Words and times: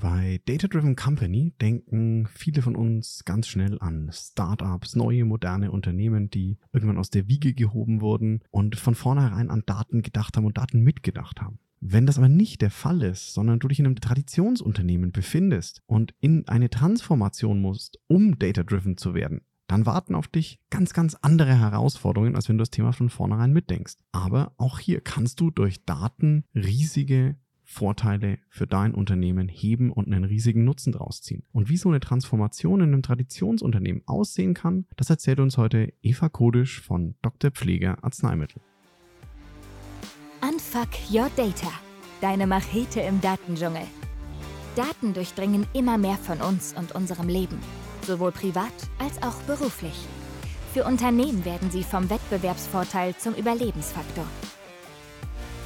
Bei 0.00 0.40
Data 0.46 0.66
Driven 0.66 0.96
Company 0.96 1.52
denken 1.60 2.26
viele 2.32 2.62
von 2.62 2.74
uns 2.74 3.22
ganz 3.26 3.46
schnell 3.48 3.78
an 3.82 4.08
Startups, 4.10 4.96
neue 4.96 5.26
moderne 5.26 5.70
Unternehmen, 5.70 6.30
die 6.30 6.56
irgendwann 6.72 6.96
aus 6.96 7.10
der 7.10 7.28
Wiege 7.28 7.52
gehoben 7.52 8.00
wurden 8.00 8.40
und 8.50 8.76
von 8.76 8.94
vornherein 8.94 9.50
an 9.50 9.62
Daten 9.66 10.00
gedacht 10.00 10.38
haben 10.38 10.46
und 10.46 10.56
Daten 10.56 10.80
mitgedacht 10.80 11.42
haben. 11.42 11.58
Wenn 11.80 12.06
das 12.06 12.16
aber 12.16 12.30
nicht 12.30 12.62
der 12.62 12.70
Fall 12.70 13.02
ist, 13.02 13.34
sondern 13.34 13.58
du 13.58 13.68
dich 13.68 13.78
in 13.78 13.84
einem 13.84 14.00
Traditionsunternehmen 14.00 15.12
befindest 15.12 15.82
und 15.84 16.14
in 16.20 16.48
eine 16.48 16.70
Transformation 16.70 17.60
musst, 17.60 17.98
um 18.06 18.38
data-driven 18.38 18.96
zu 18.96 19.12
werden, 19.12 19.42
dann 19.66 19.84
warten 19.84 20.14
auf 20.14 20.28
dich 20.28 20.60
ganz, 20.70 20.94
ganz 20.94 21.14
andere 21.20 21.58
Herausforderungen, 21.58 22.36
als 22.36 22.48
wenn 22.48 22.56
du 22.56 22.62
das 22.62 22.70
Thema 22.70 22.92
von 22.92 23.10
vornherein 23.10 23.52
mitdenkst. 23.52 23.96
Aber 24.12 24.54
auch 24.56 24.78
hier 24.78 25.02
kannst 25.02 25.40
du 25.40 25.50
durch 25.50 25.84
Daten 25.84 26.44
riesige 26.54 27.36
Vorteile 27.70 28.38
für 28.48 28.66
dein 28.66 28.94
Unternehmen 28.94 29.48
heben 29.48 29.92
und 29.92 30.08
einen 30.08 30.24
riesigen 30.24 30.64
Nutzen 30.64 30.92
draus 30.92 31.22
ziehen. 31.22 31.44
Und 31.52 31.68
wie 31.68 31.76
so 31.76 31.88
eine 31.88 32.00
Transformation 32.00 32.80
in 32.80 32.92
einem 32.92 33.02
Traditionsunternehmen 33.02 34.02
aussehen 34.06 34.54
kann, 34.54 34.86
das 34.96 35.08
erzählt 35.08 35.38
uns 35.38 35.56
heute 35.56 35.92
Eva 36.02 36.28
Kodisch 36.28 36.80
von 36.80 37.14
Dr. 37.22 37.52
Pfleger 37.52 38.02
Arzneimittel. 38.02 38.60
Unfuck 40.42 40.88
Your 41.12 41.30
Data, 41.36 41.70
deine 42.20 42.48
Machete 42.48 43.02
im 43.02 43.20
Datendschungel. 43.20 43.86
Daten 44.74 45.14
durchdringen 45.14 45.64
immer 45.72 45.96
mehr 45.96 46.16
von 46.16 46.40
uns 46.40 46.74
und 46.76 46.92
unserem 46.96 47.28
Leben, 47.28 47.58
sowohl 48.02 48.32
privat 48.32 48.74
als 48.98 49.22
auch 49.22 49.40
beruflich. 49.42 50.08
Für 50.74 50.84
Unternehmen 50.84 51.44
werden 51.44 51.70
sie 51.70 51.84
vom 51.84 52.10
Wettbewerbsvorteil 52.10 53.16
zum 53.16 53.34
Überlebensfaktor. 53.34 54.26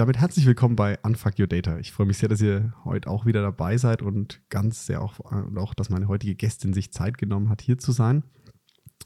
Damit 0.00 0.16
herzlich 0.16 0.46
willkommen 0.46 0.76
bei 0.76 0.98
Unfuck 1.02 1.38
Your 1.38 1.46
Data. 1.46 1.76
Ich 1.76 1.92
freue 1.92 2.06
mich 2.06 2.16
sehr, 2.16 2.30
dass 2.30 2.40
ihr 2.40 2.72
heute 2.86 3.10
auch 3.10 3.26
wieder 3.26 3.42
dabei 3.42 3.76
seid 3.76 4.00
und 4.00 4.40
ganz 4.48 4.86
sehr 4.86 5.02
auch, 5.02 5.20
auch, 5.56 5.74
dass 5.74 5.90
meine 5.90 6.08
heutige 6.08 6.34
Gästin 6.36 6.72
sich 6.72 6.90
Zeit 6.90 7.18
genommen 7.18 7.50
hat, 7.50 7.60
hier 7.60 7.76
zu 7.76 7.92
sein. 7.92 8.24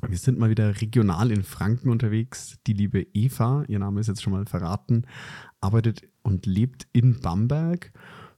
Wir 0.07 0.17
sind 0.17 0.39
mal 0.39 0.51
wieder 0.51 0.81
regional 0.81 1.33
in 1.33 1.43
Franken 1.43 1.91
unterwegs. 1.91 2.61
Die 2.69 2.75
liebe 2.75 3.05
Eva, 3.13 3.65
ihr 3.67 3.81
Name 3.81 3.99
ist 3.99 4.07
jetzt 4.07 4.23
schon 4.23 4.35
mal 4.35 4.47
verraten, 4.47 5.05
arbeitet 5.61 6.03
und 6.23 6.47
lebt 6.47 6.87
in 6.93 7.19
Bamberg 7.19 7.93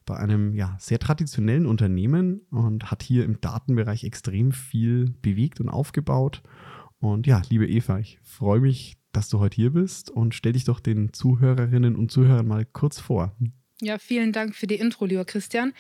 bei 0.07 0.17
einem 0.17 0.55
ja, 0.55 0.79
sehr 0.81 0.99
traditionellen 0.99 1.67
Unternehmen 1.67 2.41
und 2.51 2.91
hat 2.91 3.03
hier 3.03 3.27
im 3.27 3.39
Datenbereich 3.39 4.03
extrem 4.03 4.53
viel 4.53 5.15
bewegt 5.21 5.61
und 5.61 5.69
aufgebaut. 5.69 6.43
Und 7.01 7.27
ja, 7.27 7.43
liebe 7.51 7.69
Eva, 7.69 7.99
ich 7.99 8.19
freue 8.23 8.61
mich, 8.61 8.97
dass 9.17 9.31
du 9.31 9.41
heute 9.41 9.57
hier 9.57 9.71
bist 9.71 10.11
und 10.11 10.35
stell 10.35 10.53
dich 10.53 10.65
doch 10.65 10.79
den 10.79 11.13
Zuhörerinnen 11.15 11.97
und 11.97 12.13
Zuhörern 12.13 12.47
mal 12.47 12.67
kurz 12.67 13.01
vor. 13.01 13.35
Ja, 13.81 13.99
vielen 13.99 14.33
Dank 14.33 14.55
für 14.55 14.67
die 14.67 14.75
Intro, 14.75 15.07
lieber 15.07 15.25
Christian. 15.25 15.73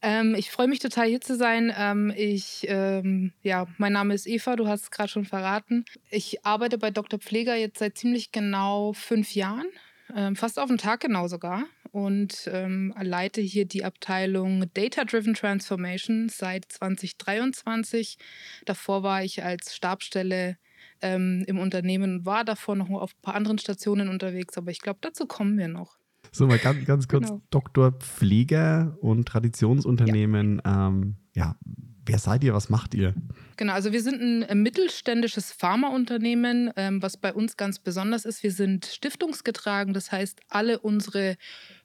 Ähm, 0.00 0.34
ich 0.34 0.50
freue 0.50 0.68
mich 0.68 0.78
total 0.78 1.06
hier 1.06 1.20
zu 1.20 1.36
sein. 1.36 1.72
Ähm, 1.76 2.12
ich, 2.16 2.66
ähm, 2.68 3.32
ja, 3.42 3.66
mein 3.76 3.92
Name 3.92 4.14
ist 4.14 4.26
Eva, 4.26 4.56
du 4.56 4.68
hast 4.68 4.84
es 4.84 4.90
gerade 4.90 5.10
schon 5.10 5.26
verraten. 5.26 5.84
Ich 6.10 6.46
arbeite 6.46 6.78
bei 6.78 6.90
Dr. 6.90 7.18
Pfleger 7.18 7.56
jetzt 7.56 7.78
seit 7.78 7.98
ziemlich 7.98 8.32
genau 8.32 8.94
fünf 8.94 9.34
Jahren, 9.34 9.66
ähm, 10.14 10.34
fast 10.34 10.58
auf 10.58 10.68
den 10.68 10.78
Tag 10.78 11.00
genau 11.00 11.28
sogar. 11.28 11.64
Und 11.90 12.48
ähm, 12.52 12.94
leite 13.00 13.40
hier 13.40 13.66
die 13.66 13.84
Abteilung 13.84 14.64
Data 14.72 15.04
Driven 15.04 15.34
Transformation 15.34 16.28
seit 16.28 16.66
2023. 16.72 18.18
Davor 18.64 19.02
war 19.02 19.24
ich 19.24 19.42
als 19.42 19.74
Stabstelle 19.74 20.58
ähm, 21.02 21.44
im 21.46 21.58
Unternehmen, 21.58 22.26
war 22.26 22.44
davor 22.44 22.76
noch 22.76 22.90
auf 22.90 23.12
ein 23.14 23.22
paar 23.22 23.34
anderen 23.34 23.58
Stationen 23.58 24.08
unterwegs, 24.08 24.56
aber 24.56 24.70
ich 24.70 24.80
glaube, 24.80 24.98
dazu 25.02 25.26
kommen 25.26 25.58
wir 25.58 25.68
noch. 25.68 25.98
So, 26.32 26.46
mal 26.46 26.58
ganz, 26.58 26.84
ganz 26.84 27.08
kurz, 27.08 27.28
genau. 27.28 27.42
Doktor 27.50 27.92
Pfleger 27.92 28.96
und 29.00 29.26
Traditionsunternehmen, 29.26 30.60
ja. 30.64 30.88
Ähm, 30.88 31.16
ja, 31.34 31.56
wer 32.04 32.18
seid 32.18 32.42
ihr, 32.42 32.54
was 32.54 32.68
macht 32.68 32.94
ihr? 32.94 33.14
Genau, 33.56 33.72
also 33.72 33.92
wir 33.92 34.02
sind 34.02 34.20
ein 34.20 34.42
äh, 34.42 34.54
mittelständisches 34.54 35.52
Pharmaunternehmen, 35.52 36.70
ähm, 36.76 37.02
was 37.02 37.16
bei 37.16 37.32
uns 37.32 37.56
ganz 37.56 37.78
besonders 37.78 38.24
ist. 38.24 38.42
Wir 38.42 38.52
sind 38.52 38.86
stiftungsgetragen, 38.86 39.94
das 39.94 40.10
heißt, 40.10 40.40
alle 40.48 40.80
unsere 40.80 41.36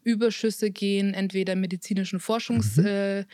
Überschüsse 0.03 0.71
gehen 0.71 1.13
entweder 1.13 1.55
medizinischen 1.55 2.19
Forschungsvorhaben 2.19 3.25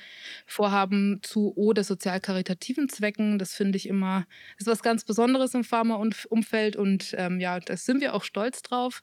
mhm. 1.09 1.17
äh, 1.17 1.21
zu 1.21 1.53
oder 1.55 1.83
sozial-karitativen 1.83 2.89
Zwecken. 2.89 3.39
Das 3.39 3.53
finde 3.53 3.77
ich 3.77 3.87
immer, 3.87 4.25
ist 4.57 4.67
was 4.67 4.83
ganz 4.83 5.03
Besonderes 5.03 5.53
im 5.53 5.63
Pharmaumfeld 5.63 6.75
und 6.75 7.15
ähm, 7.17 7.39
ja, 7.39 7.59
da 7.59 7.77
sind 7.77 8.01
wir 8.01 8.13
auch 8.13 8.23
stolz 8.23 8.61
drauf. 8.61 9.01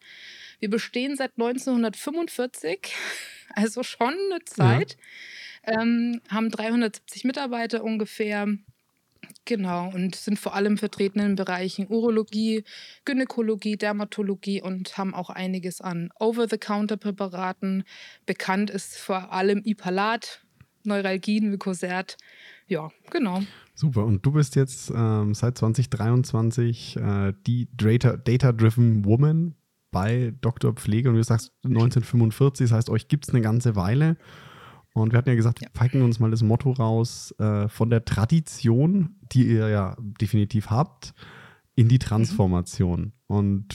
Wir 0.59 0.71
bestehen 0.71 1.17
seit 1.17 1.33
1945, 1.37 2.95
also 3.55 3.83
schon 3.83 4.15
eine 4.31 4.45
Zeit, 4.45 4.97
ja. 5.67 5.83
ähm, 5.83 6.21
haben 6.29 6.51
370 6.51 7.25
Mitarbeiter 7.25 7.83
ungefähr 7.83 8.49
Genau, 9.47 9.91
und 9.95 10.17
sind 10.17 10.41
vor 10.41 10.55
allem 10.55 10.77
vertreten 10.77 11.21
in 11.21 11.27
den 11.29 11.37
Bereichen 11.37 11.87
Urologie, 11.89 12.65
Gynäkologie, 13.05 13.77
Dermatologie 13.77 14.61
und 14.61 14.99
haben 14.99 15.15
auch 15.15 15.31
einiges 15.31 15.81
an 15.81 16.11
Over-the-Counter-Präparaten. 16.19 17.85
Bekannt 18.27 18.71
ist 18.71 18.99
vor 18.99 19.33
allem 19.33 19.63
Ipalat, 19.65 20.45
Neuralgien, 20.83 21.53
Vicosert. 21.53 22.17
Ja, 22.67 22.91
genau. 23.11 23.41
Super, 23.77 24.05
und 24.05 24.27
du 24.27 24.33
bist 24.33 24.57
jetzt 24.57 24.91
ähm, 24.93 25.33
seit 25.33 25.59
2023 25.59 26.97
äh, 26.97 27.33
die 27.47 27.69
Data-Driven 27.77 29.05
Woman 29.05 29.55
bei 29.93 30.35
Dr. 30.41 30.73
Pflege 30.73 31.09
und 31.09 31.15
du 31.15 31.23
sagst 31.23 31.53
1945, 31.65 32.69
das 32.69 32.77
heißt, 32.77 32.91
euch 32.91 33.07
gibt 33.07 33.29
es 33.29 33.35
eine 33.35 33.43
ganze 33.43 33.77
Weile. 33.77 34.17
Und 35.01 35.13
wir 35.13 35.19
hatten 35.19 35.29
ja 35.29 35.35
gesagt, 35.35 35.61
wir 35.61 35.69
packen 35.69 36.01
uns 36.01 36.21
mal 36.21 36.31
das 36.31 36.43
Motto 36.43 36.73
raus 36.73 37.35
äh, 37.39 37.69
von 37.69 37.91
der 37.91 38.05
Tradition, 38.07 39.17
die 39.33 39.47
ihr 39.47 39.69
ja 39.69 39.97
definitiv 39.99 40.71
habt, 40.71 41.13
in 41.75 41.89
die 41.89 41.99
Transformation. 41.99 43.01
Mhm. 43.01 43.13
Und 43.37 43.75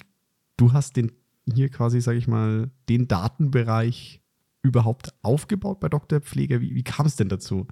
du 0.58 0.74
hast 0.74 0.98
den 0.98 1.12
hier 1.54 1.70
quasi, 1.70 2.02
sage 2.02 2.18
ich 2.18 2.28
mal, 2.28 2.72
den 2.90 3.08
Datenbereich 3.08 4.22
überhaupt 4.64 5.14
aufgebaut 5.22 5.80
bei 5.80 5.90
Dr. 5.90 6.22
Pfleger. 6.22 6.60
Wie, 6.60 6.74
wie 6.74 6.84
kam 6.84 7.06
es 7.06 7.18
denn 7.18 7.30
dazu? 7.30 7.68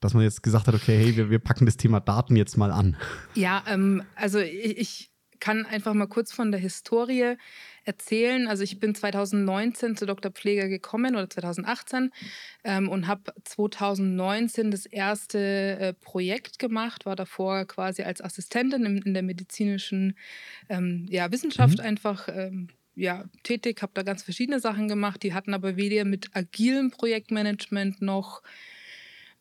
Dass 0.00 0.14
man 0.14 0.24
jetzt 0.24 0.42
gesagt 0.42 0.66
hat, 0.66 0.74
okay, 0.74 0.98
hey, 0.98 1.16
wir, 1.16 1.30
wir 1.30 1.38
packen 1.38 1.66
das 1.66 1.76
Thema 1.76 2.00
Daten 2.00 2.34
jetzt 2.34 2.56
mal 2.56 2.72
an. 2.72 2.96
Ja, 3.34 3.62
ähm, 3.68 4.02
also 4.16 4.40
ich, 4.40 4.78
ich 4.78 5.12
kann 5.38 5.66
einfach 5.66 5.94
mal 5.94 6.08
kurz 6.08 6.32
von 6.32 6.50
der 6.50 6.60
Historie 6.60 7.36
erzählen. 7.84 8.48
Also 8.48 8.62
ich 8.62 8.78
bin 8.78 8.94
2019 8.94 9.96
zu 9.96 10.06
Dr. 10.06 10.30
Pfleger 10.30 10.68
gekommen 10.68 11.14
oder 11.14 11.28
2018 11.28 12.12
ähm, 12.64 12.88
und 12.88 13.06
habe 13.06 13.32
2019 13.44 14.70
das 14.70 14.86
erste 14.86 15.38
äh, 15.38 15.92
Projekt 15.94 16.58
gemacht, 16.58 17.06
war 17.06 17.16
davor 17.16 17.64
quasi 17.66 18.02
als 18.02 18.22
Assistentin 18.22 18.84
in, 18.84 18.98
in 18.98 19.14
der 19.14 19.22
medizinischen 19.22 20.16
ähm, 20.68 21.06
ja, 21.10 21.30
Wissenschaft 21.30 21.78
mhm. 21.78 21.84
einfach. 21.84 22.28
Ähm, 22.28 22.68
ja, 22.94 23.24
tätig, 23.42 23.80
habe 23.80 23.92
da 23.94 24.02
ganz 24.02 24.22
verschiedene 24.22 24.60
Sachen 24.60 24.86
gemacht. 24.86 25.22
Die 25.22 25.32
hatten 25.32 25.54
aber 25.54 25.76
weder 25.76 26.04
mit 26.04 26.36
agilem 26.36 26.90
Projektmanagement 26.90 28.02
noch 28.02 28.42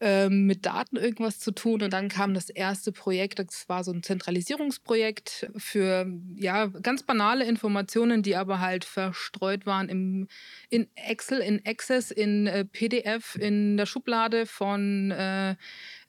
ähm, 0.01 0.47
mit 0.47 0.65
Daten 0.65 0.97
irgendwas 0.97 1.39
zu 1.39 1.51
tun. 1.51 1.83
Und 1.83 1.93
dann 1.93 2.09
kam 2.09 2.33
das 2.33 2.49
erste 2.49 2.91
Projekt, 2.91 3.37
das 3.37 3.69
war 3.69 3.83
so 3.83 3.91
ein 3.91 4.01
Zentralisierungsprojekt 4.01 5.51
für 5.55 6.07
ja, 6.35 6.65
ganz 6.65 7.03
banale 7.03 7.45
Informationen, 7.45 8.23
die 8.23 8.35
aber 8.35 8.59
halt 8.59 8.83
verstreut 8.83 9.67
waren 9.67 9.89
im, 9.89 10.27
in 10.69 10.87
Excel, 10.95 11.39
in 11.39 11.61
Access, 11.65 12.09
in 12.09 12.47
äh, 12.47 12.65
PDF, 12.65 13.35
in 13.35 13.77
der 13.77 13.85
Schublade 13.85 14.47
von 14.47 15.11
äh, 15.11 15.55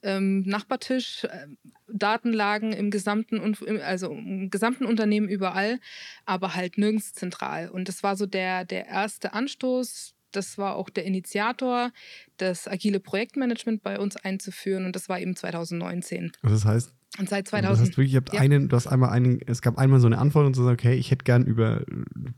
ähm, 0.01 0.41
Nachbartisch, 0.41 1.25
äh, 1.25 1.47
Datenlagen 1.87 2.73
im 2.73 2.89
gesamten, 2.89 3.55
also 3.83 4.11
im 4.11 4.49
gesamten 4.49 4.85
Unternehmen 4.85 5.29
überall, 5.29 5.79
aber 6.25 6.55
halt 6.55 6.79
nirgends 6.79 7.13
zentral. 7.13 7.69
Und 7.69 7.87
das 7.87 8.01
war 8.01 8.15
so 8.15 8.25
der, 8.25 8.65
der 8.65 8.87
erste 8.87 9.33
Anstoß, 9.33 10.15
das 10.35 10.57
war 10.57 10.75
auch 10.75 10.89
der 10.89 11.05
Initiator, 11.05 11.91
das 12.37 12.67
agile 12.67 12.99
Projektmanagement 12.99 13.83
bei 13.83 13.99
uns 13.99 14.15
einzuführen 14.17 14.85
und 14.85 14.95
das 14.95 15.09
war 15.09 15.19
eben 15.19 15.35
2019. 15.35 16.31
Also 16.41 16.55
das 16.55 16.65
heißt, 16.65 16.93
und 17.19 17.29
seit 17.29 17.47
2000. 17.47 17.71
Das 17.71 17.79
heißt 17.79 17.97
wirklich, 17.97 18.13
ihr 18.13 18.17
habt 18.17 18.33
ja. 18.33 18.39
einen, 18.39 18.69
du 18.69 18.75
hast 18.75 18.87
einmal 18.87 19.11
einen, 19.11 19.39
es 19.45 19.61
gab 19.61 19.77
einmal 19.77 19.99
so 19.99 20.07
eine 20.07 20.17
Antwort 20.17 20.47
und 20.47 20.55
so 20.55 20.63
sagen, 20.63 20.73
okay, 20.73 20.95
ich 20.95 21.11
hätte 21.11 21.23
gern 21.23 21.45
über 21.45 21.83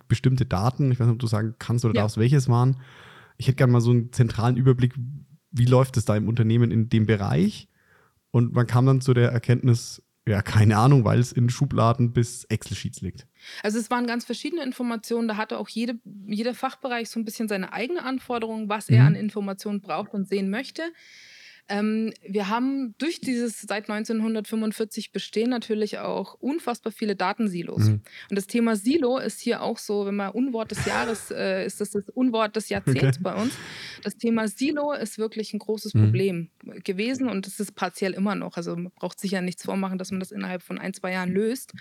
bestimmte 0.08 0.46
Daten, 0.46 0.92
ich 0.92 1.00
weiß 1.00 1.08
nicht, 1.08 1.14
ob 1.14 1.20
du 1.20 1.28
sagen 1.28 1.56
kannst 1.60 1.86
oder 1.86 1.96
ja. 1.96 2.02
darfst, 2.02 2.18
welches 2.18 2.50
waren. 2.50 2.82
Ich 3.38 3.48
hätte 3.48 3.56
gern 3.56 3.72
mal 3.72 3.82
so 3.82 3.92
einen 3.92 4.12
zentralen 4.12 4.58
Überblick, 4.58 4.94
wie 5.52 5.66
läuft 5.66 5.96
es 5.96 6.06
da 6.06 6.16
im 6.16 6.28
Unternehmen 6.28 6.72
in 6.72 6.90
dem 6.90 7.06
Bereich? 7.06 7.70
Und 8.32 8.54
man 8.54 8.68
kam 8.68 8.86
dann 8.86 9.00
zu 9.00 9.14
der 9.14 9.32
Erkenntnis, 9.32 10.04
ja, 10.28 10.42
keine 10.42 10.78
Ahnung, 10.78 11.06
weil 11.06 11.20
es 11.20 11.32
in 11.32 11.50
Schubladen 11.50 12.12
bis 12.14 12.46
Excel-Sheets 12.46 13.02
liegt. 13.02 13.28
Also 13.62 13.78
es 13.78 13.92
waren 13.92 14.08
ganz 14.08 14.26
verschiedene 14.26 14.64
Informationen. 14.64 15.28
Da 15.28 15.38
hatte 15.38 15.60
auch 15.60 15.70
jede, 15.70 16.00
jeder 16.28 16.54
Fachbereich 16.56 17.10
so 17.10 17.20
ein 17.20 17.26
bisschen 17.26 17.48
seine 17.48 17.74
eigene 17.74 18.04
Anforderung, 18.04 18.68
was 18.68 18.90
er 18.90 19.02
Mhm. 19.02 19.08
an 19.08 19.16
Informationen 19.16 19.82
braucht 19.82 20.14
und 20.14 20.28
sehen 20.28 20.50
möchte. 20.50 20.82
Ähm, 21.68 22.14
wir 22.22 22.50
haben 22.50 22.94
durch 23.00 23.20
dieses 23.22 23.62
seit 23.62 23.90
1945 23.90 25.12
bestehen 25.12 25.50
natürlich 25.50 25.98
auch 25.98 26.36
unfassbar 26.36 26.92
viele 26.92 27.16
Datensilos. 27.16 27.86
Mhm. 27.86 28.02
Und 28.30 28.36
das 28.36 28.46
Thema 28.48 28.76
Silo 28.76 29.18
ist 29.18 29.40
hier 29.40 29.62
auch 29.64 29.80
so, 29.80 30.06
wenn 30.06 30.16
man 30.16 30.32
Unwort 30.32 30.72
des 30.72 30.86
Jahres 30.86 31.32
äh, 31.32 31.66
ist, 31.66 31.82
das 31.82 31.92
das 31.92 32.10
Unwort 32.10 32.56
des 32.56 32.70
Jahrzehnts 32.70 33.18
Okay. 33.18 33.20
bei 33.22 33.34
uns. 33.36 33.54
Das 34.04 34.16
Thema 34.18 34.48
Silo 34.48 34.94
ist 34.94 35.18
wirklich 35.18 35.54
ein 35.54 35.60
großes 35.60 35.94
Mhm. 35.96 36.00
Problem 36.02 36.50
gewesen 36.84 37.30
und 37.30 37.48
es 37.48 37.60
ist 37.60 37.74
partiell 37.76 38.14
immer 38.14 38.36
noch. 38.36 38.58
Also 38.58 38.76
man 38.76 38.92
braucht 38.96 39.20
sich 39.20 39.32
ja 39.32 39.42
nichts 39.42 39.64
vormachen, 39.64 39.98
dass 39.98 40.12
man 40.12 40.20
das 40.20 40.32
innerhalb 40.32 40.62
von 40.62 40.78
ein, 40.78 40.94
zwei 40.94 41.14
Jahren 41.14 41.32
löst. 41.32 41.74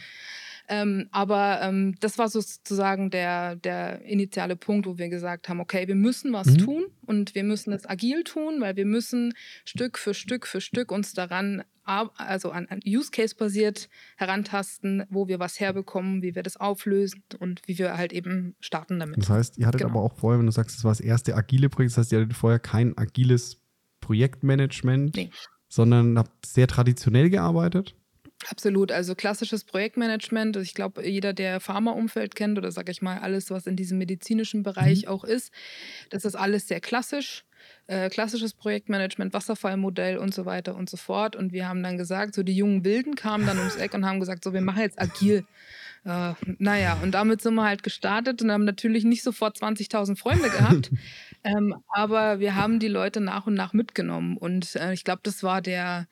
Ähm, 0.69 1.09
aber 1.11 1.61
ähm, 1.63 1.95
das 2.01 2.17
war 2.17 2.29
sozusagen 2.29 3.11
der, 3.11 3.57
der 3.57 4.03
initiale 4.03 4.57
Punkt, 4.57 4.87
wo 4.87 4.97
wir 4.97 5.09
gesagt 5.11 5.49
haben, 5.49 5.61
okay, 5.61 5.87
wir 5.89 5.95
müssen 5.95 6.33
was 6.33 6.47
Mhm. 6.47 6.59
tun 6.59 6.85
und 7.07 7.35
wir 7.35 7.45
müssen 7.45 7.73
es 7.75 7.85
agil 7.89 8.25
tun, 8.25 8.61
weil 8.61 8.75
wir 8.77 8.87
müssen 8.87 9.35
Stück 9.67 9.99
für 9.99 10.15
Stück 10.15 10.47
für 10.47 10.61
Stück 10.63 10.91
uns 10.91 11.13
daran, 11.13 11.65
ar- 11.85 12.11
also 12.17 12.51
an, 12.51 12.67
an 12.71 12.81
Use 12.87 13.11
Case 13.11 13.35
basiert 13.37 13.91
herantasten, 14.17 15.05
wo 15.11 15.29
wir 15.29 15.39
was 15.39 15.61
herbekommen, 15.61 16.23
wie 16.23 16.35
wir 16.35 16.43
das 16.43 16.57
auflösen 16.57 17.23
und 17.39 17.61
wie 17.67 17.79
wir 17.79 17.97
halt 17.99 18.15
eben 18.15 18.55
starten 18.61 18.99
damit. 18.99 19.19
Das 19.19 19.29
heißt, 19.29 19.59
ihr 19.59 19.67
hattet 19.67 19.83
Genau. 19.83 19.91
aber 19.93 20.01
auch 20.03 20.17
vorher, 20.17 20.39
wenn 20.39 20.47
du 20.47 20.53
sagst, 20.53 20.77
das 20.79 20.85
war 20.85 20.93
das 20.93 21.01
erste 21.01 21.35
agile 21.37 21.69
Projekt, 21.69 21.93
das 21.93 21.99
heißt, 21.99 22.13
ihr 22.13 22.21
hattet 22.21 22.35
vorher 22.35 22.59
kein 22.59 22.97
agiles 22.97 23.61
Projektmanagement, 24.01 25.15
Nee. 25.17 25.31
sondern 25.69 26.19
habt 26.19 26.47
sehr 26.47 26.67
traditionell 26.67 27.31
gearbeitet. 27.31 27.95
Absolut, 28.51 28.93
also 28.93 29.15
klassisches 29.15 29.65
Projektmanagement. 29.65 30.57
Ich 30.57 30.75
glaube, 30.75 31.07
jeder, 31.07 31.33
der 31.33 31.61
Pharmaumfeld 31.61 32.35
kennt 32.35 32.59
oder 32.59 32.71
sage 32.71 32.93
ich 32.93 33.01
mal 33.01 33.19
alles, 33.19 33.51
was 33.51 33.67
in 33.67 33.77
diesem 33.77 33.99
medizinischen 33.99 34.63
Bereich 34.63 35.09
auch 35.09 35.25
ist, 35.25 35.53
das 36.11 36.25
ist 36.25 36.35
alles 36.35 36.69
sehr 36.69 36.81
klassisch. 36.81 37.45
Äh, 37.87 38.11
klassisches 38.11 38.53
Projektmanagement, 38.55 39.33
Wasserfallmodell 39.33 40.19
und 40.19 40.35
so 40.35 40.45
weiter 40.45 40.75
und 40.75 40.91
so 40.91 40.97
fort. 40.97 41.37
Und 41.37 41.53
wir 41.53 41.69
haben 41.69 41.83
dann 41.83 41.97
gesagt, 41.97 42.35
so 42.35 42.43
die 42.43 42.55
jungen 42.55 42.85
Wilden 42.85 43.15
kamen 43.15 43.47
dann 43.47 43.59
ums 43.59 43.77
Eck 43.77 43.95
und 43.95 44.05
haben 44.07 44.21
gesagt, 44.21 44.45
so 44.45 44.53
wir 44.53 44.61
machen 44.61 44.81
jetzt 44.81 45.01
agil. 45.01 45.45
Äh, 46.05 46.35
naja, 46.59 46.99
und 47.03 47.13
damit 47.13 47.41
sind 47.41 47.55
wir 47.55 47.65
halt 47.65 47.83
gestartet 47.83 48.43
und 48.43 48.51
haben 48.51 48.65
natürlich 48.65 49.05
nicht 49.05 49.23
sofort 49.23 49.57
20.000 49.57 50.17
Freunde 50.17 50.51
gehabt. 50.51 50.91
ähm, 51.45 51.75
aber 51.89 52.41
wir 52.41 52.55
haben 52.55 52.79
die 52.79 52.89
Leute 52.89 53.21
nach 53.21 53.47
und 53.47 53.55
nach 53.55 53.73
mitgenommen. 53.73 54.37
Und 54.37 54.77
äh, 54.77 54.93
ich 54.93 55.05
glaube, 55.05 55.21
das 55.23 55.43
war 55.43 55.63
der, 55.63 56.07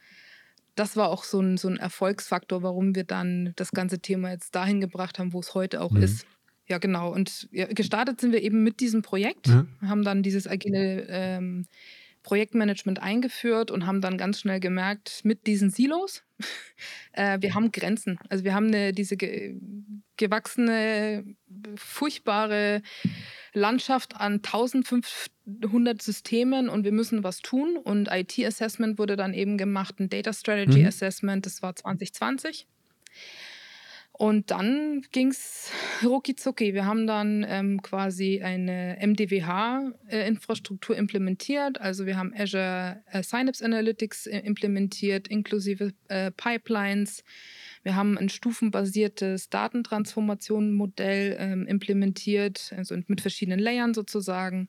das 0.82 0.96
war 0.96 1.08
auch 1.10 1.22
so 1.24 1.40
ein, 1.40 1.56
so 1.56 1.68
ein 1.68 1.76
Erfolgsfaktor, 1.76 2.62
warum 2.64 2.94
wir 2.96 3.04
dann 3.04 3.52
das 3.56 3.70
ganze 3.70 4.00
Thema 4.00 4.30
jetzt 4.30 4.54
dahin 4.56 4.80
gebracht 4.80 5.18
haben, 5.20 5.32
wo 5.32 5.38
es 5.40 5.54
heute 5.54 5.80
auch 5.80 5.92
Mhm. 5.92 6.02
ist. 6.02 6.26
Ja, 6.68 6.78
genau. 6.78 7.12
Und 7.12 7.48
ja, 7.52 7.66
gestartet 7.66 8.20
sind 8.20 8.32
wir 8.32 8.42
eben 8.42 8.62
mit 8.64 8.80
diesem 8.80 9.02
Projekt, 9.02 9.46
Ja. 9.48 9.66
haben 9.82 10.02
dann 10.04 10.22
dieses 10.22 10.46
agile 10.48 11.06
ähm, 11.08 11.66
Projektmanagement 12.22 13.02
eingeführt 13.02 13.70
und 13.70 13.86
haben 13.86 14.00
dann 14.00 14.18
ganz 14.18 14.40
schnell 14.40 14.60
gemerkt, 14.60 15.24
mit 15.24 15.46
diesen 15.46 15.70
Silos, 15.70 16.22
äh, 17.12 17.38
wir 17.40 17.54
haben 17.54 17.72
Grenzen. 17.72 18.18
Also 18.28 18.44
wir 18.44 18.54
haben 18.54 18.68
eine, 18.68 18.92
diese 18.92 19.16
ge 19.16 19.56
gewachsene, 20.16 21.24
furchtbare 21.74 22.82
Landschaft 23.54 24.14
an 24.16 24.34
1500 24.34 26.00
Systemen 26.00 26.68
und 26.68 26.84
wir 26.84 26.92
müssen 26.92 27.24
was 27.24 27.40
tun. 27.40 27.76
Und 27.76 28.08
IT-Assessment 28.08 28.98
wurde 28.98 29.16
dann 29.16 29.34
eben 29.34 29.58
gemacht, 29.58 29.98
ein 29.98 30.10
Data 30.10 30.32
Strategy 30.32 30.80
Mhm. 30.80 30.86
Assessment, 30.86 31.46
das 31.46 31.62
war 31.62 31.74
2020. 31.74 32.68
Und 34.22 34.52
dann 34.52 35.02
ging 35.10 35.30
es 35.32 35.72
rucki 36.04 36.36
zucki. 36.36 36.74
Wir 36.74 36.86
haben 36.86 37.08
dann 37.08 37.44
ähm, 37.48 37.82
quasi 37.82 38.40
eine 38.40 38.96
MDWH-Infrastruktur 39.04 40.96
implementiert. 40.96 41.80
Also 41.80 42.06
wir 42.06 42.16
haben 42.16 42.32
Azure 42.32 43.02
äh, 43.10 43.24
Synapse 43.24 43.64
Analytics 43.64 44.28
äh, 44.28 44.38
implementiert, 44.38 45.26
inklusive 45.26 45.92
äh, 46.06 46.30
Pipelines. 46.30 47.24
Wir 47.82 47.96
haben 47.96 48.16
ein 48.16 48.28
stufenbasiertes 48.28 49.50
Datentransformation-Modell 49.50 51.36
ähm, 51.38 51.66
implementiert, 51.66 52.72
also 52.76 52.96
mit 53.06 53.20
verschiedenen 53.20 53.58
Layern 53.58 53.92
sozusagen. 53.92 54.68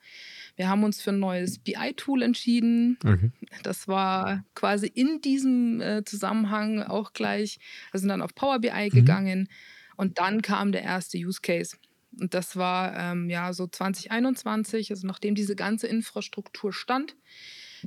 Wir 0.56 0.68
haben 0.70 0.84
uns 0.84 1.02
für 1.02 1.12
ein 1.12 1.20
neues 1.20 1.60
BI-Tool 1.60 2.24
entschieden. 2.24 2.98
Okay. 3.06 3.32
Das 3.62 3.88
war 3.88 4.44
quasi 4.56 4.88
in 4.88 5.22
diesem 5.22 5.80
äh, 5.82 6.04
Zusammenhang 6.04 6.82
auch 6.82 7.14
gleich. 7.14 7.60
Wir 7.92 8.00
sind 8.00 8.10
dann 8.10 8.22
auf 8.22 8.34
Power 8.34 8.60
BI 8.60 8.90
gegangen 8.90 9.48
und 9.96 10.20
dann 10.20 10.42
kam 10.42 10.72
der 10.72 10.84
erste 10.84 11.18
Use 11.18 11.42
Case. 11.42 11.78
Und 12.20 12.34
das 12.34 12.56
war 12.56 12.96
ähm, 12.98 13.30
ja 13.30 13.54
so 13.54 13.68
2021, 13.68 14.92
also 14.92 15.08
nachdem 15.08 15.36
diese 15.36 15.56
ganze 15.56 15.88
Infrastruktur 15.88 16.74
stand, 16.74 17.16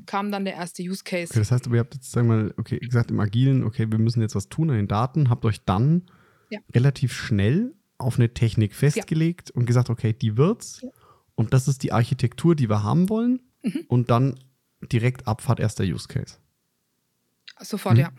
kam 0.05 0.31
dann 0.31 0.45
der 0.45 0.55
erste 0.55 0.83
Use 0.83 1.03
Case. 1.05 1.31
Okay, 1.31 1.39
das 1.39 1.51
heißt 1.51 1.67
ihr 1.69 1.79
habt 1.79 1.95
jetzt, 1.95 2.11
sagen 2.11 2.29
wir 2.29 2.37
mal, 2.37 2.55
okay, 2.57 2.79
gesagt 2.79 3.11
im 3.11 3.21
Agilen, 3.21 3.65
okay, 3.65 3.91
wir 3.91 3.99
müssen 3.99 4.21
jetzt 4.21 4.35
was 4.35 4.49
tun 4.49 4.71
an 4.71 4.77
den 4.77 4.89
Daten, 4.89 5.31
habt 5.31 5.45
euch 5.45 5.65
dann 5.65 6.03
Ja. 6.51 6.61
relativ 6.75 7.13
schnell 7.13 7.75
auf 7.99 8.19
eine 8.19 8.33
Technik 8.35 8.75
festgelegt 8.75 9.51
und 9.51 9.65
gesagt, 9.67 9.89
okay, 9.91 10.13
die 10.13 10.37
wird's. 10.37 10.81
Ja. 10.83 10.91
Und 11.35 11.53
das 11.55 11.67
ist 11.69 11.83
die 11.83 11.93
Architektur, 11.93 12.55
die 12.55 12.69
wir 12.69 12.83
haben 12.83 13.09
wollen. 13.09 13.41
Mhm. 13.63 13.81
Und 13.89 14.11
dann 14.11 14.39
direkt 14.93 15.27
Abfahrt 15.27 15.61
erster 15.61 15.85
Use 15.85 16.07
Case. 16.09 16.37
Sofort, 17.61 17.95
Mhm. 17.95 18.01
ja. 18.01 18.11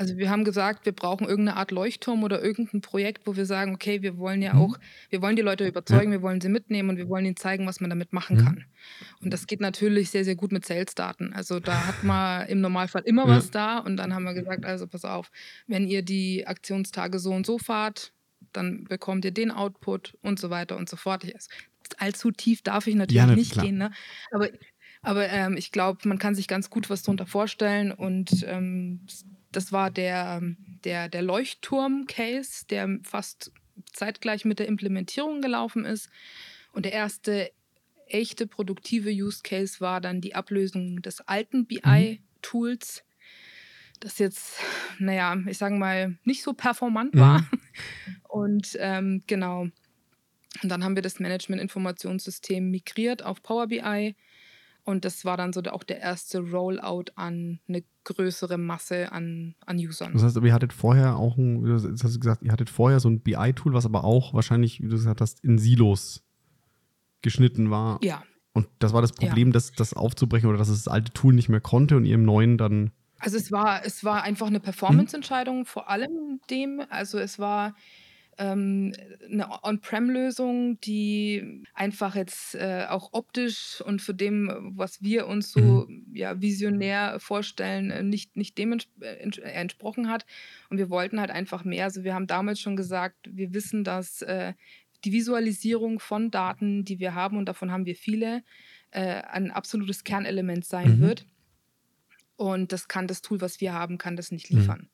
Also 0.00 0.16
wir 0.16 0.30
haben 0.30 0.44
gesagt, 0.44 0.86
wir 0.86 0.92
brauchen 0.94 1.28
irgendeine 1.28 1.58
Art 1.58 1.72
Leuchtturm 1.72 2.24
oder 2.24 2.42
irgendein 2.42 2.80
Projekt, 2.80 3.26
wo 3.26 3.36
wir 3.36 3.44
sagen, 3.44 3.74
okay, 3.74 4.00
wir 4.00 4.16
wollen 4.16 4.40
ja 4.40 4.54
Mhm. 4.54 4.56
auch, 4.56 4.78
wir 5.10 5.20
wollen 5.20 5.36
die 5.36 5.42
Leute 5.42 5.68
überzeugen, 5.68 6.10
wir 6.10 6.22
wollen 6.22 6.40
sie 6.40 6.48
mitnehmen 6.48 6.88
und 6.88 6.96
wir 6.96 7.06
wollen 7.10 7.26
ihnen 7.26 7.36
zeigen, 7.36 7.66
was 7.66 7.80
man 7.80 7.90
damit 7.90 8.14
machen 8.14 8.34
Mhm. 8.34 8.38
kann. 8.38 8.64
Und 9.20 9.30
das 9.34 9.46
geht 9.46 9.60
natürlich 9.60 10.08
sehr, 10.10 10.24
sehr 10.24 10.36
gut 10.36 10.52
mit 10.52 10.64
Sales-Daten. 10.64 11.34
Also 11.34 11.60
da 11.60 11.84
hat 11.84 12.02
man 12.02 12.46
im 12.48 12.62
Normalfall 12.62 13.02
immer 13.04 13.28
Ja. 13.28 13.28
was 13.28 13.50
da 13.50 13.78
und 13.78 13.98
dann 13.98 14.14
haben 14.14 14.24
wir 14.24 14.32
gesagt, 14.32 14.64
also 14.64 14.86
pass 14.86 15.04
auf, 15.04 15.30
wenn 15.66 15.86
ihr 15.86 16.02
die 16.02 16.46
Aktionstage 16.46 17.18
so 17.18 17.32
und 17.32 17.44
so 17.44 17.58
fahrt, 17.58 18.14
dann 18.54 18.84
bekommt 18.84 19.26
ihr 19.26 19.32
den 19.32 19.50
Output 19.50 20.16
und 20.22 20.38
so 20.40 20.48
weiter 20.48 20.78
und 20.78 20.88
so 20.88 20.96
fort. 20.96 21.24
Ich, 21.24 21.34
allzu 21.98 22.30
tief 22.30 22.62
darf 22.62 22.86
ich 22.86 22.94
natürlich 22.94 23.16
Ja, 23.16 23.26
nicht 23.34 23.52
klar. 23.52 23.64
gehen, 23.64 23.76
ne? 23.76 23.90
aber 24.30 24.48
aber 25.02 25.28
ähm, 25.30 25.56
ich 25.56 25.72
glaube, 25.72 26.06
man 26.08 26.18
kann 26.18 26.34
sich 26.34 26.46
ganz 26.46 26.68
gut 26.68 26.90
was 26.90 27.02
darunter 27.02 27.26
vorstellen. 27.26 27.90
Und 27.92 28.44
ähm, 28.46 29.06
das 29.52 29.72
war 29.72 29.90
der, 29.90 30.40
der, 30.84 31.08
der 31.08 31.22
Leuchtturm-Case, 31.22 32.66
der 32.68 32.98
fast 33.02 33.52
zeitgleich 33.92 34.44
mit 34.44 34.58
der 34.58 34.68
Implementierung 34.68 35.40
gelaufen 35.40 35.84
ist. 35.84 36.08
Und 36.72 36.84
der 36.84 36.92
erste 36.92 37.50
echte 38.06 38.46
produktive 38.46 39.10
Use 39.10 39.40
Case 39.42 39.80
war 39.80 40.00
dann 40.00 40.20
die 40.20 40.34
Ablösung 40.34 41.02
des 41.02 41.20
alten 41.22 41.66
BI-Tools, 41.66 43.04
das 44.00 44.18
jetzt, 44.18 44.60
naja, 44.98 45.36
ich 45.46 45.58
sage 45.58 45.76
mal, 45.76 46.18
nicht 46.24 46.42
so 46.42 46.54
performant 46.54 47.14
war. 47.16 47.46
Und 48.28 48.76
ähm, 48.80 49.22
genau. 49.26 49.68
Und 50.62 50.68
dann 50.68 50.82
haben 50.82 50.94
wir 50.94 51.02
das 51.02 51.20
Management-Informationssystem 51.20 52.70
migriert 52.70 53.22
auf 53.22 53.42
Power 53.42 53.68
BI. 53.68 54.16
Und 54.84 55.04
das 55.04 55.24
war 55.24 55.36
dann 55.36 55.52
so 55.52 55.60
auch 55.64 55.84
der 55.84 56.00
erste 56.00 56.40
Rollout 56.40 57.12
an 57.14 57.60
eine 57.68 57.84
größere 58.04 58.58
Masse 58.58 59.12
an, 59.12 59.54
an 59.66 59.76
Usern. 59.78 60.12
Das 60.12 60.22
heißt, 60.22 60.36
aber 60.36 60.46
ihr 60.46 60.54
hattet 60.54 60.72
vorher 60.72 61.16
auch 61.16 61.36
ein, 61.36 61.64
das 61.64 62.04
hast 62.04 62.14
du 62.14 62.20
gesagt, 62.20 62.42
ihr 62.42 62.52
hattet 62.52 62.70
vorher 62.70 63.00
so 63.00 63.08
ein 63.08 63.20
BI-Tool, 63.20 63.72
was 63.72 63.84
aber 63.84 64.04
auch 64.04 64.34
wahrscheinlich, 64.34 64.80
wie 64.80 64.86
du 64.86 64.92
gesagt 64.92 65.20
hast, 65.20 65.44
in 65.44 65.58
Silos 65.58 66.22
geschnitten 67.22 67.70
war. 67.70 67.98
Ja, 68.02 68.22
Und 68.52 68.68
das 68.78 68.92
war 68.92 69.02
das 69.02 69.12
Problem, 69.12 69.52
das, 69.52 69.72
das 69.72 69.92
aufzubrechen 69.94 70.48
oder 70.48 70.58
dass 70.58 70.68
es 70.68 70.84
das 70.84 70.92
alte 70.92 71.12
Tool 71.12 71.34
nicht 71.34 71.48
mehr 71.48 71.60
konnte 71.60 71.96
und 71.96 72.04
ihr 72.06 72.14
im 72.14 72.24
neuen 72.24 72.56
dann. 72.58 72.90
also 73.18 73.36
es 73.36 73.52
war, 73.52 73.84
es 73.84 74.02
war 74.02 74.22
einfach 74.22 74.46
eine 74.46 74.60
Performance-Entscheidung 74.60 75.66
vor 75.66 75.90
allem 75.90 76.40
dem. 76.48 76.82
Also 76.88 77.18
es 77.18 77.38
war 77.38 77.74
ähm, 78.40 78.94
eine 79.30 79.62
On-Prem-Lösung, 79.62 80.80
die 80.80 81.62
einfach 81.74 82.14
jetzt 82.16 82.54
äh, 82.54 82.86
auch 82.88 83.10
optisch 83.12 83.82
und 83.82 84.00
für 84.00 84.14
dem, 84.14 84.72
was 84.76 85.02
wir 85.02 85.26
uns 85.26 85.52
so 85.52 85.86
ja, 86.14 86.40
visionär 86.40 87.20
vorstellen, 87.20 87.90
äh, 87.90 88.02
nicht, 88.02 88.36
nicht 88.36 88.56
dem 88.56 88.72
äh, 88.72 88.78
äh, 89.02 89.40
entsprochen 89.42 90.08
hat. 90.08 90.24
Und 90.70 90.78
wir 90.78 90.88
wollten 90.88 91.20
halt 91.20 91.30
einfach 91.30 91.64
mehr. 91.64 91.84
Also 91.84 92.02
wir 92.02 92.14
haben 92.14 92.26
damals 92.26 92.60
schon 92.60 92.76
gesagt, 92.76 93.28
wir 93.30 93.52
wissen, 93.52 93.84
dass 93.84 94.22
äh, 94.22 94.54
die 95.04 95.12
Visualisierung 95.12 96.00
von 96.00 96.30
Daten, 96.30 96.84
die 96.86 96.98
wir 96.98 97.14
haben, 97.14 97.36
und 97.36 97.46
davon 97.46 97.70
haben 97.70 97.84
wir 97.84 97.94
viele, 97.94 98.42
äh, 98.90 99.20
ein 99.22 99.50
absolutes 99.50 100.02
Kernelement 100.02 100.64
sein 100.64 100.96
Mhm. 100.96 101.00
wird. 101.00 101.26
Und 102.36 102.72
das 102.72 102.88
kann 102.88 103.06
das 103.06 103.20
Tool, 103.20 103.42
was 103.42 103.60
wir 103.60 103.74
haben, 103.74 103.98
kann 103.98 104.16
das 104.16 104.30
nicht 104.32 104.50
Mhm. 104.50 104.88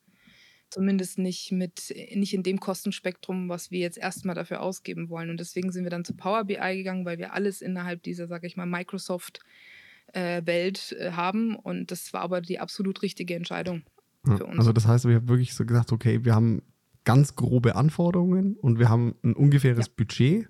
Zumindest 0.70 1.18
nicht 1.18 1.52
mit, 1.52 1.94
nicht 2.14 2.34
in 2.34 2.42
dem 2.42 2.60
Kostenspektrum, 2.60 3.48
was 3.48 3.70
wir 3.70 3.80
jetzt 3.80 3.98
erstmal 3.98 4.34
dafür 4.34 4.60
ausgeben 4.62 5.08
wollen. 5.08 5.30
Und 5.30 5.40
deswegen 5.40 5.72
sind 5.72 5.84
wir 5.84 5.90
dann 5.90 6.04
zu 6.04 6.14
Power 6.14 6.44
BI 6.44 6.76
gegangen, 6.76 7.04
weil 7.04 7.18
wir 7.18 7.32
alles 7.32 7.62
innerhalb 7.62 8.02
dieser, 8.02 8.26
sage 8.26 8.46
ich 8.46 8.56
mal, 8.56 8.66
Microsoft-Welt 8.66 10.96
äh, 10.98 11.12
haben. 11.12 11.56
Und 11.56 11.90
das 11.90 12.12
war 12.12 12.22
aber 12.22 12.40
die 12.40 12.58
absolut 12.58 13.02
richtige 13.02 13.34
Entscheidung. 13.34 13.82
für 14.24 14.44
uns. 14.44 14.58
Also 14.58 14.72
das 14.72 14.86
heißt, 14.86 15.06
wir 15.06 15.16
haben 15.16 15.28
wirklich 15.28 15.54
so 15.54 15.64
gesagt, 15.64 15.92
okay, 15.92 16.24
wir 16.24 16.34
haben 16.34 16.62
ganz 17.04 17.36
grobe 17.36 17.76
Anforderungen 17.76 18.56
und 18.56 18.78
wir 18.80 18.88
haben 18.88 19.14
ein 19.22 19.34
ungefähres 19.34 19.86
Ja. 19.86 19.92
Budget. 19.96 20.48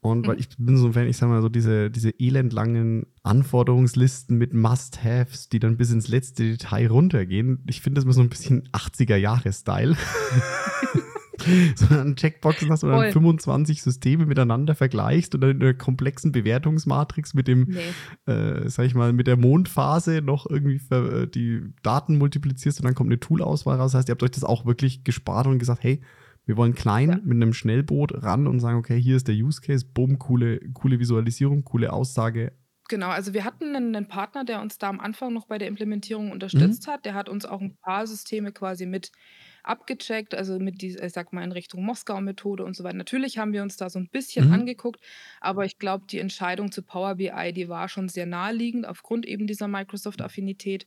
Und 0.00 0.26
weil 0.28 0.34
Mhm. 0.36 0.40
ich 0.40 0.48
bin 0.58 0.76
so 0.76 0.86
ein 0.86 0.92
Fan, 0.92 1.08
ich 1.08 1.16
sag 1.16 1.28
mal 1.28 1.42
so, 1.42 1.48
diese, 1.48 1.90
diese 1.90 2.10
elendlangen 2.20 3.06
Anforderungslisten 3.24 4.38
mit 4.38 4.54
Must-Haves, 4.54 5.48
die 5.48 5.58
dann 5.58 5.76
bis 5.76 5.90
ins 5.90 6.08
letzte 6.08 6.44
Detail 6.44 6.86
runtergehen. 6.88 7.64
Ich 7.66 7.80
finde 7.80 7.96
das 7.98 8.04
immer 8.04 8.12
so 8.14 8.20
ein 8.20 8.28
bisschen 8.28 8.68
80er-Jahre-Style. 8.72 9.96
so 11.76 11.86
an 11.94 12.16
Checkboxen 12.16 12.68
hast 12.70 12.82
du 12.82 12.88
dann 12.88 12.96
Voll. 12.96 13.12
25 13.12 13.82
Systeme 13.82 14.26
miteinander 14.26 14.74
vergleichst 14.74 15.34
und 15.34 15.40
dann 15.40 15.50
in 15.50 15.62
einer 15.62 15.74
komplexen 15.74 16.32
Bewertungsmatrix 16.32 17.34
mit 17.34 17.46
dem 17.48 17.68
Nee. 17.68 18.32
äh, 18.32 18.68
sag 18.68 18.86
ich 18.86 18.94
mal, 18.94 19.12
mit 19.12 19.26
der 19.26 19.36
Mondphase 19.36 20.20
noch 20.22 20.46
irgendwie 20.48 20.80
äh, 20.94 21.26
die 21.26 21.62
Daten 21.82 22.18
multiplizierst 22.18 22.80
und 22.80 22.84
dann 22.86 22.94
kommt 22.94 23.08
eine 23.10 23.20
Toolauswahl 23.20 23.76
raus. 23.78 23.92
Das 23.92 24.00
heißt, 24.00 24.08
ihr 24.08 24.12
habt 24.12 24.22
euch 24.22 24.32
das 24.32 24.44
auch 24.44 24.66
wirklich 24.66 25.04
gespart 25.04 25.46
und 25.46 25.58
gesagt, 25.58 25.82
hey, 25.84 26.00
wir 26.48 26.56
wollen 26.56 26.74
klein 26.74 27.10
Ja. 27.10 27.20
mit 27.24 27.36
einem 27.36 27.52
Schnellboot 27.54 28.24
ran 28.24 28.48
und 28.48 28.60
sagen, 28.60 28.78
okay, 28.78 29.00
hier 29.00 29.16
ist 29.16 29.28
der 29.28 29.36
Use 29.36 29.60
Case, 29.60 29.86
bumm, 29.86 30.18
coole, 30.18 30.60
coole 30.74 30.98
Visualisierung, 30.98 31.64
coole 31.64 31.92
Aussage. 31.92 32.52
Genau, 32.90 33.08
also 33.08 33.34
wir 33.34 33.44
hatten 33.44 33.76
einen, 33.76 33.94
einen 33.94 34.08
Partner, 34.08 34.44
der 34.46 34.62
uns 34.62 34.78
da 34.78 34.88
am 34.88 34.98
Anfang 34.98 35.34
noch 35.34 35.46
bei 35.46 35.58
der 35.58 35.68
Implementierung 35.68 36.32
unterstützt 36.32 36.86
Mhm. 36.86 36.86
hat. 36.86 37.04
Der 37.04 37.12
hat 37.12 37.28
uns 37.28 37.44
auch 37.44 37.60
ein 37.60 37.76
paar 37.82 38.06
Systeme 38.06 38.50
quasi 38.50 38.86
mit 38.86 39.12
abgecheckt, 39.62 40.34
also 40.34 40.58
mit 40.58 40.80
dieser, 40.80 41.04
ich 41.04 41.12
sag 41.12 41.34
mal, 41.34 41.44
in 41.44 41.52
Richtung 41.52 41.84
Moskau-Methode 41.84 42.64
und 42.64 42.74
so 42.74 42.84
weiter. 42.84 42.96
Natürlich 42.96 43.36
haben 43.36 43.52
wir 43.52 43.62
uns 43.62 43.76
da 43.76 43.90
so 43.90 43.98
ein 43.98 44.08
bisschen 44.10 44.46
Mhm. 44.46 44.48
angeguckt, 44.48 45.00
aber 45.40 45.66
ich 45.66 45.76
glaube, 45.78 46.06
die 46.06 46.18
Entscheidung 46.18 46.72
zu 46.72 46.82
Power 46.82 47.16
BI, 47.16 47.52
die 47.52 47.68
war 47.68 47.90
schon 47.90 48.08
sehr 48.08 48.24
naheliegend 48.24 48.86
aufgrund 48.88 49.26
eben 49.26 49.46
dieser 49.46 49.68
Microsoft-Affinität. 49.68 50.86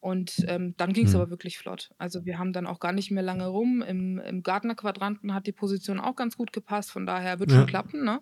Und 0.00 0.44
ähm, 0.48 0.74
dann 0.76 0.92
ging 0.92 1.06
es 1.06 1.14
Mhm. 1.14 1.16
aber 1.16 1.30
wirklich 1.30 1.58
flott. 1.58 1.90
Also 1.98 2.24
wir 2.24 2.38
haben 2.38 2.52
dann 2.52 2.66
auch 2.66 2.80
gar 2.80 2.92
nicht 2.92 3.10
mehr 3.10 3.22
lange 3.22 3.46
rum. 3.46 3.82
Im, 3.82 4.18
im 4.18 4.42
Gartner-Quadranten 4.42 5.34
hat 5.34 5.46
die 5.46 5.52
Position 5.52 5.98
auch 6.00 6.16
ganz 6.16 6.36
gut 6.36 6.52
gepasst, 6.52 6.90
von 6.92 7.06
daher 7.06 7.40
wird 7.40 7.50
Ja. 7.50 7.52
schon 7.52 7.66
klappen. 7.66 8.04
Ne? 8.04 8.20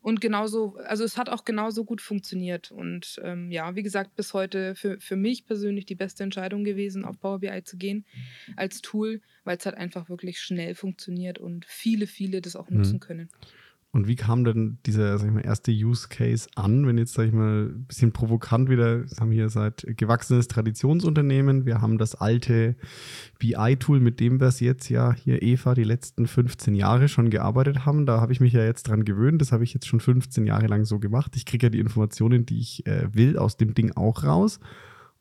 Und 0.00 0.20
genauso, 0.20 0.76
also 0.78 1.04
es 1.04 1.16
hat 1.16 1.28
auch 1.28 1.44
genauso 1.44 1.84
gut 1.84 2.00
funktioniert. 2.00 2.72
Und 2.72 3.20
ähm, 3.22 3.50
ja, 3.52 3.76
wie 3.76 3.82
gesagt, 3.84 4.16
bis 4.16 4.34
heute 4.34 4.74
für, 4.74 4.98
für 5.00 5.16
mich 5.16 5.46
persönlich 5.46 5.86
die 5.86 5.94
beste 5.94 6.24
Entscheidung 6.24 6.64
gewesen, 6.64 7.04
auf 7.04 7.20
Power 7.20 7.38
BI 7.40 7.62
zu 7.64 7.76
gehen 7.78 8.04
als 8.56 8.80
Tool, 8.82 9.20
weil 9.44 9.56
es 9.58 9.66
halt 9.66 9.76
einfach 9.76 10.08
wirklich 10.08 10.40
schnell 10.40 10.74
funktioniert 10.74 11.38
und 11.38 11.64
viele, 11.66 12.06
viele 12.06 12.40
das 12.42 12.56
auch 12.56 12.70
Mhm. 12.70 12.72
nutzen 12.72 13.00
können. 13.00 13.30
Und 13.94 14.08
wie 14.08 14.16
kam 14.16 14.42
denn 14.44 14.78
dieser, 14.86 15.18
sag 15.18 15.26
ich 15.26 15.34
mal, 15.34 15.44
erste 15.44 15.70
Use 15.70 16.08
Case 16.08 16.48
an, 16.54 16.86
wenn 16.86 16.96
jetzt, 16.96 17.12
sag 17.12 17.26
ich 17.26 17.32
mal, 17.32 17.66
ein 17.66 17.84
bisschen 17.84 18.10
provokant 18.10 18.70
wieder, 18.70 19.00
das 19.00 19.20
haben 19.20 19.30
wir 19.30 19.36
hier 19.36 19.50
seit 19.50 19.84
gewachsenes 19.86 20.48
Traditionsunternehmen, 20.48 21.66
wir 21.66 21.82
haben 21.82 21.98
das 21.98 22.14
alte 22.14 22.74
BI-Tool, 23.38 24.00
mit 24.00 24.18
dem 24.18 24.40
wir 24.40 24.46
es 24.46 24.60
jetzt 24.60 24.88
ja 24.88 25.12
hier, 25.12 25.42
Eva, 25.42 25.74
die 25.74 25.84
letzten 25.84 26.26
15 26.26 26.74
Jahre 26.74 27.06
schon 27.08 27.28
gearbeitet 27.28 27.84
haben. 27.84 28.06
Da 28.06 28.18
habe 28.18 28.32
ich 28.32 28.40
mich 28.40 28.54
ja 28.54 28.64
jetzt 28.64 28.84
dran 28.88 29.04
gewöhnt, 29.04 29.42
das 29.42 29.52
habe 29.52 29.62
ich 29.62 29.74
jetzt 29.74 29.86
schon 29.86 30.00
15 30.00 30.46
Jahre 30.46 30.68
lang 30.68 30.86
so 30.86 30.98
gemacht. 30.98 31.36
Ich 31.36 31.44
kriege 31.44 31.66
ja 31.66 31.70
die 31.70 31.80
Informationen, 31.80 32.46
die 32.46 32.60
ich 32.60 32.86
äh, 32.86 33.14
will, 33.14 33.36
aus 33.36 33.58
dem 33.58 33.74
Ding 33.74 33.92
auch 33.94 34.24
raus. 34.24 34.58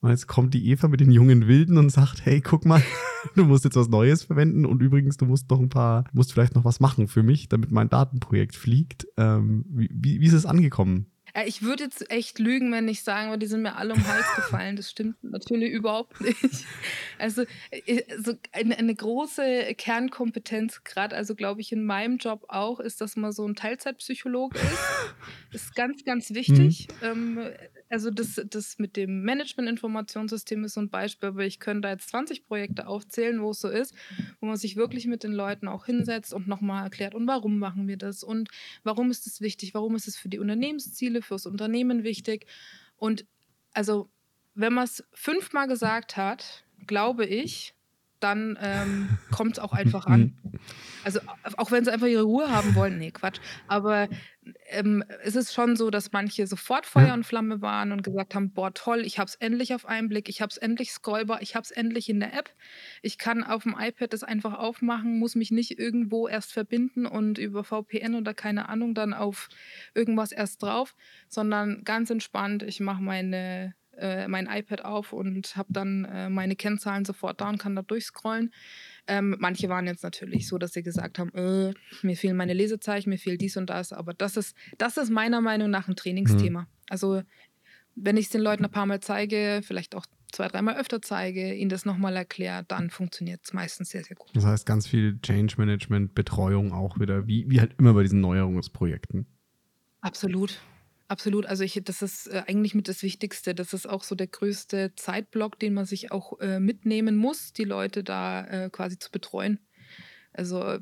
Und 0.01 0.09
jetzt 0.09 0.27
kommt 0.27 0.55
die 0.55 0.67
Eva 0.69 0.87
mit 0.87 0.99
den 0.99 1.11
jungen 1.11 1.47
Wilden 1.47 1.77
und 1.77 1.91
sagt, 1.91 2.25
hey, 2.25 2.41
guck 2.41 2.65
mal, 2.65 2.81
du 3.35 3.45
musst 3.45 3.65
jetzt 3.65 3.75
was 3.75 3.87
Neues 3.87 4.23
verwenden 4.23 4.65
und 4.65 4.81
übrigens, 4.81 5.15
du 5.17 5.25
musst 5.25 5.49
noch 5.49 5.59
ein 5.59 5.69
paar, 5.69 6.05
musst 6.11 6.33
vielleicht 6.33 6.55
noch 6.55 6.65
was 6.65 6.79
machen 6.79 7.07
für 7.07 7.21
mich, 7.21 7.49
damit 7.49 7.71
mein 7.71 7.87
Datenprojekt 7.87 8.55
fliegt. 8.55 9.05
Ähm, 9.17 9.63
wie, 9.69 10.19
wie, 10.19 10.25
ist 10.25 10.33
es 10.33 10.47
angekommen? 10.47 11.05
Äh, 11.35 11.47
Ich 11.47 11.61
würde 11.61 11.83
jetzt 11.83 12.09
echt 12.09 12.39
lügen, 12.39 12.71
wenn 12.71 12.87
ich 12.87 13.03
sagen 13.03 13.29
würde, 13.29 13.41
die 13.41 13.45
sind 13.45 13.61
mir 13.61 13.75
alle 13.75 13.93
um 13.93 13.99
den 13.99 14.07
Hals 14.07 14.25
gefallen. 14.35 14.75
Das 14.75 14.89
stimmt 14.89 15.23
natürlich 15.23 15.71
überhaupt 15.71 16.19
nicht. 16.19 16.65
Also, 17.19 17.43
äh, 17.69 18.01
so 18.23 18.33
eine, 18.53 18.79
eine 18.79 18.95
große 18.95 19.75
Kernkompetenz, 19.77 20.83
gerade, 20.83 21.15
also 21.15 21.35
glaube 21.35 21.61
ich, 21.61 21.71
in 21.71 21.85
meinem 21.85 22.17
Job 22.17 22.45
auch, 22.47 22.79
ist, 22.79 23.01
dass 23.01 23.15
man 23.17 23.33
so 23.33 23.47
ein 23.47 23.53
Teilzeitpsychologe 23.53 24.57
ist. 24.57 24.79
Ist 25.53 25.75
ganz, 25.75 26.03
ganz 26.05 26.33
wichtig. 26.33 26.87
Ähm, 27.03 27.37
also, 27.91 28.09
das, 28.09 28.41
das 28.49 28.79
mit 28.79 28.95
dem 28.95 29.23
Management-Informationssystem 29.23 30.63
ist 30.63 30.75
so 30.75 30.81
ein 30.81 30.89
Beispiel, 30.89 31.29
aber 31.29 31.45
ich 31.45 31.59
könnte 31.59 31.81
da 31.81 31.89
jetzt 31.89 32.09
20 32.09 32.45
Projekte 32.45 32.87
aufzählen, 32.87 33.41
wo 33.41 33.51
es 33.51 33.59
so 33.59 33.67
ist, 33.67 33.93
wo 34.39 34.47
man 34.47 34.55
sich 34.55 34.77
wirklich 34.77 35.07
mit 35.07 35.23
den 35.23 35.33
Leuten 35.33 35.67
auch 35.67 35.85
hinsetzt 35.85 36.33
und 36.33 36.47
nochmal 36.47 36.83
erklärt, 36.83 37.13
und 37.15 37.27
warum 37.27 37.59
machen 37.59 37.87
wir 37.89 37.97
das 37.97 38.23
und 38.23 38.49
warum 38.83 39.11
ist 39.11 39.27
es 39.27 39.41
wichtig, 39.41 39.73
warum 39.73 39.95
ist 39.95 40.07
es 40.07 40.17
für 40.17 40.29
die 40.29 40.39
Unternehmensziele, 40.39 41.21
fürs 41.21 41.45
Unternehmen 41.45 42.03
wichtig. 42.03 42.45
Und 42.95 43.25
also, 43.73 44.09
wenn 44.53 44.73
man 44.73 44.85
es 44.85 45.03
fünfmal 45.13 45.67
gesagt 45.67 46.15
hat, 46.15 46.63
glaube 46.87 47.25
ich, 47.25 47.73
dann 48.23 48.57
ähm, 48.61 49.17
kommt 49.31 49.53
es 49.53 49.59
auch 49.59 49.73
einfach 49.73 50.05
an. 50.05 50.33
Also 51.03 51.19
auch 51.57 51.71
wenn 51.71 51.83
sie 51.83 51.91
einfach 51.91 52.07
ihre 52.07 52.23
Ruhe 52.23 52.49
haben 52.49 52.75
wollen, 52.75 52.97
nee, 52.97 53.11
Quatsch. 53.11 53.39
Aber 53.67 54.07
ähm, 54.69 55.03
es 55.23 55.35
ist 55.35 55.53
schon 55.53 55.75
so, 55.75 55.89
dass 55.89 56.11
manche 56.11 56.47
sofort 56.47 56.85
Feuer 56.85 57.13
und 57.13 57.25
Flamme 57.25 57.61
waren 57.61 57.91
und 57.91 58.03
gesagt 58.03 58.35
haben, 58.35 58.51
boah, 58.51 58.73
toll, 58.73 59.01
ich 59.05 59.19
habe 59.19 59.27
es 59.27 59.35
endlich 59.35 59.73
auf 59.73 59.85
einen 59.85 60.09
Blick, 60.09 60.29
ich 60.29 60.41
habe 60.41 60.49
es 60.49 60.57
endlich 60.57 60.91
scrollbar, 60.91 61.41
ich 61.41 61.55
habe 61.55 61.63
es 61.63 61.71
endlich 61.71 62.09
in 62.09 62.19
der 62.19 62.33
App. 62.33 62.53
Ich 63.01 63.17
kann 63.17 63.43
auf 63.43 63.63
dem 63.63 63.75
iPad 63.77 64.13
das 64.13 64.23
einfach 64.23 64.53
aufmachen, 64.53 65.19
muss 65.19 65.35
mich 65.35 65.51
nicht 65.51 65.79
irgendwo 65.79 66.27
erst 66.27 66.53
verbinden 66.53 67.05
und 67.05 67.37
über 67.37 67.63
VPN 67.63 68.15
oder 68.15 68.33
keine 68.33 68.69
Ahnung 68.69 68.93
dann 68.93 69.13
auf 69.13 69.49
irgendwas 69.93 70.31
erst 70.31 70.63
drauf, 70.63 70.95
sondern 71.27 71.83
ganz 71.83 72.09
entspannt, 72.09 72.63
ich 72.63 72.79
mache 72.79 73.01
meine 73.01 73.75
äh, 74.01 74.27
mein 74.27 74.47
iPad 74.47 74.83
auf 74.83 75.13
und 75.13 75.55
habe 75.55 75.71
dann 75.71 76.05
äh, 76.05 76.29
meine 76.29 76.55
Kennzahlen 76.55 77.05
sofort 77.05 77.39
da 77.39 77.49
und 77.49 77.57
kann 77.57 77.75
da 77.75 77.81
durchscrollen. 77.81 78.51
Ähm, 79.07 79.35
manche 79.39 79.69
waren 79.69 79.87
jetzt 79.87 80.03
natürlich 80.03 80.47
so, 80.47 80.57
dass 80.57 80.73
sie 80.73 80.83
gesagt 80.83 81.19
haben, 81.19 81.31
äh, 81.33 81.73
mir 82.01 82.17
fehlen 82.17 82.35
meine 82.35 82.53
Lesezeichen, 82.53 83.09
mir 83.09 83.17
fehlt 83.17 83.41
dies 83.41 83.57
und 83.57 83.69
das. 83.69 83.93
Aber 83.93 84.13
das 84.13 84.37
ist, 84.37 84.55
das 84.77 84.97
ist 84.97 85.09
meiner 85.09 85.41
Meinung 85.41 85.69
nach 85.69 85.87
ein 85.87 85.95
Trainingsthema. 85.95 86.67
Also 86.89 87.21
wenn 87.95 88.17
ich 88.17 88.25
es 88.25 88.31
den 88.31 88.41
Leuten 88.41 88.65
ein 88.65 88.71
paar 88.71 88.85
Mal 88.85 88.99
zeige, 88.99 89.61
vielleicht 89.63 89.95
auch 89.95 90.05
zwei, 90.31 90.47
dreimal 90.47 90.77
öfter 90.77 91.01
zeige, 91.01 91.53
ihnen 91.53 91.69
das 91.69 91.85
nochmal 91.85 92.15
erkläre, 92.15 92.63
dann 92.67 92.89
funktioniert 92.89 93.41
es 93.43 93.53
meistens 93.53 93.89
sehr, 93.89 94.03
sehr 94.03 94.15
gut. 94.15 94.29
Das 94.33 94.45
heißt, 94.45 94.65
ganz 94.65 94.87
viel 94.87 95.19
Change 95.21 95.55
Management, 95.57 96.15
Betreuung 96.15 96.71
auch 96.71 96.99
wieder, 96.99 97.27
wie, 97.27 97.49
wie 97.49 97.59
halt 97.59 97.75
immer 97.77 97.93
bei 97.93 98.03
diesen 98.03 98.21
Neuerungsprojekten. 98.21 99.25
Absolut. 100.01 100.59
Absolut. 101.11 101.45
Also 101.45 101.65
ich, 101.65 101.77
das 101.83 102.01
ist 102.01 102.27
äh, 102.27 102.43
eigentlich 102.47 102.73
mit 102.73 102.87
das 102.87 103.03
Wichtigste. 103.03 103.53
Das 103.53 103.73
ist 103.73 103.85
auch 103.85 104.03
so 104.03 104.15
der 104.15 104.27
größte 104.27 104.93
Zeitblock, 104.95 105.59
den 105.59 105.73
man 105.73 105.83
sich 105.83 106.09
auch 106.09 106.39
äh, 106.39 106.61
mitnehmen 106.61 107.17
muss, 107.17 107.51
die 107.51 107.65
Leute 107.65 108.01
da 108.01 108.45
äh, 108.47 108.69
quasi 108.69 108.97
zu 108.97 109.11
betreuen. 109.11 109.59
Also 110.31 110.77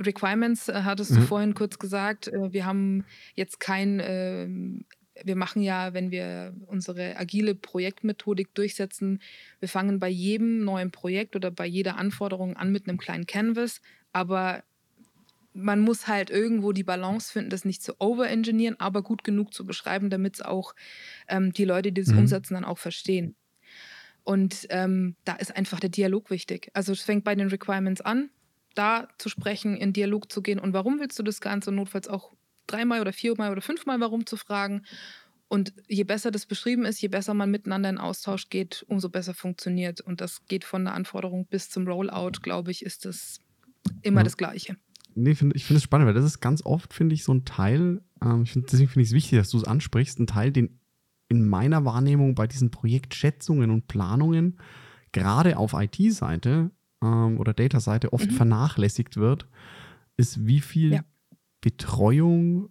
Requirements 0.00 0.68
äh, 0.68 0.82
hattest 0.82 1.12
du 1.12 1.20
Mhm. 1.20 1.26
vorhin 1.28 1.54
kurz 1.54 1.78
gesagt. 1.78 2.28
Wir 2.32 2.64
haben 2.66 3.04
jetzt 3.36 3.60
kein, 3.60 4.00
ähm, 4.02 4.84
wir 5.22 5.36
machen 5.36 5.62
ja, 5.62 5.94
wenn 5.94 6.10
wir 6.10 6.52
unsere 6.66 7.16
agile 7.16 7.54
Projektmethodik 7.54 8.52
durchsetzen, 8.56 9.22
wir 9.60 9.68
fangen 9.68 10.00
bei 10.00 10.08
jedem 10.08 10.64
neuen 10.64 10.90
Projekt 10.90 11.36
oder 11.36 11.52
bei 11.52 11.66
jeder 11.66 11.98
Anforderung 11.98 12.56
an 12.56 12.72
mit 12.72 12.88
einem 12.88 12.98
kleinen 12.98 13.26
Canvas, 13.26 13.80
aber 14.12 14.64
man 15.52 15.80
muss 15.80 16.06
halt 16.08 16.30
irgendwo 16.30 16.72
die 16.72 16.84
Balance 16.84 17.32
finden, 17.32 17.50
das 17.50 17.64
nicht 17.64 17.82
zu 17.82 17.94
overengineeren, 18.00 18.78
aber 18.80 19.02
gut 19.02 19.24
genug 19.24 19.52
zu 19.54 19.66
beschreiben, 19.66 20.10
damit 20.10 20.36
es 20.36 20.42
auch 20.42 20.74
ähm, 21.28 21.52
die 21.52 21.64
Leute, 21.64 21.92
die 21.92 22.02
das 22.02 22.12
Mhm. 22.12 22.18
umsetzen, 22.18 22.54
dann 22.54 22.64
auch 22.64 22.78
verstehen. 22.78 23.36
Und 24.22 24.66
ähm, 24.70 25.16
da 25.24 25.34
ist 25.34 25.56
einfach 25.56 25.80
der 25.80 25.90
Dialog 25.90 26.30
wichtig. 26.30 26.70
Also 26.74 26.92
es 26.92 27.02
fängt 27.02 27.24
bei 27.24 27.34
den 27.34 27.48
Requirements 27.48 28.00
an, 28.00 28.30
da 28.74 29.08
zu 29.18 29.28
sprechen, 29.28 29.76
in 29.76 29.92
Dialog 29.92 30.30
zu 30.30 30.42
gehen 30.42 30.58
und 30.58 30.72
warum 30.72 31.00
willst 31.00 31.18
du 31.18 31.22
das 31.22 31.40
Ganze, 31.40 31.72
notfalls 31.72 32.08
auch 32.08 32.34
dreimal 32.66 33.00
oder 33.00 33.12
viermal 33.12 33.50
oder 33.50 33.62
fünfmal 33.62 34.00
warum 34.00 34.26
zu 34.26 34.36
fragen. 34.36 34.82
Und 35.48 35.72
je 35.88 36.04
besser 36.04 36.30
das 36.30 36.46
beschrieben 36.46 36.84
ist, 36.84 37.00
je 37.02 37.08
besser 37.08 37.34
man 37.34 37.50
miteinander 37.50 37.90
in 37.90 37.98
Austausch 37.98 38.48
geht, 38.50 38.84
umso 38.88 39.08
besser 39.08 39.34
funktioniert. 39.34 40.00
Und 40.00 40.20
das 40.20 40.46
geht 40.46 40.64
von 40.64 40.84
der 40.84 40.94
Anforderung 40.94 41.46
bis 41.46 41.70
zum 41.70 41.88
Rollout, 41.88 42.40
glaube 42.42 42.70
ich, 42.70 42.84
ist 42.84 43.04
das 43.04 43.38
immer 44.02 44.22
Ja. 44.22 44.24
das 44.24 44.36
Gleiche. 44.36 44.76
Nee, 45.14 45.34
find, 45.34 45.54
ich 45.56 45.64
finde 45.64 45.78
es 45.78 45.82
spannend, 45.82 46.06
weil 46.06 46.14
das 46.14 46.24
ist 46.24 46.40
ganz 46.40 46.64
oft, 46.64 46.92
finde 46.94 47.14
ich, 47.14 47.24
so 47.24 47.32
ein 47.34 47.44
Teil, 47.44 48.02
ähm, 48.22 48.42
ich 48.42 48.52
find, 48.52 48.70
deswegen 48.70 48.88
finde 48.88 49.02
ich 49.02 49.08
es 49.10 49.14
wichtig, 49.14 49.38
dass 49.38 49.50
du 49.50 49.58
es 49.58 49.64
ansprichst, 49.64 50.18
ein 50.20 50.26
Teil, 50.26 50.52
den 50.52 50.78
in 51.28 51.48
meiner 51.48 51.84
Wahrnehmung 51.84 52.34
bei 52.34 52.46
diesen 52.46 52.70
Projektschätzungen 52.70 53.70
und 53.70 53.86
Planungen 53.86 54.58
gerade 55.12 55.56
auf 55.58 55.74
IT-Seite 55.74 56.70
ähm, 57.02 57.38
oder 57.38 57.52
Data-Seite 57.54 58.12
oft 58.12 58.30
Mhm. 58.30 58.34
vernachlässigt 58.34 59.16
wird, 59.16 59.46
ist 60.16 60.46
wie 60.46 60.60
viel 60.60 60.92
Ja. 60.94 61.04
Betreuung, 61.60 62.68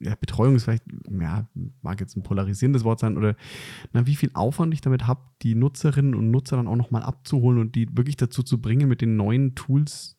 ja, 0.00 0.14
Betreuung 0.14 0.56
ist 0.56 0.64
vielleicht, 0.64 0.84
ja, 1.10 1.48
mag 1.82 2.00
jetzt 2.00 2.16
ein 2.16 2.22
polarisierendes 2.22 2.84
Wort 2.84 3.00
sein, 3.00 3.16
oder 3.16 3.34
na, 3.92 4.06
wie 4.06 4.16
viel 4.16 4.30
Aufwand 4.34 4.72
ich 4.74 4.80
damit 4.80 5.06
habe, 5.06 5.22
die 5.42 5.54
Nutzerinnen 5.54 6.14
und 6.14 6.30
Nutzer 6.30 6.56
dann 6.56 6.68
auch 6.68 6.76
nochmal 6.76 7.02
abzuholen 7.02 7.58
und 7.58 7.74
die 7.74 7.88
wirklich 7.96 8.16
dazu 8.16 8.42
zu 8.42 8.60
bringen, 8.60 8.88
mit 8.88 9.00
den 9.00 9.16
neuen 9.16 9.54
Tools 9.54 10.15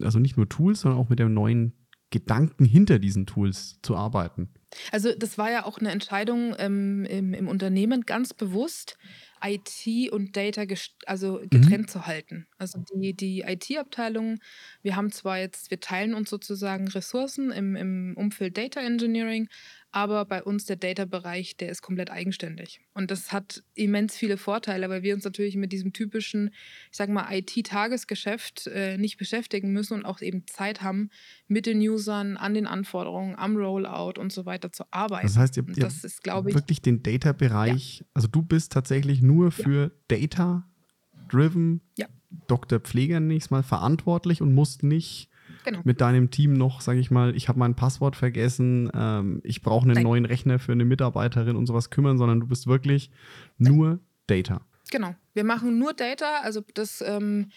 also 0.00 0.18
nicht 0.18 0.36
nur 0.36 0.48
Tools, 0.48 0.80
sondern 0.80 1.00
auch 1.00 1.08
mit 1.08 1.18
dem 1.18 1.34
neuen 1.34 1.86
Gedanken 2.10 2.64
hinter 2.64 2.98
diesen 2.98 3.26
Tools 3.26 3.78
zu 3.82 3.96
arbeiten. 3.96 4.50
Also 4.92 5.12
das 5.16 5.36
war 5.36 5.50
ja 5.50 5.64
auch 5.66 5.78
eine 5.78 5.90
Entscheidung 5.90 6.54
ähm, 6.58 7.04
im, 7.04 7.34
im 7.34 7.48
Unternehmen 7.48 8.02
ganz 8.02 8.34
bewusst, 8.34 8.96
IT 9.42 10.12
und 10.12 10.36
Data 10.36 10.62
also 11.06 11.40
Mhm. 11.50 11.50
getrennt 11.50 11.90
zu 11.90 12.06
halten. 12.06 12.46
Also 12.58 12.78
die, 12.94 13.14
die 13.16 13.40
IT-Abteilung, 13.40 14.38
wir 14.82 14.96
haben 14.96 15.10
zwar 15.10 15.38
jetzt, 15.38 15.70
wir 15.70 15.80
teilen 15.80 16.14
uns 16.14 16.30
sozusagen 16.30 16.86
Ressourcen 16.88 17.50
im, 17.50 17.74
im 17.74 18.14
Umfeld 18.16 18.56
Data 18.58 18.80
Engineering, 18.80 19.48
aber 19.92 20.24
bei 20.24 20.42
uns 20.42 20.66
der 20.66 20.76
Data-Bereich, 20.76 21.56
der 21.56 21.70
ist 21.70 21.82
komplett 21.82 22.10
eigenständig. 22.10 22.80
Und 22.94 23.10
das 23.10 23.32
hat 23.32 23.62
immens 23.74 24.16
viele 24.16 24.36
Vorteile, 24.36 24.88
weil 24.88 25.02
wir 25.02 25.14
uns 25.14 25.24
natürlich 25.24 25.56
mit 25.56 25.72
diesem 25.72 25.92
typischen, 25.92 26.50
ich 26.90 26.96
sag 26.96 27.08
mal, 27.08 27.26
IT-Tagesgeschäft 27.32 28.68
äh, 28.68 28.98
nicht 28.98 29.16
beschäftigen 29.16 29.72
müssen 29.72 29.94
und 29.94 30.04
auch 30.04 30.20
eben 30.20 30.46
Zeit 30.46 30.82
haben, 30.82 31.10
mit 31.48 31.66
den 31.66 31.80
Usern, 31.80 32.36
an 32.36 32.54
den 32.54 32.66
Anforderungen, 32.66 33.34
am 33.36 33.56
Rollout 33.56 34.20
und 34.20 34.32
so 34.32 34.46
weiter 34.46 34.70
zu 34.70 34.84
Das 34.84 34.92
arbeiten. 34.92 35.34
heißt, 35.34 35.56
ihr, 35.56 35.64
ihr 35.68 35.74
das 35.74 36.04
ist, 36.04 36.22
glaube 36.22 36.50
ich, 36.50 36.54
wirklich 36.54 36.80
den 36.80 36.96
ja, 37.04 37.12
Data-Bereich, 37.12 38.04
also 38.14 38.28
du 38.28 38.42
bist 38.42 38.72
tatsächlich 38.72 39.22
nur 39.22 39.46
ja, 39.46 39.50
für 39.50 39.92
Data-driven 40.08 41.80
ja, 41.98 42.06
Dr. 42.46 42.78
Pfleger 42.78 43.18
nächstes 43.18 43.50
Mal 43.50 43.62
verantwortlich 43.64 44.40
und 44.40 44.54
musst 44.54 44.84
nicht 44.84 45.28
genau. 45.64 45.80
mit 45.84 46.00
deinem 46.00 46.30
Team 46.30 46.52
noch, 46.52 46.80
sage 46.80 47.00
ich 47.00 47.10
mal, 47.10 47.34
ich 47.36 47.48
habe 47.48 47.58
mein 47.58 47.74
Passwort 47.74 48.16
vergessen, 48.16 48.90
ähm, 48.94 49.40
ich 49.44 49.62
brauche 49.62 49.84
einen 49.84 49.94
Nein, 49.94 50.04
neuen 50.04 50.24
Rechner 50.24 50.58
für 50.58 50.72
eine 50.72 50.84
Mitarbeiterin 50.84 51.56
und 51.56 51.66
sowas 51.66 51.90
kümmern, 51.90 52.18
sondern 52.18 52.40
du 52.40 52.46
bist 52.46 52.66
wirklich 52.66 53.10
nein. 53.58 53.74
nur 53.74 54.00
Data. 54.26 54.60
Genau. 54.90 55.14
Wir 55.34 55.44
machen 55.44 55.78
nur 55.78 55.92
Data, 55.92 56.40
also 56.42 56.62
das 56.74 57.00
ähm, 57.06 57.50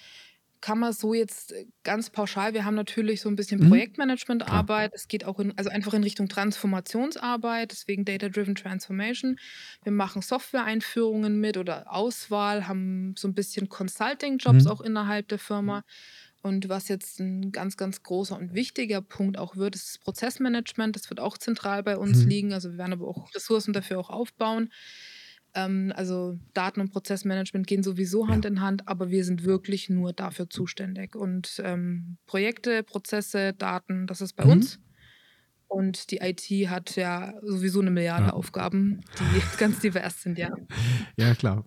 kann 0.61 0.79
man 0.79 0.93
so 0.93 1.13
jetzt 1.13 1.53
ganz 1.83 2.09
pauschal. 2.09 2.53
Wir 2.53 2.63
haben 2.63 2.75
natürlich 2.75 3.19
so 3.19 3.27
ein 3.27 3.35
bisschen 3.35 3.59
Mhm. 3.59 3.67
Projektmanagementarbeit. 3.69 4.93
Es 4.93 5.09
geht 5.09 5.25
auch 5.25 5.37
in, 5.39 5.51
also 5.57 5.69
einfach 5.69 5.93
in 5.93 6.03
Richtung 6.03 6.29
Transformationsarbeit, 6.29 7.71
deswegen 7.71 8.05
Data-Driven 8.05 8.55
Transformation. 8.55 9.37
Wir 9.83 9.91
machen 9.91 10.21
Software-Einführungen 10.21 11.39
mit 11.41 11.57
oder 11.57 11.91
Auswahl, 11.93 12.65
haben 12.67 13.13
so 13.17 13.27
ein 13.27 13.33
bisschen 13.33 13.67
Consulting-Jobs 13.67 14.63
Mhm. 14.63 14.71
auch 14.71 14.79
innerhalb 14.79 15.27
der 15.27 15.39
Firma. 15.39 15.83
Und 16.43 16.67
was 16.67 16.89
jetzt 16.89 17.19
ein 17.21 17.51
ganz, 17.53 17.77
ganz 17.77 18.03
großer 18.03 18.37
und 18.37 18.53
wichtiger 18.53 19.01
Punkt 19.01 19.37
auch 19.37 19.55
wird, 19.55 19.75
ist 19.75 19.87
das 19.87 19.97
Prozessmanagement. 19.97 20.93
Das 20.95 21.09
wird 21.09 21.21
auch 21.21 21.37
zentral 21.37 21.83
bei 21.83 21.97
uns 21.97 22.23
Mhm. 22.23 22.29
liegen. 22.29 22.53
Also 22.53 22.71
wir 22.71 22.77
werden 22.77 22.91
aber 22.93 23.07
auch 23.07 23.33
Ressourcen 23.33 23.71
dafür 23.73 23.97
auch 23.97 24.09
aufbauen. 24.09 24.69
Ähm, 25.55 25.93
also 25.95 26.37
Daten- 26.53 26.81
und 26.81 26.91
Prozessmanagement 26.91 27.65
gehen 27.65 27.81
sowieso 27.81 28.27
Hand 28.27 28.43
Ja. 28.43 28.51
in 28.51 28.59
Hand, 28.61 28.87
aber 28.89 29.09
wir 29.09 29.23
sind 29.23 29.45
wirklich 29.45 29.89
nur 29.89 30.11
dafür 30.11 30.49
zuständig. 30.49 31.15
Und 31.15 31.61
ähm, 31.63 32.17
Projekte, 32.25 32.83
Prozesse, 32.83 33.53
Daten, 33.53 34.05
das 34.05 34.19
ist 34.19 34.33
bei 34.35 34.43
Mhm. 34.43 34.51
uns. 34.51 34.79
Und 35.69 36.11
die 36.11 36.17
IT 36.17 36.69
hat 36.69 36.95
ja 36.97 37.33
sowieso 37.41 37.79
eine 37.79 37.89
Milliarde 37.89 38.27
Ja. 38.27 38.33
Aufgaben, 38.33 38.99
die 39.17 39.23
ganz 39.57 39.79
divers 39.79 40.21
sind, 40.21 40.37
ja. 40.37 40.49
ja, 41.17 41.33
klar. 41.35 41.65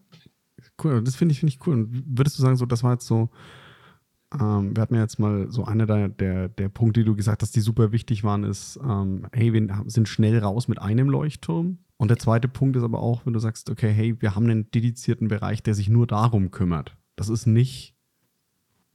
Cool, 0.83 1.02
das 1.02 1.16
finde 1.16 1.33
ich, 1.33 1.40
finde 1.40 1.54
ich 1.54 1.66
cool. 1.66 1.75
Und 1.76 2.04
würdest 2.18 2.37
du 2.38 2.42
sagen, 2.42 2.56
so, 2.56 2.66
das 2.66 2.83
war 2.83 2.92
jetzt 2.92 3.06
so, 3.06 3.30
ähm, 4.35 4.75
wir 4.75 4.83
hatten 4.83 4.95
ja 4.95 5.02
jetzt 5.02 5.18
mal 5.18 5.50
so 5.50 5.64
einer 5.64 5.87
der, 5.87 6.09
der, 6.09 6.49
der 6.49 6.68
Punkte, 6.68 7.00
die 7.00 7.06
du 7.06 7.14
gesagt 7.14 7.42
hast, 7.42 7.54
die 7.54 7.61
super 7.61 7.92
wichtig 7.92 8.25
waren, 8.25 8.45
ist, 8.45 8.78
ähm, 8.83 9.26
hey, 9.33 9.52
wir 9.52 9.85
sind 9.87 10.09
schnell 10.09 10.38
raus 10.38 10.68
mit 10.68 10.80
einem 10.80 11.09
Leuchtturm. 11.09 11.78
Und 11.97 12.09
der 12.09 12.18
zweite 12.18 12.49
Punkt 12.49 12.76
ist 12.76 12.83
aber 12.83 13.00
auch, 13.00 13.25
wenn 13.25 13.33
du 13.33 13.38
sagst, 13.38 13.71
okay, 13.71 13.92
hey, 13.92 14.21
wir 14.21 14.35
haben 14.35 14.45
einen 14.45 14.71
dedizierten 14.71 15.28
Bereich, 15.28 15.62
der 15.62 15.75
sich 15.75 15.88
nur 15.88 16.06
darum 16.06 16.50
kümmert. 16.50 16.97
Das 17.14 17.28
ist 17.28 17.47
nicht, 17.47 17.95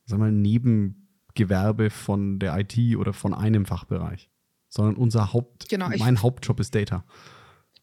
sag 0.06 0.20
mal, 0.20 0.32
Nebengewerbe 0.32 1.90
von 1.90 2.38
der 2.38 2.60
IT 2.60 2.98
oder 2.98 3.14
von 3.14 3.34
einem 3.34 3.66
Fachbereich, 3.66 4.30
sondern 4.70 4.96
unser 4.96 5.34
Haupt, 5.34 5.70
Genau, 5.70 5.90
mein 5.98 6.22
Hauptjob 6.22 6.60
ist 6.60 6.76
Data. 6.76 7.06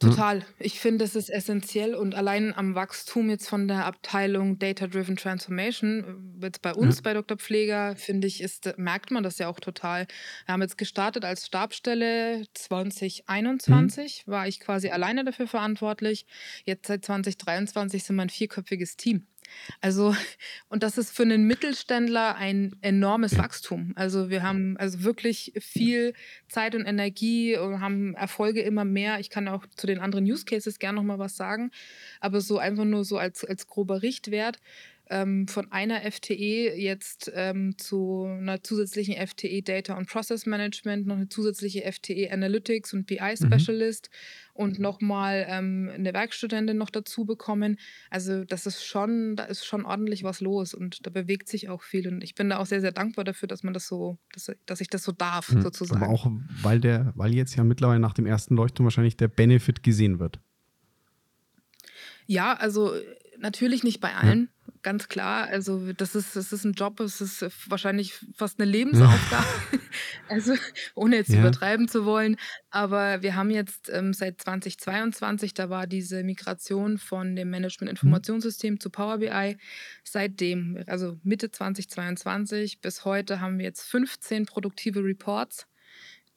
Ja. 0.01 0.11
Total. 0.11 0.45
Ich 0.61 0.79
finde, 0.79 1.05
das 1.05 1.17
ist 1.17 1.29
essentiell 1.29 1.95
und 1.97 2.15
allein 2.15 2.55
am 2.55 2.77
Wachstum 2.77 3.31
jetzt 3.31 3.49
von 3.49 3.67
der 3.67 3.85
Abteilung 3.85 4.57
Data-Driven 4.59 5.17
Transformation, 5.17 6.39
äh, 6.41 6.45
jetzt 6.47 6.63
bei 6.63 6.71
Ja. 6.71 6.77
uns 6.77 7.03
bei 7.03 7.15
Dr. 7.15 7.37
Pfleger, 7.37 7.97
finde 7.97 8.29
ich, 8.29 8.41
ist, 8.41 8.73
merkt 8.77 9.11
man 9.11 9.25
das 9.25 9.39
ja 9.39 9.49
auch 9.49 9.59
total. 9.59 10.07
Wir 10.47 10.53
haben 10.53 10.63
jetzt 10.63 10.79
gestartet 10.79 11.25
als 11.25 11.47
Stabsstelle 11.47 12.39
Mhm. 12.39 12.45
2021, 12.55 14.23
war 14.27 14.47
ich 14.47 14.61
quasi 14.61 14.91
alleine 14.91 15.25
dafür 15.25 15.49
verantwortlich. 15.49 16.27
Jetzt 16.65 16.87
seit 16.87 17.05
2023 17.05 18.05
sind 18.05 18.17
wir 18.17 18.23
ein 18.23 18.31
vierköpfiges 18.31 18.97
Team. 18.97 19.27
Also, 19.81 20.15
und 20.69 20.83
das 20.83 20.99
ist 20.99 21.15
für 21.15 21.23
einen 21.23 21.47
Mittelständler 21.47 22.37
ein 22.37 22.77
enormes. 22.83 23.39
Wachstum. 23.39 23.93
Also, 23.95 24.31
wir 24.31 24.43
haben 24.43 24.77
also 24.79 25.03
wirklich 25.05 25.53
viel 25.59 26.15
Zeit 26.49 26.75
und 26.75 26.87
Energie 26.87 27.57
und 27.57 27.81
haben 27.81 28.15
Erfolge 28.15 28.61
immer 28.63 28.85
mehr. 28.85 29.21
Ich 29.21 29.31
kann 29.31 29.49
auch 29.49 29.67
zu 29.77 29.87
den 29.87 30.01
anderen 30.01 30.25
Use 30.25 30.45
Cases 30.45 30.79
gerne 30.79 30.97
noch 30.97 31.05
mal 31.05 31.19
was 31.19 31.37
sagen, 31.37 31.71
aber 32.21 32.41
so 32.41 32.59
einfach 32.59 32.85
nur 32.85 33.05
so 33.05 33.19
als, 33.19 33.45
als 33.45 33.67
grober 33.67 34.03
Richtwert. 34.03 34.59
Ähm, 35.11 35.49
von 35.49 35.73
einer 35.73 36.03
FTE 36.11 36.75
jetzt 36.77 37.31
ähm, 37.35 37.79
zu 37.79 38.25
einer 38.25 38.63
zusätzlichen 38.63 39.15
FTE 39.27 39.63
Data 39.63 39.97
und 39.97 40.09
Process 40.09 40.45
Management, 40.47 41.07
noch 41.07 41.17
eine 41.17 41.29
zusätzliche 41.29 41.91
FTE 41.91 42.31
Analytics 42.31 42.93
und 42.93 43.07
BI 43.07 43.19
Mhm. 43.21 43.37
Specialist 43.59 44.11
und 44.53 44.79
nochmal 44.79 45.47
ähm, 45.49 45.91
eine 45.95 46.13
Werkstudentin 46.13 46.77
noch 46.77 46.91
dazu 46.91 47.25
bekommen. 47.25 47.79
Also 48.11 48.45
das 48.45 48.67
ist 48.67 48.85
schon, 48.85 49.37
da 49.37 49.45
ist 49.45 49.65
schon 49.65 49.85
ordentlich 49.85 50.25
was 50.25 50.41
los 50.41 50.75
und 50.75 51.07
da 51.07 51.11
bewegt 51.11 51.49
sich 51.49 51.69
auch 51.69 51.83
viel. 51.83 52.09
Und 52.09 52.23
ich 52.23 52.35
bin 52.35 52.51
da 52.51 52.59
auch 52.59 52.67
sehr, 52.67 52.81
sehr 52.81 52.93
dankbar 52.93 53.25
dafür, 53.25 53.49
dass 53.49 53.63
man 53.63 53.73
das 53.75 53.87
so, 53.89 54.19
dass, 54.33 54.51
dass 54.67 54.81
ich 54.81 54.89
das 54.89 55.03
so 55.05 55.13
darf, 55.13 55.53
Mhm. 55.53 55.63
sozusagen. 55.63 56.03
Aber 56.03 56.13
auch, 56.13 56.31
weil 56.63 56.81
der, 56.81 57.13
weil 57.15 57.35
jetzt 57.35 57.57
ja 57.57 57.65
mittlerweile 57.65 58.01
nach 58.01 58.15
dem 58.15 58.27
ersten 58.27 58.57
Leuchtturm 58.57 58.85
wahrscheinlich 58.85 59.17
der 59.17 59.29
Benefit 59.29 59.83
gesehen 59.83 60.19
wird. 60.21 60.39
Ja, 62.27 62.55
also 62.55 62.95
äh, 62.95 63.01
natürlich 63.39 63.83
nicht 63.85 64.01
bei 64.01 64.11
Ja. 64.11 64.17
allen, 64.19 64.49
ganz 64.83 65.09
klar. 65.09 65.47
Also 65.47 65.93
das 65.93 66.15
ist, 66.15 66.37
das 66.37 66.53
ist 66.53 66.65
ein 66.65 66.73
Job, 66.75 67.01
es 67.01 67.21
ist 67.21 67.45
wahrscheinlich 67.71 68.15
fast 68.35 68.61
eine 68.61 68.71
Ja. 68.71 68.79
Lebensaufgabe. 68.79 69.47
Also 70.29 70.55
ohne 70.95 71.17
jetzt 71.17 71.31
Ja. 71.31 71.41
übertreiben 71.41 71.89
zu 71.89 72.05
wollen. 72.05 72.37
Aber 72.71 73.23
wir 73.23 73.35
haben 73.35 73.51
jetzt 73.51 73.89
ähm, 73.91 74.13
seit 74.13 74.41
2022, 74.43 75.55
da 75.55 75.71
war 75.71 75.87
diese 75.87 76.23
Migration 76.23 76.99
von 76.99 77.35
dem 77.35 77.49
Mhm. 77.49 77.53
Management-Informationssystem 77.53 78.79
zu 78.81 78.91
Power 78.91 79.19
BI. 79.19 79.57
Seitdem, 80.05 80.83
also 80.87 81.19
Mitte 81.23 81.51
2022 81.51 82.81
bis 82.83 83.05
heute, 83.07 83.41
haben 83.41 83.59
wir 83.59 83.65
jetzt 83.65 83.83
15 83.83 84.45
produktive 84.45 85.03
Reports, 85.03 85.67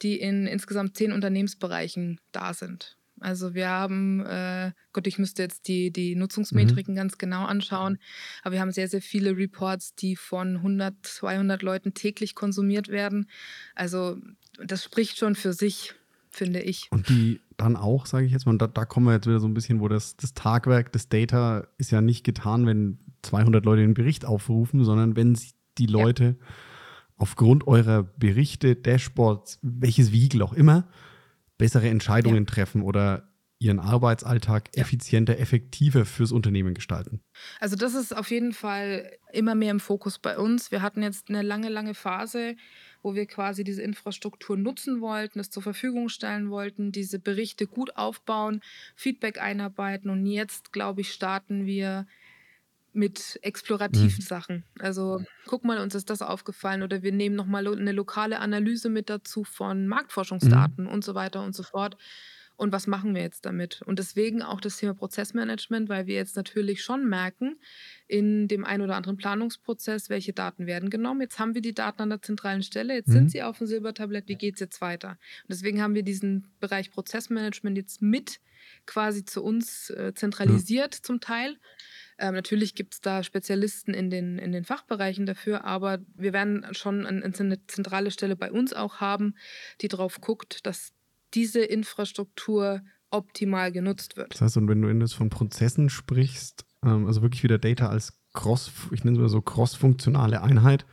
die 0.00 0.18
in 0.18 0.46
insgesamt 0.46 0.96
10 0.96 1.12
Unternehmensbereichen 1.12 2.18
da 2.32 2.54
sind. 2.54 2.96
Also 3.22 3.54
wir 3.54 3.68
haben, 3.68 4.20
äh, 4.26 4.72
Gott, 4.92 5.06
ich 5.06 5.18
müsste 5.18 5.42
jetzt 5.42 5.68
die, 5.68 5.90
die 5.92 6.14
Mhm. 6.14 6.20
Nutzungsmetriken 6.20 6.94
ganz 6.94 7.18
genau 7.18 7.44
anschauen, 7.44 7.98
aber 8.42 8.54
wir 8.54 8.60
haben 8.60 8.72
sehr, 8.72 8.88
sehr 8.88 9.02
viele 9.02 9.36
Reports, 9.36 9.94
die 9.94 10.16
von 10.16 10.56
100, 10.56 10.94
200 11.02 11.62
Leuten 11.62 11.94
täglich 11.94 12.34
konsumiert 12.34 12.88
werden. 12.88 13.28
Also 13.74 14.18
das 14.64 14.84
spricht 14.84 15.18
schon 15.18 15.34
für 15.34 15.52
sich, 15.52 15.94
finde 16.30 16.60
ich. 16.60 16.88
Und 16.90 17.08
die 17.08 17.40
dann 17.56 17.76
auch, 17.76 18.06
sage 18.06 18.26
ich 18.26 18.32
jetzt 18.32 18.46
mal, 18.46 18.52
und 18.52 18.62
da, 18.62 18.66
da 18.66 18.84
kommen 18.84 19.06
wir 19.06 19.12
jetzt 19.14 19.26
wieder 19.26 19.40
so 19.40 19.46
ein 19.46 19.54
bisschen, 19.54 19.80
wo 19.80 19.88
das, 19.88 20.16
das 20.16 20.34
Tagwerk 20.34 20.92
des 20.92 21.08
Data 21.08 21.66
ist 21.78 21.90
ja 21.92 22.00
nicht 22.00 22.24
getan, 22.24 22.66
wenn 22.66 22.98
200 23.22 23.64
Leute 23.64 23.82
den 23.82 23.94
Bericht 23.94 24.24
aufrufen, 24.24 24.84
sondern 24.84 25.14
wenn 25.16 25.38
die 25.78 25.86
Ja, 25.86 25.92
Leute 25.92 26.36
aufgrund 27.16 27.66
eurer 27.68 28.02
Berichte, 28.02 28.74
Dashboards, 28.74 29.58
welches 29.62 30.12
Vehikel 30.12 30.42
auch 30.42 30.52
immer, 30.54 30.88
bessere 31.58 31.86
ja, 31.86 31.90
Entscheidungen 31.90 32.46
treffen 32.46 32.82
oder 32.82 33.28
ihren 33.62 33.78
Arbeitsalltag 33.78 34.70
ja. 34.74 34.82
effizienter, 34.82 35.38
effektiver 35.38 36.04
fürs 36.04 36.32
Unternehmen 36.32 36.74
gestalten. 36.74 37.22
Also 37.60 37.76
das 37.76 37.94
ist 37.94 38.14
auf 38.14 38.30
jeden 38.30 38.52
Fall 38.52 39.10
immer 39.32 39.54
mehr 39.54 39.70
im 39.70 39.80
Fokus 39.80 40.18
bei 40.18 40.36
uns. 40.36 40.72
Wir 40.72 40.82
hatten 40.82 41.02
jetzt 41.02 41.28
eine 41.28 41.42
lange, 41.42 41.68
lange 41.68 41.94
Phase, 41.94 42.56
wo 43.02 43.14
wir 43.14 43.26
quasi 43.26 43.62
diese 43.62 43.82
Infrastruktur 43.82 44.56
nutzen 44.56 45.00
wollten, 45.00 45.38
es 45.38 45.50
zur 45.50 45.62
Verfügung 45.62 46.08
stellen 46.08 46.50
wollten, 46.50 46.90
diese 46.92 47.20
Berichte 47.20 47.66
gut 47.66 47.96
aufbauen, 47.96 48.60
Feedback 48.96 49.40
einarbeiten 49.40 50.10
und 50.10 50.26
jetzt, 50.26 50.72
glaube 50.72 51.02
ich, 51.02 51.12
starten 51.12 51.64
wir 51.64 52.06
mit 52.92 53.38
explorativen 53.42 54.16
Mhm. 54.18 54.22
Sachen. 54.22 54.64
Also 54.78 55.22
guck 55.46 55.64
mal, 55.64 55.78
uns 55.78 55.94
ist 55.94 56.10
das 56.10 56.22
aufgefallen 56.22 56.82
oder 56.82 57.02
wir 57.02 57.12
nehmen 57.12 57.36
nochmal 57.36 57.64
lo 57.64 57.72
eine 57.72 57.92
lokale 57.92 58.38
Analyse 58.40 58.88
mit 58.90 59.08
dazu 59.08 59.44
von 59.44 59.82
Mhm. 59.82 59.88
Marktforschungsdaten 59.88 60.86
und 60.86 61.04
so 61.04 61.14
weiter 61.14 61.42
und 61.42 61.54
so 61.54 61.62
fort. 61.62 61.96
Und 62.56 62.70
was 62.70 62.86
machen 62.86 63.14
wir 63.14 63.22
jetzt 63.22 63.46
damit? 63.46 63.80
Und 63.86 63.98
deswegen 63.98 64.42
auch 64.42 64.60
das 64.60 64.76
Thema 64.76 64.94
Prozessmanagement, 64.94 65.88
weil 65.88 66.06
wir 66.06 66.14
jetzt 66.16 66.36
natürlich 66.36 66.84
schon 66.84 67.08
merken, 67.08 67.56
in 68.06 68.46
dem 68.46 68.64
einen 68.64 68.82
oder 68.82 68.94
anderen 68.94 69.16
Planungsprozess, 69.16 70.10
welche 70.10 70.34
Daten 70.34 70.66
werden 70.66 70.90
genommen. 70.90 71.22
Jetzt 71.22 71.38
haben 71.38 71.54
wir 71.54 71.62
die 71.62 71.74
Daten 71.74 72.02
an 72.02 72.10
der 72.10 72.20
zentralen 72.22 72.62
Stelle, 72.62 72.94
jetzt 72.94 73.10
sind 73.10 73.24
Mhm. 73.24 73.28
sie 73.30 73.42
auf 73.42 73.58
dem 73.58 73.66
Silbertablett, 73.66 74.28
wie 74.28 74.36
geht 74.36 74.54
es 74.56 74.60
jetzt 74.60 74.80
weiter? 74.82 75.12
Und 75.12 75.48
deswegen 75.50 75.80
haben 75.82 75.94
wir 75.94 76.02
diesen 76.04 76.52
Bereich 76.60 76.90
Prozessmanagement 76.92 77.78
jetzt 77.78 78.02
mit 78.02 78.38
quasi 78.86 79.24
zu 79.24 79.42
uns 79.42 79.90
äh, 79.90 80.12
zentralisiert 80.14 80.94
zum 80.94 81.20
Teil. 81.20 81.56
Ähm, 82.18 82.34
natürlich 82.34 82.74
gibt 82.74 82.94
es 82.94 83.00
da 83.00 83.22
Spezialisten 83.22 83.94
in 83.94 84.10
den, 84.10 84.38
in 84.38 84.52
den 84.52 84.64
Fachbereichen 84.64 85.26
dafür, 85.26 85.64
aber 85.64 85.98
wir 86.14 86.32
werden 86.32 86.66
schon 86.72 87.06
ein, 87.06 87.22
eine 87.22 87.66
zentrale 87.66 88.10
Stelle 88.10 88.36
bei 88.36 88.50
uns 88.52 88.72
auch 88.72 89.00
haben, 89.00 89.34
die 89.80 89.88
drauf 89.88 90.20
guckt, 90.20 90.66
dass 90.66 90.92
diese 91.34 91.60
Infrastruktur 91.60 92.82
optimal 93.10 93.72
genutzt 93.72 94.16
wird. 94.16 94.34
Das 94.34 94.40
heißt, 94.40 94.56
und 94.56 94.68
wenn 94.68 94.82
du 94.82 94.88
jetzt 94.88 95.14
von 95.14 95.30
Prozessen 95.30 95.90
sprichst, 95.90 96.64
ähm, 96.84 97.06
also 97.06 97.22
wirklich 97.22 97.42
wieder 97.42 97.58
Data 97.58 97.88
als 97.88 98.18
cross, 98.32 98.70
ich 98.90 99.04
nenne 99.04 99.16
es 99.16 99.22
mal 99.22 99.28
so 99.28 99.42
cross-funktionale 99.42 100.42
Einheit, 100.42 100.86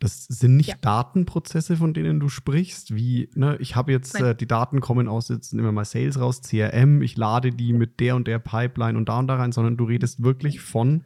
das 0.00 0.24
sind 0.24 0.56
nicht 0.56 0.68
ja. 0.68 0.74
Datenprozesse, 0.80 1.76
von 1.76 1.94
denen 1.94 2.20
du 2.20 2.28
sprichst, 2.28 2.94
wie, 2.94 3.30
ne, 3.34 3.56
ich 3.60 3.76
habe 3.76 3.92
jetzt, 3.92 4.20
äh, 4.20 4.34
die 4.34 4.46
Daten 4.46 4.80
kommen 4.80 5.08
aus, 5.08 5.28
jetzt 5.28 5.54
nehmen 5.54 5.68
wir 5.68 5.72
mal 5.72 5.84
Sales 5.84 6.20
raus, 6.20 6.42
CRM, 6.42 7.02
ich 7.02 7.16
lade 7.16 7.50
die 7.50 7.72
mit 7.72 8.00
der 8.00 8.16
und 8.16 8.26
der 8.26 8.38
Pipeline 8.38 8.98
und 8.98 9.08
da 9.08 9.18
und 9.18 9.28
da 9.28 9.36
rein, 9.36 9.52
sondern 9.52 9.76
du 9.76 9.84
redest 9.84 10.22
wirklich 10.22 10.60
von, 10.60 11.04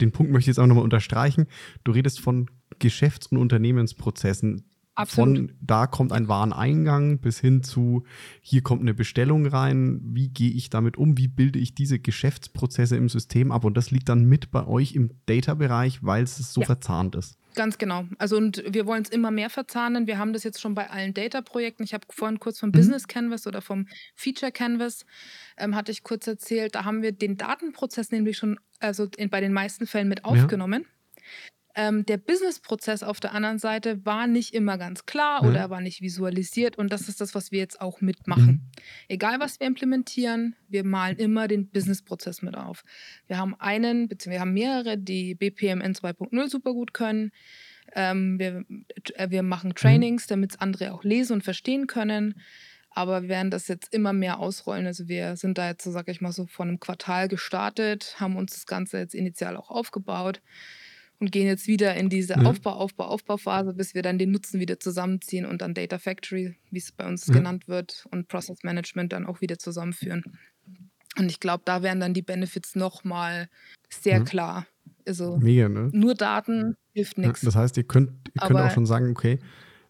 den 0.00 0.12
Punkt 0.12 0.32
möchte 0.32 0.50
ich 0.50 0.56
jetzt 0.56 0.62
auch 0.62 0.66
nochmal 0.66 0.84
unterstreichen, 0.84 1.46
du 1.84 1.92
redest 1.92 2.20
von 2.20 2.50
Geschäfts- 2.78 3.28
und 3.28 3.38
Unternehmensprozessen, 3.38 4.64
Absolut. 4.98 5.36
Von 5.36 5.52
da 5.60 5.86
kommt 5.86 6.10
ein 6.10 6.26
Wareneingang 6.26 7.20
bis 7.20 7.38
hin 7.38 7.62
zu, 7.62 8.02
hier 8.40 8.62
kommt 8.62 8.82
eine 8.82 8.94
Bestellung 8.94 9.46
rein, 9.46 10.00
wie 10.02 10.28
gehe 10.28 10.50
ich 10.50 10.70
damit 10.70 10.96
um, 10.96 11.16
wie 11.16 11.28
bilde 11.28 11.60
ich 11.60 11.72
diese 11.72 12.00
Geschäftsprozesse 12.00 12.96
im 12.96 13.08
System 13.08 13.52
ab 13.52 13.64
und 13.64 13.76
das 13.76 13.92
liegt 13.92 14.08
dann 14.08 14.24
mit 14.24 14.50
bei 14.50 14.66
euch 14.66 14.96
im 14.96 15.10
Data-Bereich, 15.26 16.02
weil 16.02 16.24
es 16.24 16.36
so 16.52 16.62
ja. 16.62 16.66
verzahnt 16.66 17.14
ist. 17.14 17.38
Ganz 17.58 17.76
genau. 17.76 18.04
Also 18.18 18.36
und 18.36 18.62
wir 18.68 18.86
wollen 18.86 19.02
es 19.02 19.08
immer 19.08 19.32
mehr 19.32 19.50
verzahnen. 19.50 20.06
Wir 20.06 20.16
haben 20.16 20.32
das 20.32 20.44
jetzt 20.44 20.60
schon 20.60 20.76
bei 20.76 20.90
allen 20.90 21.12
Data-Projekten. 21.12 21.82
Ich 21.82 21.92
habe 21.92 22.06
vorhin 22.08 22.38
kurz 22.38 22.60
vom 22.60 22.68
mhm. 22.68 22.74
Business 22.74 23.08
Canvas 23.08 23.48
oder 23.48 23.60
vom 23.62 23.88
Feature 24.14 24.52
Canvas 24.52 25.04
ähm, 25.56 25.74
hatte 25.74 25.90
ich 25.90 26.04
kurz 26.04 26.28
erzählt. 26.28 26.76
Da 26.76 26.84
haben 26.84 27.02
wir 27.02 27.10
den 27.10 27.36
Datenprozess 27.36 28.12
nämlich 28.12 28.38
schon, 28.38 28.60
also 28.78 29.08
in, 29.16 29.28
bei 29.28 29.40
den 29.40 29.52
meisten 29.52 29.88
Fällen 29.88 30.06
mit 30.06 30.24
aufgenommen. 30.24 30.82
Ja. 30.82 30.97
Ähm, 31.78 32.04
der 32.04 32.16
Business-Prozess 32.16 33.04
auf 33.04 33.20
der 33.20 33.32
anderen 33.34 33.60
Seite 33.60 34.04
war 34.04 34.26
nicht 34.26 34.52
immer 34.52 34.78
ganz 34.78 35.06
klar 35.06 35.44
mhm. 35.44 35.50
oder 35.50 35.70
war 35.70 35.80
nicht 35.80 36.02
visualisiert 36.02 36.76
und 36.76 36.92
das 36.92 37.08
ist 37.08 37.20
das, 37.20 37.36
was 37.36 37.52
wir 37.52 37.60
jetzt 37.60 37.80
auch 37.80 38.00
mitmachen. 38.00 38.44
Mhm. 38.44 38.70
Egal, 39.06 39.38
was 39.38 39.60
wir 39.60 39.68
implementieren, 39.68 40.56
wir 40.66 40.82
malen 40.82 41.16
immer 41.18 41.46
den 41.46 41.68
Business-Prozess 41.68 42.42
mit 42.42 42.56
auf. 42.56 42.82
Wir 43.28 43.38
haben 43.38 43.54
einen, 43.60 44.08
beziehungsweise 44.08 44.38
wir 44.38 44.40
haben 44.40 44.54
mehrere, 44.54 44.98
die 44.98 45.36
BPMN 45.36 45.94
2.0 45.94 46.48
super 46.48 46.72
gut 46.72 46.94
können. 46.94 47.30
Ähm, 47.94 48.40
wir, 48.40 48.64
äh, 49.14 49.30
wir 49.30 49.44
machen 49.44 49.68
mhm. 49.68 49.76
Trainings, 49.76 50.26
damit 50.26 50.50
es 50.50 50.60
andere 50.60 50.92
auch 50.92 51.04
lesen 51.04 51.34
und 51.34 51.44
verstehen 51.44 51.86
können. 51.86 52.40
Aber 52.90 53.22
wir 53.22 53.28
werden 53.28 53.52
das 53.52 53.68
jetzt 53.68 53.94
immer 53.94 54.12
mehr 54.12 54.40
ausrollen. 54.40 54.88
Also 54.88 55.06
wir 55.06 55.36
sind 55.36 55.58
da 55.58 55.68
jetzt, 55.68 55.84
so 55.84 55.92
sag 55.92 56.08
ich 56.08 56.20
mal, 56.20 56.32
so 56.32 56.46
vor 56.46 56.66
einem 56.66 56.80
Quartal 56.80 57.28
gestartet, 57.28 58.16
haben 58.18 58.34
uns 58.34 58.54
das 58.54 58.66
Ganze 58.66 58.98
jetzt 58.98 59.14
initial 59.14 59.56
auch 59.56 59.70
aufgebaut 59.70 60.40
und 61.20 61.32
gehen 61.32 61.46
jetzt 61.46 61.66
wieder 61.66 61.94
in 61.94 62.08
diese 62.08 62.38
mhm. 62.38 62.46
Aufbau, 62.46 62.72
Aufbau, 62.72 63.06
Aufbauphase, 63.06 63.74
bis 63.74 63.94
wir 63.94 64.02
dann 64.02 64.18
den 64.18 64.30
Nutzen 64.30 64.60
wieder 64.60 64.78
zusammenziehen 64.78 65.46
und 65.46 65.62
dann 65.62 65.74
Data 65.74 65.98
Factory, 65.98 66.56
wie 66.70 66.78
es 66.78 66.92
bei 66.92 67.06
uns 67.06 67.26
mhm. 67.28 67.32
genannt 67.32 67.68
wird, 67.68 68.06
und 68.10 68.28
Process 68.28 68.62
Management 68.62 69.12
dann 69.12 69.26
auch 69.26 69.40
wieder 69.40 69.58
zusammenführen. 69.58 70.22
Und 71.18 71.30
ich 71.30 71.40
glaube, 71.40 71.62
da 71.64 71.82
wären 71.82 72.00
dann 72.00 72.14
die 72.14 72.22
Benefits 72.22 72.76
nochmal 72.76 73.48
sehr 73.88 74.20
mhm. 74.20 74.24
klar. 74.24 74.66
Also 75.06 75.38
Mega, 75.38 75.68
ne? 75.68 75.90
nur 75.92 76.14
Daten 76.14 76.76
hilft 76.92 77.18
nichts. 77.18 77.42
Ja, 77.42 77.46
das 77.46 77.56
heißt, 77.56 77.76
ihr 77.78 77.84
könnt, 77.84 78.12
ihr 78.34 78.46
könnt 78.46 78.60
auch 78.60 78.70
schon 78.70 78.86
sagen, 78.86 79.10
okay, 79.10 79.38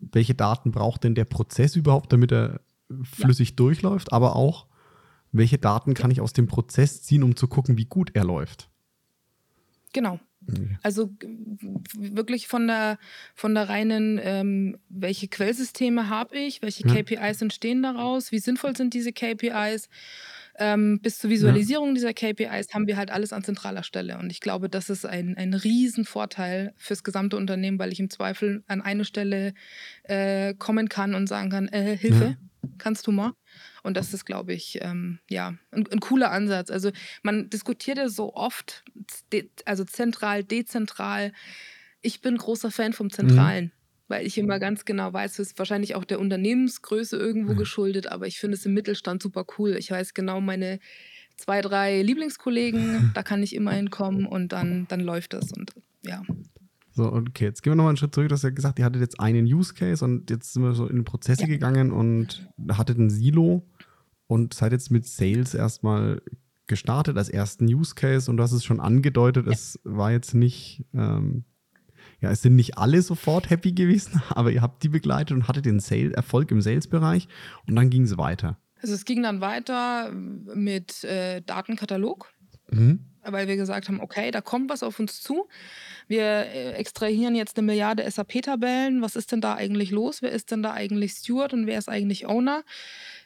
welche 0.00 0.34
Daten 0.34 0.70
braucht 0.70 1.04
denn 1.04 1.14
der 1.14 1.24
Prozess 1.24 1.76
überhaupt, 1.76 2.12
damit 2.12 2.32
er 2.32 2.60
flüssig 3.02 3.50
ja. 3.50 3.56
durchläuft, 3.56 4.12
aber 4.12 4.36
auch, 4.36 4.66
welche 5.32 5.58
Daten 5.58 5.94
kann 5.94 6.10
ich 6.10 6.20
aus 6.20 6.32
dem 6.32 6.46
Prozess 6.46 7.02
ziehen, 7.02 7.22
um 7.22 7.36
zu 7.36 7.48
gucken, 7.48 7.76
wie 7.76 7.84
gut 7.84 8.12
er 8.14 8.24
läuft. 8.24 8.70
Genau. 9.92 10.20
Also 10.82 11.10
wirklich 11.96 12.48
von 12.48 12.66
der, 12.66 12.98
von 13.34 13.54
der 13.54 13.68
reinen, 13.68 14.18
ähm, 14.22 14.78
welche 14.88 15.28
Quellsysteme 15.28 16.08
habe 16.08 16.38
ich, 16.38 16.62
welche 16.62 16.86
ja. 16.86 16.94
KPIs 16.94 17.42
entstehen 17.42 17.82
daraus, 17.82 18.32
wie 18.32 18.38
sinnvoll 18.38 18.76
sind 18.76 18.94
diese 18.94 19.12
KPIs, 19.12 19.88
ähm, 20.58 21.00
bis 21.00 21.18
zur 21.18 21.30
Visualisierung 21.30 21.88
ja. 21.88 21.94
dieser 21.94 22.14
KPIs 22.14 22.74
haben 22.74 22.86
wir 22.86 22.96
halt 22.96 23.10
alles 23.10 23.32
an 23.32 23.44
zentraler 23.44 23.82
Stelle. 23.82 24.18
Und 24.18 24.30
ich 24.30 24.40
glaube, 24.40 24.68
das 24.68 24.90
ist 24.90 25.06
ein, 25.06 25.36
ein 25.36 25.54
Riesenvorteil 25.54 26.74
fürs 26.76 27.04
gesamte 27.04 27.36
Unternehmen, 27.36 27.78
weil 27.78 27.92
ich 27.92 28.00
im 28.00 28.10
Zweifel 28.10 28.64
an 28.66 28.80
eine 28.80 29.04
Stelle 29.04 29.54
äh, 30.04 30.54
kommen 30.54 30.88
kann 30.88 31.14
und 31.14 31.28
sagen 31.28 31.50
kann, 31.50 31.68
äh, 31.68 31.96
Hilfe, 31.96 32.36
ja. 32.40 32.68
kannst 32.78 33.06
du 33.06 33.12
mal? 33.12 33.32
Und 33.82 33.96
das 33.96 34.14
ist, 34.14 34.24
glaube 34.24 34.52
ich, 34.52 34.78
ähm, 34.82 35.18
ja, 35.28 35.54
ein, 35.70 35.86
ein, 35.90 36.00
cooler 36.00 36.30
Ansatz. 36.30 36.70
Also 36.70 36.90
man 37.22 37.50
diskutiert 37.50 37.98
ja 37.98 38.08
so 38.08 38.34
oft, 38.34 38.84
also 39.64 39.84
zentral, 39.84 40.44
dezentral. 40.44 41.32
Ich 42.02 42.20
bin 42.20 42.36
großer 42.36 42.70
Fan 42.70 42.92
vom 42.92 43.10
Zentralen. 43.10 43.66
Mhm. 43.66 43.72
Weil 44.10 44.26
ich 44.26 44.38
immer 44.38 44.58
ganz 44.58 44.86
genau 44.86 45.12
weiß, 45.12 45.38
es 45.38 45.48
ist 45.48 45.58
wahrscheinlich 45.58 45.94
auch 45.94 46.04
der 46.04 46.18
Unternehmensgröße 46.18 47.18
irgendwo 47.18 47.52
mhm. 47.52 47.58
geschuldet, 47.58 48.06
aber 48.06 48.26
ich 48.26 48.38
finde 48.38 48.56
es 48.56 48.64
im 48.64 48.72
Mittelstand 48.72 49.22
super 49.22 49.44
cool. 49.58 49.76
Ich 49.76 49.90
weiß 49.90 50.14
genau 50.14 50.40
meine 50.40 50.80
zwei, 51.36 51.60
drei 51.60 52.00
Lieblingskollegen, 52.00 53.10
da 53.14 53.22
kann 53.22 53.42
ich 53.42 53.54
immer 53.54 53.72
hinkommen 53.72 54.24
und 54.24 54.52
dann, 54.52 54.86
dann 54.88 55.00
läuft 55.00 55.34
das 55.34 55.52
und 55.52 55.72
ja. 56.02 56.22
So, 56.98 57.12
okay, 57.12 57.44
jetzt 57.44 57.62
gehen 57.62 57.70
wir 57.70 57.76
nochmal 57.76 57.90
einen 57.90 57.96
Schritt 57.96 58.12
zurück. 58.12 58.28
Du 58.28 58.34
hast 58.34 58.42
ja 58.42 58.50
gesagt, 58.50 58.80
ihr 58.80 58.84
hattet 58.84 59.00
jetzt 59.00 59.20
einen 59.20 59.46
Use 59.46 59.72
Case 59.72 60.04
und 60.04 60.28
jetzt 60.30 60.52
sind 60.52 60.64
wir 60.64 60.74
so 60.74 60.88
in 60.88 61.04
Prozesse 61.04 61.42
ja. 61.42 61.46
gegangen 61.46 61.92
und 61.92 62.48
hattet 62.72 62.98
ein 62.98 63.08
Silo 63.08 63.62
und 64.26 64.52
seid 64.52 64.72
jetzt 64.72 64.90
mit 64.90 65.06
Sales 65.06 65.54
erstmal 65.54 66.20
gestartet 66.66 67.16
als 67.16 67.28
ersten 67.28 67.66
Use 67.66 67.94
Case 67.94 68.28
und 68.28 68.36
du 68.36 68.42
hast 68.42 68.50
es 68.50 68.64
schon 68.64 68.80
angedeutet, 68.80 69.46
ja. 69.46 69.52
es 69.52 69.78
war 69.84 70.10
jetzt 70.10 70.34
nicht, 70.34 70.86
ähm, 70.92 71.44
ja, 72.20 72.32
es 72.32 72.42
sind 72.42 72.56
nicht 72.56 72.78
alle 72.78 73.00
sofort 73.00 73.48
happy 73.48 73.70
gewesen, 73.70 74.20
aber 74.30 74.50
ihr 74.50 74.60
habt 74.60 74.82
die 74.82 74.88
begleitet 74.88 75.36
und 75.36 75.46
hattet 75.46 75.66
den 75.66 75.78
Sale, 75.78 76.12
Erfolg 76.14 76.50
im 76.50 76.60
Sales-Bereich 76.60 77.28
und 77.68 77.76
dann 77.76 77.90
ging 77.90 78.02
es 78.02 78.18
weiter. 78.18 78.58
Also 78.82 78.92
es 78.92 79.04
ging 79.04 79.22
dann 79.22 79.40
weiter 79.40 80.10
mit 80.12 81.04
äh, 81.04 81.42
Datenkatalog, 81.42 82.28
mhm. 82.72 83.04
Weil 83.32 83.48
wir 83.48 83.56
gesagt 83.56 83.88
haben, 83.88 84.00
okay, 84.00 84.30
da 84.30 84.40
kommt 84.40 84.70
was 84.70 84.82
auf 84.82 84.98
uns 84.98 85.20
zu. 85.20 85.48
Wir 86.06 86.22
äh, 86.22 86.72
extrahieren 86.72 87.34
jetzt 87.34 87.58
eine 87.58 87.66
Milliarde 87.66 88.08
SAP-Tabellen. 88.10 89.02
Was 89.02 89.16
ist 89.16 89.32
denn 89.32 89.40
da 89.40 89.54
eigentlich 89.54 89.90
los? 89.90 90.22
Wer 90.22 90.32
ist 90.32 90.50
denn 90.50 90.62
da 90.62 90.72
eigentlich 90.72 91.12
Steward 91.12 91.52
und 91.52 91.66
wer 91.66 91.78
ist 91.78 91.88
eigentlich 91.88 92.26
Owner? 92.26 92.64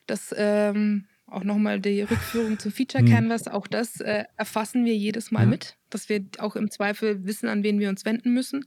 Das 0.07 0.35
ähm, 0.37 1.07
auch 1.27 1.45
nochmal 1.45 1.81
die 1.81 2.03
Rückführung 2.03 2.59
zum 2.59 2.73
Feature 2.73 3.05
hm. 3.05 3.11
Canvas, 3.11 3.49
auch 3.49 3.67
das 3.67 4.01
äh, 4.01 4.25
erfassen 4.37 4.85
wir 4.85 4.95
jedes 4.95 5.31
Mal 5.31 5.47
mit, 5.47 5.77
dass 5.91 6.09
wir 6.09 6.25
auch 6.39 6.57
im 6.57 6.71
Zweifel 6.71 7.25
wissen, 7.25 7.49
an 7.49 7.63
wen 7.63 7.79
wir 7.79 7.89
uns 7.89 8.05
wenden 8.05 8.35
müssen. 8.35 8.67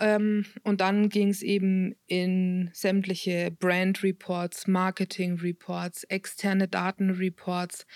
Ähm, 0.00 0.44
und 0.62 0.80
dann 0.80 1.08
ging 1.08 1.28
es 1.28 1.42
eben 1.42 1.94
in 2.06 2.70
sämtliche 2.72 3.50
Brand 3.50 4.02
Reports, 4.02 4.66
Marketing 4.66 5.38
Reports, 5.38 6.04
externe 6.04 6.68
Daten 6.68 7.10
Reports, 7.10 7.86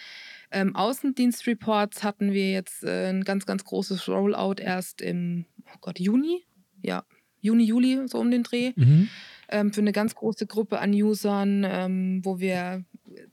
ähm, 0.50 0.74
Außendienst 0.74 1.46
Reports 1.46 2.02
hatten 2.02 2.32
wir 2.32 2.50
jetzt 2.50 2.84
äh, 2.84 3.10
ein 3.10 3.24
ganz, 3.24 3.46
ganz 3.46 3.64
großes 3.64 4.08
Rollout 4.08 4.60
erst 4.60 5.00
im 5.00 5.44
oh 5.66 5.78
Gott, 5.80 5.98
Juni. 5.98 6.44
Ja, 6.82 7.04
Juni, 7.40 7.64
Juli, 7.64 8.00
so 8.06 8.18
um 8.18 8.30
den 8.30 8.42
Dreh. 8.42 8.72
Mhm. 8.76 9.08
Ähm, 9.50 9.72
für 9.72 9.80
eine 9.80 9.92
ganz 9.92 10.14
große 10.14 10.46
Gruppe 10.46 10.78
an 10.78 10.92
Usern, 10.92 11.64
ähm, 11.66 12.20
wo 12.22 12.38
wir 12.38 12.84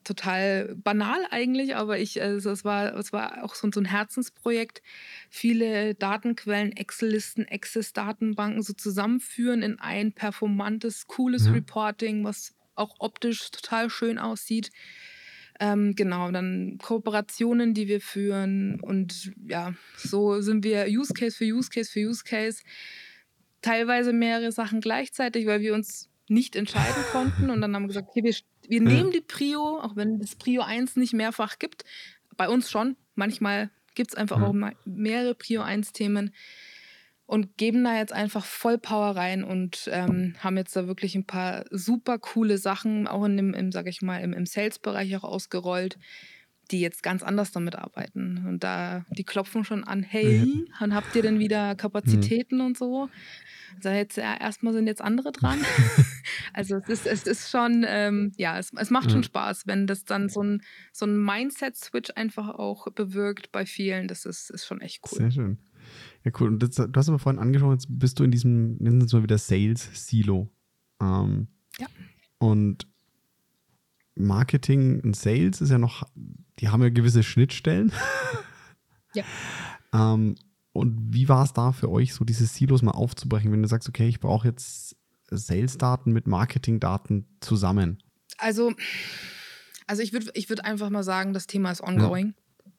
total 0.04 0.76
banal 0.76 1.20
eigentlich, 1.32 1.76
aber 1.76 2.00
ich, 2.00 2.22
also 2.22 2.52
es 2.52 2.64
war, 2.64 2.96
es 2.96 3.12
war 3.12 3.44
auch 3.44 3.56
so, 3.56 3.70
so 3.74 3.82
ein 3.82 3.86
Herzensprojekt, 3.86 4.82
viele 5.30 5.96
Datenquellen, 5.96 6.72
Excel-Listen, 6.72 7.46
Access-Datenbanken 7.50 8.62
so 8.62 8.74
zusammenführen 8.74 9.62
in 9.62 9.80
ein 9.80 10.14
performantes, 10.14 11.08
cooles 11.08 11.48
ja. 11.48 11.52
Reporting, 11.52 12.24
was 12.24 12.56
auch 12.76 12.96
optisch 13.00 13.52
total 13.52 13.90
schön 13.90 14.18
aussieht. 14.18 14.72
Ähm, 15.60 15.96
genau, 15.96 16.32
dann 16.32 16.78
Kooperationen, 16.82 17.74
die 17.74 17.88
wir 17.88 18.02
führen 18.02 18.80
und 18.82 19.32
ja, 19.48 19.74
so 19.96 20.42
sind 20.42 20.64
wir 20.64 20.88
Use 20.90 21.14
Case 21.14 21.38
für 21.38 21.46
Use 21.46 21.70
Case 21.70 21.90
für 21.90 22.02
Use 22.02 22.24
Case. 22.24 22.62
Teilweise 23.62 24.12
mehrere 24.12 24.52
Sachen 24.52 24.82
gleichzeitig, 24.82 25.46
weil 25.46 25.62
wir 25.62 25.74
uns 25.74 26.10
nicht 26.28 26.56
entscheiden 26.56 27.04
konnten 27.12 27.50
und 27.50 27.62
dann 27.62 27.74
haben 27.74 27.84
wir 27.84 27.88
gesagt, 27.90 28.10
okay, 28.10 28.24
wir, 28.24 28.36
wir 28.68 28.82
nehmen 28.82 29.12
die 29.12 29.22
Prio, 29.22 29.80
auch 29.80 29.96
wenn 29.96 30.20
es 30.20 30.36
Prio 30.36 30.62
1 30.62 30.98
nicht 30.98 31.14
mehrfach 31.14 31.58
gibt, 31.58 31.86
bei 32.36 32.50
uns 32.50 32.70
schon, 32.70 32.98
manchmal 33.16 33.70
gibt 33.96 34.12
es 34.12 34.16
einfach 34.16 34.42
auch 34.42 34.54
mehrere 34.84 35.36
Prio 35.36 35.62
1 35.62 35.94
Themen 35.94 36.34
und 37.28 37.58
geben 37.58 37.84
da 37.84 37.98
jetzt 37.98 38.14
einfach 38.14 38.46
voll 38.46 38.78
Power 38.78 39.16
rein 39.16 39.44
und 39.44 39.90
ähm, 39.92 40.36
haben 40.40 40.58
jetzt 40.58 40.76
da 40.76 40.88
wirklich 40.88 41.16
ein 41.16 41.26
paar 41.26 41.66
super 41.72 42.20
coole 42.20 42.58
Sachen 42.58 43.08
auch 43.08 43.26
in 43.26 43.38
dem, 43.38 43.54
im, 43.54 43.72
sag 43.72 43.88
ich 43.88 44.02
mal, 44.02 44.20
im, 44.20 44.34
im 44.34 44.46
Sales-Bereich 44.46 45.16
auch 45.18 45.24
ausgerollt, 45.24 45.98
die 46.72 46.82
jetzt 46.82 47.04
ganz 47.04 47.24
anders 47.24 47.52
damit 47.52 47.76
arbeiten. 47.76 48.44
Und 48.48 48.64
da, 48.64 49.06
die 49.10 49.24
klopfen 49.24 49.64
schon 49.64 49.84
an, 49.84 50.04
hey, 50.04 50.66
dann 50.80 50.94
habt 50.94 51.16
ihr 51.16 51.22
denn 51.22 51.40
wieder 51.40 51.74
mhm. 51.74 51.78
Kapazitäten 51.78 52.58
mhm. 52.58 52.66
und 52.66 52.78
so. 52.78 53.10
Also 53.76 53.90
jetzt 53.90 54.18
ja, 54.18 54.38
erstmal 54.40 54.74
sind 54.74 54.88
jetzt 54.88 55.02
andere 55.02 55.32
dran. 55.32 55.60
also 56.54 56.78
es 56.78 56.90
ist, 56.90 57.08
es 57.08 57.24
ist 57.24 57.50
schon, 57.50 57.86
ähm, 57.88 58.34
ja, 58.38 58.58
es, 58.58 58.72
es 58.78 58.90
macht 58.90 59.12
schon 59.12 59.24
Spaß, 59.24 59.68
wenn 59.68 59.88
das 59.88 60.06
dann 60.06 60.30
so 60.30 60.42
ein, 60.42 60.62
so 60.92 61.06
ein 61.06 61.18
Mindset-Switch 61.18 62.12
einfach 62.16 62.50
auch 62.50 62.88
bewirkt 62.92 63.52
bei 63.52 63.66
vielen. 63.66 64.08
Das 64.08 64.26
ist, 64.26 64.50
ist 64.52 64.66
schon 64.66 64.82
echt 64.82 65.02
cool. 65.12 65.18
Sehr 65.18 65.32
schön. 65.32 65.58
Ja, 66.26 66.32
cool. 66.40 66.50
Und 66.50 66.60
das, 66.64 66.72
du 66.72 66.92
hast 66.96 67.08
aber 67.08 67.20
vorhin 67.20 67.40
angeschaut, 67.40 67.74
jetzt 67.74 67.88
bist 67.88 68.20
du 68.20 68.24
in 68.24 68.32
diesem, 68.32 68.78
nennen 68.78 69.00
wir 69.00 69.06
es 69.06 69.14
mal 69.14 69.24
wieder 69.24 69.38
Sales-Silo. 69.38 70.50
Ähm, 71.00 71.48
ja. 71.78 71.88
Und 72.40 72.88
Marketing 74.16 75.02
und 75.02 75.16
Sales 75.16 75.62
ist 75.62 75.70
ja 75.70 75.78
noch, 75.78 76.04
die 76.60 76.70
haben 76.70 76.82
ja 76.82 76.90
gewisse 76.90 77.22
Schnittstellen. 77.22 77.92
Ja. 79.14 79.24
ähm, 79.94 80.36
und 80.74 81.14
wie 81.14 81.30
war 81.30 81.44
es 81.44 81.54
da 81.54 81.72
für 81.72 81.90
euch, 81.90 82.14
so 82.14 82.26
diese 82.26 82.46
Silos 82.46 82.82
mal 82.82 82.92
aufzubrechen, 82.92 83.52
wenn 83.52 83.62
du 83.62 83.68
sagst, 83.68 83.88
okay, 83.88 84.08
ich 84.08 84.20
brauche 84.20 84.48
jetzt 84.48 84.98
Sales-Daten 85.30 86.12
mit 86.12 86.28
Marketing-Daten 86.28 87.28
zusammen? 87.40 88.00
Also, 88.38 88.74
also 89.88 90.02
ich 90.02 90.12
würde 90.12 90.32
ich 90.34 90.50
würd 90.50 90.66
einfach 90.66 90.90
mal 90.90 91.04
sagen, 91.04 91.34
das 91.34 91.48
Thema 91.48 91.72
ist 91.72 91.82
ongoing. 91.82 92.28
Ja. 92.28 92.34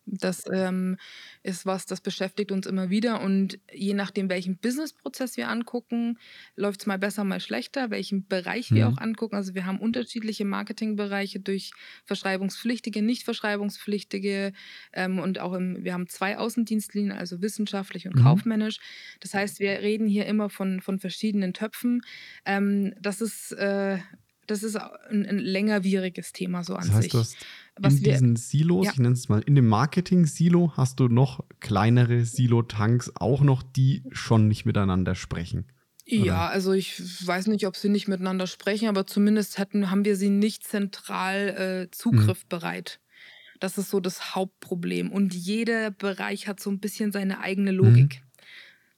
Das 0.07 0.45
ähm, 0.53 0.97
ist 1.42 1.66
was, 1.66 1.85
das 1.85 2.01
beschäftigt 2.01 2.53
uns 2.53 2.66
immer 2.66 2.90
wieder. 2.90 3.21
Und 3.21 3.59
je 3.73 3.92
nachdem, 3.92 4.31
welchen 4.31 4.57
Businessprozess 4.57 5.37
wir 5.37 5.49
angucken, 5.49 6.19
läuft 6.55 6.81
es 6.83 6.87
mal 6.87 6.99
besser, 6.99 7.25
mal 7.25 7.40
schlechter, 7.40 7.90
welchen 7.90 8.27
Bereich 8.27 8.71
wir 8.71 8.88
mhm. 8.88 8.95
auch 8.95 8.99
angucken. 9.01 9.35
Also 9.35 9.55
wir 9.55 9.66
haben 9.66 9.81
unterschiedliche 9.81 10.45
Marketingbereiche 10.45 11.40
durch 11.40 11.73
verschreibungspflichtige, 12.05 13.03
nicht 13.03 13.25
verschreibungspflichtige 13.25 14.53
ähm, 14.92 15.19
und 15.19 15.40
auch 15.40 15.55
im, 15.55 15.83
wir 15.85 15.92
haben 15.92 16.09
zwei 16.09 16.38
Außendienstlinien, 16.38 17.12
also 17.12 17.42
wissenschaftlich 17.42 18.07
und 18.07 18.14
mhm. 18.14 18.23
kaufmännisch. 18.23 18.79
Das 19.21 19.35
heißt, 19.35 19.59
wir 19.59 19.81
reden 19.81 20.07
hier 20.07 20.27
immer 20.27 20.51
von, 20.51 20.81
von 20.81 21.01
verschiedenen 21.01 21.53
Töpfen. 21.53 22.03
Ähm, 22.45 22.95
das 23.01 23.21
ist 23.21 23.53
äh, 23.53 23.99
das 24.47 24.62
ist 24.62 24.77
ein, 24.77 25.27
ein 25.27 25.38
längerwieriges 25.38 26.33
Thema 26.33 26.62
so 26.64 26.75
an 26.75 26.87
das 26.87 26.95
heißt, 26.95 27.03
sich. 27.03 27.12
Du 27.12 27.19
hast 27.19 27.37
in 27.83 28.03
diesen 28.03 28.37
Silos, 28.37 28.87
ja. 28.87 28.93
ich 28.93 28.99
nenne 28.99 29.15
es 29.15 29.29
mal, 29.29 29.43
in 29.43 29.55
dem 29.55 29.69
Marketing-Silo 29.69 30.73
hast 30.77 30.99
du 31.01 31.09
noch 31.09 31.45
kleinere 31.61 32.25
Silo-Tanks, 32.25 33.12
auch 33.17 33.43
noch, 33.43 33.62
die 33.62 34.03
schon 34.12 34.49
nicht 34.49 34.65
miteinander 34.65 35.15
sprechen. 35.15 35.67
Oder? 36.07 36.25
Ja, 36.25 36.49
also 36.49 36.73
ich 36.73 37.27
weiß 37.27 37.49
nicht, 37.49 37.67
ob 37.67 37.77
sie 37.77 37.89
nicht 37.89 38.07
miteinander 38.07 38.47
sprechen, 38.47 38.89
aber 38.89 39.07
zumindest 39.07 39.59
hätten, 39.59 39.91
haben 39.91 40.05
wir 40.05 40.17
sie 40.17 40.31
nicht 40.31 40.65
zentral 40.65 41.55
äh, 41.59 41.83
mhm. 41.83 41.93
zugriffbereit. 41.93 43.01
Mhm. 43.01 43.59
Das 43.61 43.79
ist 43.79 43.91
so 43.91 44.01
das 44.01 44.35
Hauptproblem. 44.35 45.11
Und 45.11 45.35
jeder 45.35 45.91
Bereich 45.91 46.47
hat 46.47 46.61
so 46.61 46.71
ein 46.71 46.79
bisschen 46.79 47.11
seine 47.11 47.41
eigene 47.41 47.73
Logik. 47.73 48.21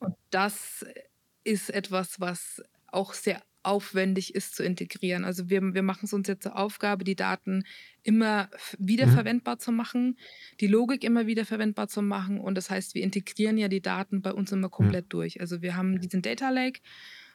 Mhm. 0.01 0.07
Und 0.07 0.15
das 0.31 0.85
ist 1.45 1.71
etwas, 1.71 2.21
was 2.21 2.63
auch 2.89 3.15
sehr 3.15 3.43
aufwendig 3.69 4.35
ist 4.35 4.57
zu 4.57 4.65
integrieren. 4.65 5.25
Also 5.25 5.51
wir, 5.51 5.63
wir 5.75 5.83
machen 5.83 6.05
es 6.05 6.13
uns 6.13 6.27
jetzt 6.27 6.43
zur 6.43 6.57
Aufgabe, 6.57 7.05
die 7.05 7.17
Daten 7.17 7.65
immer 8.03 8.49
wiederverwendbar 8.79 9.57
mhm. 9.57 9.61
zu 9.61 9.73
machen, 9.73 10.19
die 10.61 10.67
Logik 10.67 11.05
immer 11.05 11.27
wiederverwendbar 11.27 11.89
zu 11.89 12.03
machen. 12.03 12.41
Und 12.41 12.55
das 12.57 12.71
heißt, 12.71 12.95
wir 12.95 13.03
integrieren 13.03 13.59
ja 13.59 13.69
die 13.69 13.83
Daten 13.83 14.23
bei 14.23 14.33
uns 14.33 14.51
immer 14.53 14.69
komplett 14.69 15.07
mhm. 15.07 15.11
durch. 15.11 15.41
Also 15.41 15.63
wir 15.63 15.77
haben 15.77 16.01
diesen 16.01 16.23
Data 16.23 16.51
Lake 16.51 16.81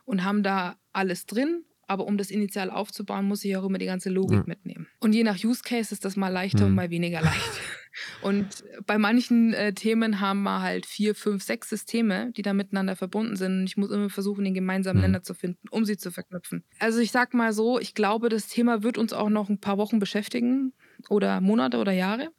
und 0.06 0.24
haben 0.24 0.44
da 0.44 0.78
alles 0.92 1.26
drin. 1.26 1.64
Aber 1.88 2.06
um 2.06 2.18
das 2.18 2.32
initial 2.32 2.70
aufzubauen, 2.70 3.26
muss 3.26 3.44
ich 3.44 3.56
auch 3.58 3.66
immer 3.66 3.78
die 3.78 3.86
ganze 3.86 4.10
Logik 4.10 4.40
ja. 4.40 4.44
mitnehmen. 4.46 4.88
Und 5.00 5.14
je 5.14 5.24
nach 5.24 5.44
Use 5.44 5.62
Case 5.64 5.94
ist 5.94 6.06
das 6.06 6.16
mal 6.16 6.30
leichter 6.30 6.62
mhm. 6.62 6.68
und 6.68 6.76
mal 6.76 6.90
weniger 6.90 7.22
leicht. 7.22 7.52
Und 8.24 8.64
bei 8.88 8.98
manchen 8.98 9.54
äh, 9.54 9.74
Themen 9.74 10.20
haben 10.20 10.42
wir 10.44 10.62
halt 10.62 10.86
vier, 10.86 11.14
fünf, 11.14 11.44
sechs 11.44 11.70
Systeme, 11.70 12.32
die 12.32 12.42
da 12.42 12.54
miteinander 12.54 12.96
verbunden 12.96 13.36
sind. 13.36 13.60
Und 13.60 13.66
ich 13.66 13.78
muss 13.78 13.92
immer 13.92 14.10
versuchen, 14.10 14.44
den 14.44 14.56
gemeinsamen 14.56 14.98
mhm. 14.98 15.04
Nenner 15.04 15.24
zu 15.24 15.36
finden, 15.36 15.68
um 15.70 15.86
sie 15.86 15.98
zu 15.98 16.10
verknüpfen. 16.10 16.64
Also 16.80 17.00
ich 17.00 17.12
sag 17.12 17.36
mal 17.36 17.54
so, 17.54 17.80
ich 17.80 17.94
glaube, 17.94 18.30
das 18.30 18.48
Thema 18.48 18.82
wird 18.82 18.98
uns 18.98 19.14
auch 19.14 19.30
noch 19.30 19.50
ein 19.50 19.60
paar 19.60 19.78
Wochen 19.78 20.00
beschäftigen 20.00 20.74
oder 21.10 21.40
Monate 21.42 21.78
oder 21.78 21.92
Jahre. 21.92 22.30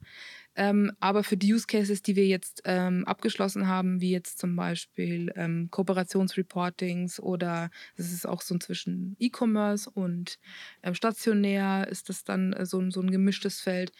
Ähm, 0.55 0.91
aber 0.99 1.23
für 1.23 1.37
die 1.37 1.53
Use 1.53 1.67
Cases, 1.67 2.01
die 2.01 2.15
wir 2.15 2.27
jetzt 2.27 2.61
ähm, 2.65 3.05
abgeschlossen 3.05 3.67
haben, 3.67 4.01
wie 4.01 4.11
jetzt 4.11 4.39
zum 4.39 4.55
Beispiel 4.55 5.31
ähm, 5.35 5.69
Kooperationsreportings 5.71 7.19
oder 7.19 7.69
das 7.97 8.11
ist 8.11 8.27
auch 8.27 8.41
so 8.41 8.57
zwischen 8.57 9.15
E-Commerce 9.19 9.89
und 9.89 10.39
ähm, 10.83 10.95
stationär, 10.95 11.87
ist 11.89 12.09
das 12.09 12.23
dann 12.23 12.53
äh, 12.53 12.65
so, 12.65 12.89
so 12.89 13.01
ein 13.01 13.11
gemischtes 13.11 13.59
Feld 13.61 13.91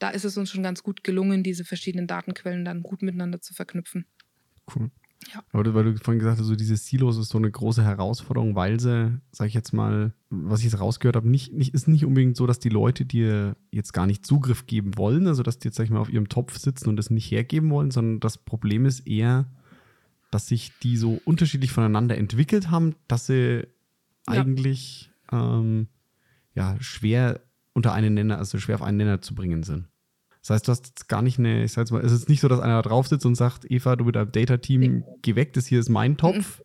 da 0.00 0.08
ist 0.08 0.24
es 0.24 0.36
uns 0.36 0.50
schon 0.50 0.62
ganz 0.62 0.82
gut 0.82 1.04
gelungen, 1.04 1.42
diese 1.42 1.64
verschiedenen 1.64 2.06
Datenquellen 2.06 2.64
dann 2.64 2.82
gut 2.82 3.02
miteinander 3.02 3.40
zu 3.40 3.54
verknüpfen. 3.54 4.06
Cool. 4.74 4.90
Ja. 5.32 5.42
Aber 5.52 5.74
weil 5.74 5.84
du 5.84 5.96
vorhin 5.98 6.18
gesagt 6.18 6.38
hast, 6.38 6.46
so 6.46 6.56
diese 6.56 6.76
Silos 6.76 7.18
ist 7.18 7.28
so 7.28 7.38
eine 7.38 7.50
große 7.50 7.84
Herausforderung, 7.84 8.54
weil 8.54 8.80
sie, 8.80 9.20
sag 9.32 9.48
ich 9.48 9.54
jetzt 9.54 9.72
mal, 9.72 10.12
was 10.30 10.60
ich 10.60 10.66
jetzt 10.66 10.80
rausgehört 10.80 11.16
habe, 11.16 11.28
nicht, 11.28 11.52
nicht, 11.52 11.74
ist 11.74 11.88
nicht 11.88 12.04
unbedingt 12.04 12.36
so, 12.36 12.46
dass 12.46 12.58
die 12.58 12.68
Leute 12.70 13.04
dir 13.04 13.56
jetzt 13.70 13.92
gar 13.92 14.06
nicht 14.06 14.24
Zugriff 14.24 14.66
geben 14.66 14.96
wollen, 14.96 15.26
also 15.26 15.42
dass 15.42 15.58
die 15.58 15.68
jetzt, 15.68 15.76
sag 15.76 15.84
ich 15.84 15.90
mal, 15.90 16.00
auf 16.00 16.10
ihrem 16.10 16.28
Topf 16.28 16.58
sitzen 16.58 16.88
und 16.88 16.96
das 16.96 17.10
nicht 17.10 17.30
hergeben 17.30 17.70
wollen, 17.70 17.90
sondern 17.90 18.20
das 18.20 18.38
Problem 18.38 18.86
ist 18.86 19.06
eher, 19.06 19.46
dass 20.30 20.46
sich 20.46 20.72
die 20.82 20.96
so 20.96 21.20
unterschiedlich 21.24 21.70
voneinander 21.70 22.16
entwickelt 22.16 22.70
haben, 22.70 22.94
dass 23.06 23.26
sie 23.26 23.66
ja. 23.66 23.66
eigentlich 24.26 25.10
ähm, 25.32 25.88
ja, 26.54 26.76
schwer 26.80 27.40
unter 27.72 27.92
einen 27.92 28.14
Nenner, 28.14 28.38
also 28.38 28.58
schwer 28.58 28.76
auf 28.76 28.82
einen 28.82 28.96
Nenner 28.96 29.20
zu 29.20 29.34
bringen 29.34 29.62
sind. 29.62 29.89
Das 30.40 30.50
heißt, 30.50 30.68
du 30.68 30.72
hast 30.72 30.86
jetzt 30.86 31.08
gar 31.08 31.22
nicht 31.22 31.38
eine, 31.38 31.64
ich 31.64 31.72
sag 31.72 31.90
mal, 31.90 32.04
es 32.04 32.12
ist 32.12 32.28
nicht 32.28 32.40
so, 32.40 32.48
dass 32.48 32.60
einer 32.60 32.82
da 32.82 32.88
drauf 32.88 33.08
sitzt 33.08 33.26
und 33.26 33.34
sagt, 33.34 33.70
Eva, 33.70 33.96
du 33.96 34.04
mit 34.04 34.16
deinem 34.16 34.32
Data-Team, 34.32 35.04
geh 35.22 35.34
weg, 35.34 35.52
das 35.52 35.66
hier 35.66 35.80
ist 35.80 35.88
mein 35.90 36.16
Topf. 36.16 36.62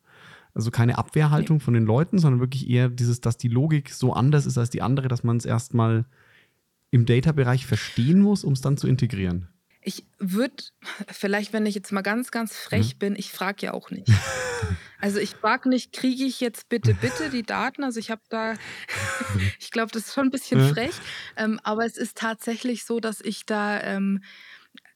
Also 0.53 0.71
keine 0.71 0.97
Abwehrhaltung 0.97 1.59
von 1.59 1.73
den 1.73 1.85
Leuten, 1.85 2.17
sondern 2.17 2.39
wirklich 2.39 2.69
eher 2.69 2.87
dieses, 2.87 3.19
dass 3.19 3.35
die 3.35 3.49
Logik 3.49 3.89
so 3.89 4.13
anders 4.13 4.45
ist 4.45 4.57
als 4.57 4.69
die 4.69 4.81
andere, 4.81 5.09
dass 5.09 5.25
man 5.25 5.35
es 5.35 5.45
erstmal 5.45 6.05
im 6.91 7.05
Data-Bereich 7.05 7.65
verstehen 7.65 8.21
muss, 8.21 8.45
um 8.45 8.53
es 8.53 8.61
dann 8.61 8.77
zu 8.77 8.87
integrieren. 8.87 9.49
Ich 9.87 10.03
würde, 10.17 10.63
vielleicht, 11.11 11.53
wenn 11.53 11.67
ich 11.67 11.75
jetzt 11.75 11.91
mal 11.91 12.01
ganz, 12.01 12.31
ganz 12.31 12.57
frech 12.57 12.95
mhm. 12.95 12.99
bin, 12.99 13.15
ich 13.15 13.31
frage 13.31 13.67
ja 13.67 13.73
auch 13.73 13.91
nicht. 13.91 14.07
Also 15.01 15.19
ich 15.19 15.31
frage 15.31 15.69
nicht, 15.69 15.93
kriege 15.93 16.23
ich 16.23 16.39
jetzt 16.39 16.67
bitte, 16.67 16.95
bitte 16.95 17.29
die 17.29 17.43
Daten? 17.43 17.83
Also 17.83 17.99
ich 17.99 18.09
habe 18.09 18.21
da, 18.29 18.55
ich 19.59 19.69
glaube, 19.69 19.91
das 19.91 20.07
ist 20.07 20.13
schon 20.15 20.27
ein 20.27 20.31
bisschen 20.31 20.59
ja. 20.59 20.73
frech, 20.73 20.95
ähm, 21.35 21.59
aber 21.61 21.85
es 21.85 21.95
ist 21.95 22.17
tatsächlich 22.17 22.85
so, 22.85 22.99
dass 22.99 23.21
ich 23.21 23.45
da 23.45 23.79
ähm, 23.83 24.23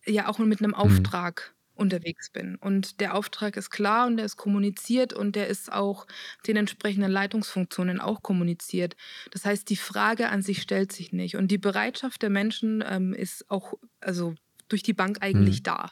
ja 0.08 0.28
auch 0.28 0.40
mit 0.40 0.62
einem 0.62 0.72
mhm. 0.72 0.78
Auftrag 0.78 1.54
mhm. 1.54 1.82
unterwegs 1.82 2.32
bin. 2.32 2.56
Und 2.56 3.02
der 3.02 3.14
Auftrag 3.14 3.56
ist 3.56 3.70
klar 3.70 4.08
und 4.08 4.18
der 4.18 4.26
ist 4.26 4.38
kommuniziert 4.38 5.14
und 5.14 5.36
der 5.36 5.48
ist 5.48 5.72
auch 5.72 6.08
den 6.48 6.56
entsprechenden 6.56 7.12
Leitungsfunktionen 7.12 8.00
auch 8.00 8.24
kommuniziert. 8.24 8.96
Das 9.30 9.46
heißt, 9.46 9.70
die 9.70 9.78
Frage 9.78 10.30
an 10.30 10.42
sich 10.42 10.62
stellt 10.62 10.92
sich 10.92 11.12
nicht. 11.12 11.36
Und 11.36 11.50
die 11.50 11.60
Bereitschaft 11.60 12.24
der 12.24 12.32
Menschen 12.32 12.84
ähm, 12.88 13.14
ist 13.14 13.52
auch, 13.52 13.74
also 14.00 14.34
durch 14.70 14.84
die 14.84 14.94
Bank 14.94 15.18
eigentlich 15.22 15.60
mhm. 15.60 15.64
da. 15.64 15.92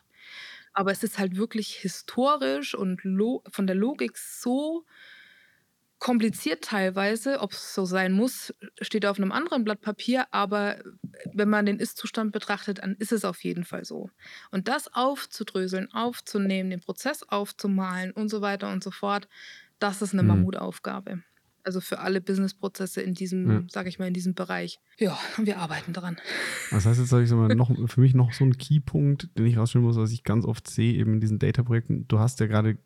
Aber 0.74 0.92
es 0.92 1.04
ist 1.04 1.18
halt 1.18 1.36
wirklich 1.36 1.76
historisch 1.76 2.76
und 2.76 3.02
von 3.02 3.68
der 3.68 3.76
Logik 3.76 4.18
so 4.18 4.86
kompliziert 6.00 6.64
teilweise. 6.64 7.40
Ob 7.40 7.54
es 7.54 7.74
so 7.74 7.86
sein 7.86 8.14
muss, 8.14 8.54
steht 8.82 9.06
auf 9.06 9.18
einem 9.18 9.32
anderen 9.32 9.64
Blatt 9.64 9.82
Papier. 9.82 10.28
Aber 10.32 10.78
wenn 11.34 11.50
man 11.50 11.66
den 11.66 11.80
Ist-Zustand 11.80 12.32
betrachtet, 12.32 12.80
dann 12.80 12.96
ist 12.96 13.12
es 13.12 13.26
auf 13.26 13.44
jeden 13.44 13.64
Fall 13.64 13.86
so. 13.86 14.10
Und 14.52 14.68
das 14.68 14.94
aufzudröseln, 14.94 15.92
aufzunehmen, 15.92 16.70
den 16.70 16.82
Prozess 16.82 17.24
aufzumalen 17.24 18.12
und 18.12 18.30
so 18.30 18.42
weiter 18.42 18.72
und 18.72 18.84
so 18.84 18.92
fort, 18.92 19.28
das 19.80 20.02
ist 20.02 20.14
eine 20.14 20.24
mhm. 20.24 20.30
Mammutaufgabe. 20.30 21.24
Also 21.68 21.82
für 21.82 22.00
alle 22.00 22.22
Businessprozesse 22.22 23.02
in 23.02 23.14
diesem, 23.14 23.52
ja. 23.52 23.64
sage 23.68 23.90
ich 23.90 24.00
mal, 24.00 24.08
in 24.08 24.14
diesem 24.14 24.36
Bereich. 24.36 24.80
Ja, 25.00 25.20
wir 25.36 25.60
arbeiten 25.60 25.92
daran. 25.92 26.16
Das 26.72 26.86
heißt, 26.86 26.98
jetzt 26.98 27.10
sage 27.10 27.26
ich 27.26 27.32
mal, 27.32 27.54
noch, 27.56 27.70
für 27.90 28.00
mich 28.00 28.14
noch 28.14 28.32
so 28.32 28.46
ein 28.46 28.58
Keypunkt, 28.58 29.30
den 29.38 29.46
ich 29.46 29.58
rausstellen 29.58 29.86
muss, 29.86 29.98
was 29.98 30.14
ich 30.14 30.24
ganz 30.24 30.46
oft 30.46 30.70
sehe, 30.70 30.94
eben 30.94 31.16
in 31.16 31.20
diesen 31.20 31.40
Data-Projekten. 31.40 32.08
Du 32.08 32.20
hast 32.20 32.40
ja 32.40 32.48
gerade 32.48 32.78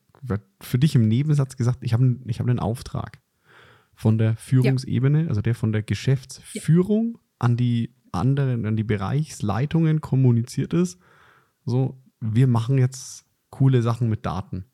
für 0.60 0.80
dich 0.80 0.96
im 0.96 1.08
Nebensatz 1.08 1.58
gesagt, 1.58 1.80
ich 1.82 1.94
habe 1.94 2.18
ich 2.26 2.40
hab 2.40 2.48
einen 2.48 2.58
Auftrag 2.58 3.22
von 3.94 4.18
der 4.18 4.36
Führungsebene, 4.36 5.24
ja. 5.24 5.28
also 5.28 5.42
der 5.42 5.54
von 5.54 5.72
der 5.72 5.84
Geschäftsführung 5.84 7.14
ja. 7.14 7.20
an 7.38 7.58
die 7.58 7.94
anderen, 8.12 8.66
an 8.66 8.76
die 8.76 8.84
Bereichsleitungen 8.84 10.02
kommuniziert 10.02 10.74
ist. 10.74 11.00
So, 11.66 12.02
wir 12.20 12.48
machen 12.48 12.80
jetzt 12.80 13.26
coole 13.52 13.84
Sachen 13.84 14.10
mit 14.10 14.26
Daten. 14.26 14.66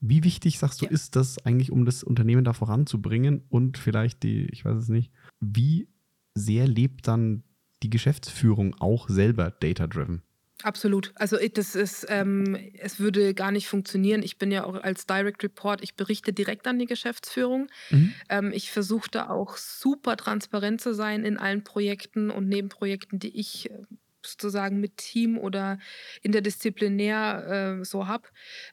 Wie 0.00 0.24
wichtig, 0.24 0.58
sagst 0.58 0.82
du, 0.82 0.86
ja. 0.86 0.90
ist 0.90 1.16
das 1.16 1.38
eigentlich, 1.44 1.72
um 1.72 1.84
das 1.84 2.02
Unternehmen 2.02 2.44
da 2.44 2.52
voranzubringen? 2.52 3.42
Und 3.48 3.78
vielleicht 3.78 4.22
die, 4.22 4.46
ich 4.46 4.64
weiß 4.64 4.76
es 4.76 4.88
nicht, 4.88 5.12
wie 5.40 5.88
sehr 6.34 6.68
lebt 6.68 7.08
dann 7.08 7.44
die 7.82 7.90
Geschäftsführung 7.90 8.74
auch 8.78 9.08
selber 9.08 9.50
data-driven? 9.50 10.22
Absolut. 10.62 11.12
Also 11.16 11.36
das 11.36 11.74
ist, 11.74 12.06
ähm, 12.08 12.56
es 12.78 12.98
würde 12.98 13.34
gar 13.34 13.52
nicht 13.52 13.68
funktionieren. 13.68 14.22
Ich 14.22 14.38
bin 14.38 14.50
ja 14.50 14.64
auch 14.64 14.74
als 14.82 15.06
Direct 15.06 15.42
Report, 15.44 15.82
ich 15.82 15.96
berichte 15.96 16.32
direkt 16.32 16.66
an 16.66 16.78
die 16.78 16.86
Geschäftsführung. 16.86 17.68
Mhm. 17.90 18.14
Ähm, 18.30 18.52
ich 18.54 18.70
versuche 18.70 19.10
da 19.10 19.28
auch 19.28 19.58
super 19.58 20.16
transparent 20.16 20.80
zu 20.80 20.94
sein 20.94 21.24
in 21.24 21.36
allen 21.36 21.62
Projekten 21.62 22.30
und 22.30 22.48
Nebenprojekten, 22.48 23.18
die 23.18 23.38
ich 23.38 23.70
äh, 23.70 23.82
sozusagen 24.26 24.80
mit 24.80 24.96
Team 24.96 25.38
oder 25.38 25.78
interdisziplinär 26.22 27.78
äh, 27.80 27.84
so 27.84 28.06
habe. 28.06 28.28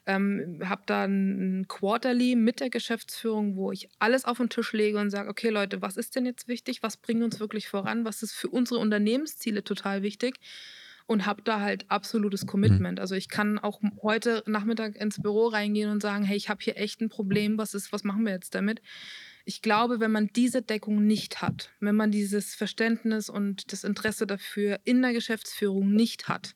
Ähm, 0.06 0.60
habe 0.64 0.82
dann 0.86 1.60
ein 1.60 1.68
Quarterly 1.68 2.36
mit 2.36 2.60
der 2.60 2.70
Geschäftsführung, 2.70 3.56
wo 3.56 3.72
ich 3.72 3.88
alles 3.98 4.24
auf 4.24 4.38
den 4.38 4.48
Tisch 4.48 4.72
lege 4.72 4.98
und 4.98 5.10
sage, 5.10 5.28
okay 5.28 5.50
Leute, 5.50 5.82
was 5.82 5.96
ist 5.96 6.16
denn 6.16 6.26
jetzt 6.26 6.48
wichtig? 6.48 6.82
Was 6.82 6.96
bringt 6.96 7.22
uns 7.22 7.40
wirklich 7.40 7.68
voran? 7.68 8.04
Was 8.04 8.22
ist 8.22 8.32
für 8.32 8.48
unsere 8.48 8.80
Unternehmensziele 8.80 9.64
total 9.64 10.02
wichtig? 10.02 10.38
und 11.06 11.26
habe 11.26 11.42
da 11.42 11.60
halt 11.60 11.84
absolutes 11.90 12.44
mhm. 12.44 12.48
Commitment. 12.48 13.00
Also 13.00 13.14
ich 13.14 13.28
kann 13.28 13.58
auch 13.58 13.80
heute 14.02 14.42
Nachmittag 14.46 14.96
ins 14.96 15.20
Büro 15.20 15.48
reingehen 15.48 15.90
und 15.90 16.00
sagen, 16.00 16.24
hey, 16.24 16.36
ich 16.36 16.48
habe 16.48 16.62
hier 16.62 16.76
echt 16.76 17.00
ein 17.00 17.08
Problem, 17.08 17.58
was 17.58 17.74
ist, 17.74 17.92
was 17.92 18.04
machen 18.04 18.24
wir 18.24 18.32
jetzt 18.32 18.54
damit? 18.54 18.80
Ich 19.44 19.62
glaube, 19.62 20.00
wenn 20.00 20.10
man 20.10 20.28
diese 20.28 20.62
Deckung 20.62 21.06
nicht 21.06 21.42
hat, 21.42 21.70
wenn 21.80 21.96
man 21.96 22.10
dieses 22.10 22.54
Verständnis 22.54 23.28
und 23.28 23.72
das 23.72 23.84
Interesse 23.84 24.26
dafür 24.26 24.80
in 24.84 25.02
der 25.02 25.12
Geschäftsführung 25.12 25.92
nicht 25.92 26.28
hat, 26.28 26.54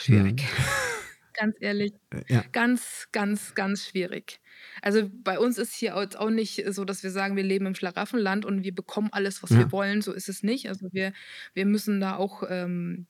schwierig. 0.00 0.42
Mhm. 0.42 0.46
ganz 1.38 1.56
ehrlich, 1.60 1.92
äh, 2.10 2.22
ja. 2.28 2.44
ganz, 2.52 3.08
ganz, 3.12 3.54
ganz 3.54 3.86
schwierig. 3.86 4.40
Also 4.82 5.08
bei 5.22 5.38
uns 5.38 5.56
ist 5.58 5.74
hier 5.74 5.96
auch 5.96 6.30
nicht 6.30 6.64
so, 6.70 6.84
dass 6.84 7.02
wir 7.02 7.10
sagen, 7.10 7.36
wir 7.36 7.44
leben 7.44 7.66
im 7.66 7.74
Schlaraffenland 7.74 8.44
und 8.44 8.64
wir 8.64 8.74
bekommen 8.74 9.08
alles, 9.12 9.42
was 9.42 9.50
ja. 9.50 9.58
wir 9.58 9.72
wollen. 9.72 10.02
So 10.02 10.12
ist 10.12 10.28
es 10.28 10.42
nicht. 10.42 10.68
Also 10.68 10.88
wir, 10.92 11.12
wir 11.54 11.66
müssen 11.66 12.00
da 12.00 12.16
auch 12.16 12.42
ähm, 12.48 13.06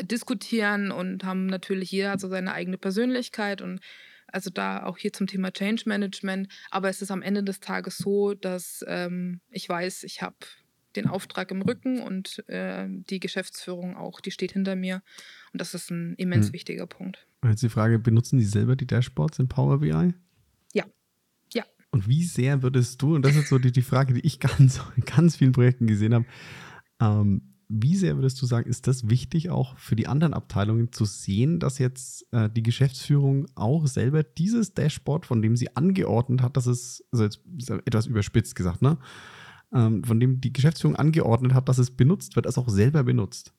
diskutieren 0.00 0.92
und 0.92 1.24
haben 1.24 1.46
natürlich 1.46 1.90
jeder 1.90 2.18
so 2.18 2.28
seine 2.28 2.52
eigene 2.52 2.78
Persönlichkeit 2.78 3.60
und 3.60 3.80
also 4.32 4.50
da 4.50 4.84
auch 4.84 4.98
hier 4.98 5.12
zum 5.12 5.26
Thema 5.26 5.52
Change 5.52 5.84
Management. 5.86 6.48
Aber 6.70 6.88
es 6.88 7.02
ist 7.02 7.10
am 7.10 7.22
Ende 7.22 7.42
des 7.42 7.60
Tages 7.60 7.98
so, 7.98 8.34
dass 8.34 8.84
ähm, 8.86 9.40
ich 9.50 9.68
weiß, 9.68 10.04
ich 10.04 10.22
habe 10.22 10.36
den 10.96 11.06
Auftrag 11.06 11.50
im 11.50 11.62
Rücken 11.62 12.00
und 12.00 12.46
äh, 12.48 12.86
die 12.88 13.20
Geschäftsführung 13.20 13.96
auch, 13.96 14.20
die 14.20 14.30
steht 14.30 14.52
hinter 14.52 14.76
mir. 14.76 15.02
Und 15.52 15.60
das 15.60 15.74
ist 15.74 15.90
ein 15.90 16.14
immens 16.16 16.46
hm. 16.46 16.52
wichtiger 16.52 16.86
Punkt. 16.86 17.26
jetzt 17.44 17.62
die 17.62 17.68
Frage, 17.68 17.98
benutzen 17.98 18.38
die 18.38 18.44
selber 18.44 18.76
die 18.76 18.86
Dashboards 18.86 19.38
in 19.38 19.48
Power 19.48 19.78
BI? 19.78 20.14
Ja. 20.72 20.84
Ja. 21.52 21.64
Und 21.90 22.08
wie 22.08 22.24
sehr 22.24 22.62
würdest 22.62 23.00
du, 23.02 23.14
und 23.14 23.22
das 23.22 23.36
ist 23.36 23.48
so 23.48 23.58
die, 23.58 23.72
die 23.72 23.82
Frage, 23.82 24.14
die 24.14 24.26
ich 24.26 24.40
ganz, 24.40 24.80
in 24.96 25.04
ganz 25.04 25.36
vielen 25.36 25.52
Projekten 25.52 25.86
gesehen 25.86 26.14
habe, 26.14 26.26
ähm, 27.00 27.54
wie 27.68 27.96
sehr 27.96 28.16
würdest 28.16 28.40
du 28.40 28.46
sagen, 28.46 28.68
ist 28.68 28.86
das 28.86 29.10
wichtig 29.10 29.50
auch 29.50 29.76
für 29.76 29.94
die 29.94 30.06
anderen 30.06 30.32
Abteilungen 30.32 30.90
zu 30.90 31.04
sehen, 31.04 31.60
dass 31.60 31.78
jetzt 31.78 32.26
äh, 32.32 32.48
die 32.48 32.62
Geschäftsführung 32.62 33.46
auch 33.54 33.86
selber 33.86 34.22
dieses 34.22 34.72
Dashboard, 34.72 35.26
von 35.26 35.42
dem 35.42 35.54
sie 35.54 35.76
angeordnet 35.76 36.40
hat, 36.42 36.56
dass 36.56 36.66
es, 36.66 37.04
also 37.12 37.24
jetzt 37.24 37.40
etwas 37.86 38.06
überspitzt 38.06 38.54
gesagt, 38.54 38.80
ne? 38.80 38.98
Ähm, 39.70 40.02
von 40.02 40.18
dem 40.18 40.40
die 40.40 40.52
Geschäftsführung 40.52 40.96
angeordnet 40.96 41.52
hat, 41.52 41.68
dass 41.68 41.76
es 41.76 41.90
benutzt 41.90 42.36
wird, 42.36 42.46
es 42.46 42.56
auch 42.56 42.70
selber 42.70 43.04
benutzt? 43.04 43.52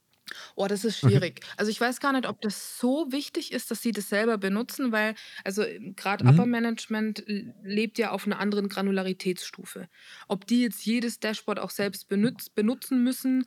Oh, 0.56 0.67
das 0.67 0.86
ist 0.86 1.00
schwierig. 1.00 1.39
Okay. 1.43 1.54
Also 1.58 1.72
ich 1.72 1.80
weiß 1.80 2.00
gar 2.00 2.13
nicht, 2.13 2.28
ob 2.28 2.41
das 2.41 2.80
so 2.80 3.12
wichtig 3.12 3.52
ist, 3.52 3.69
dass 3.72 3.82
sie 3.82 3.91
das 3.91 4.10
selber 4.10 4.38
benutzen, 4.38 4.91
weil 4.91 5.15
also 5.43 5.63
gerade 5.95 6.24
mhm. 6.24 6.32
Upper 6.32 6.45
Management 6.45 7.24
lebt 7.63 7.98
ja 7.98 8.12
auf 8.12 8.26
einer 8.26 8.39
anderen 8.39 8.69
Granularitätsstufe. 8.69 9.88
Ob 10.28 10.48
die 10.48 10.63
jetzt 10.63 10.86
jedes 10.86 11.19
Dashboard 11.19 11.60
auch 11.60 11.69
selbst 11.69 12.10
benutzt, 12.10 12.56
benutzen 12.56 13.04
müssen, 13.04 13.45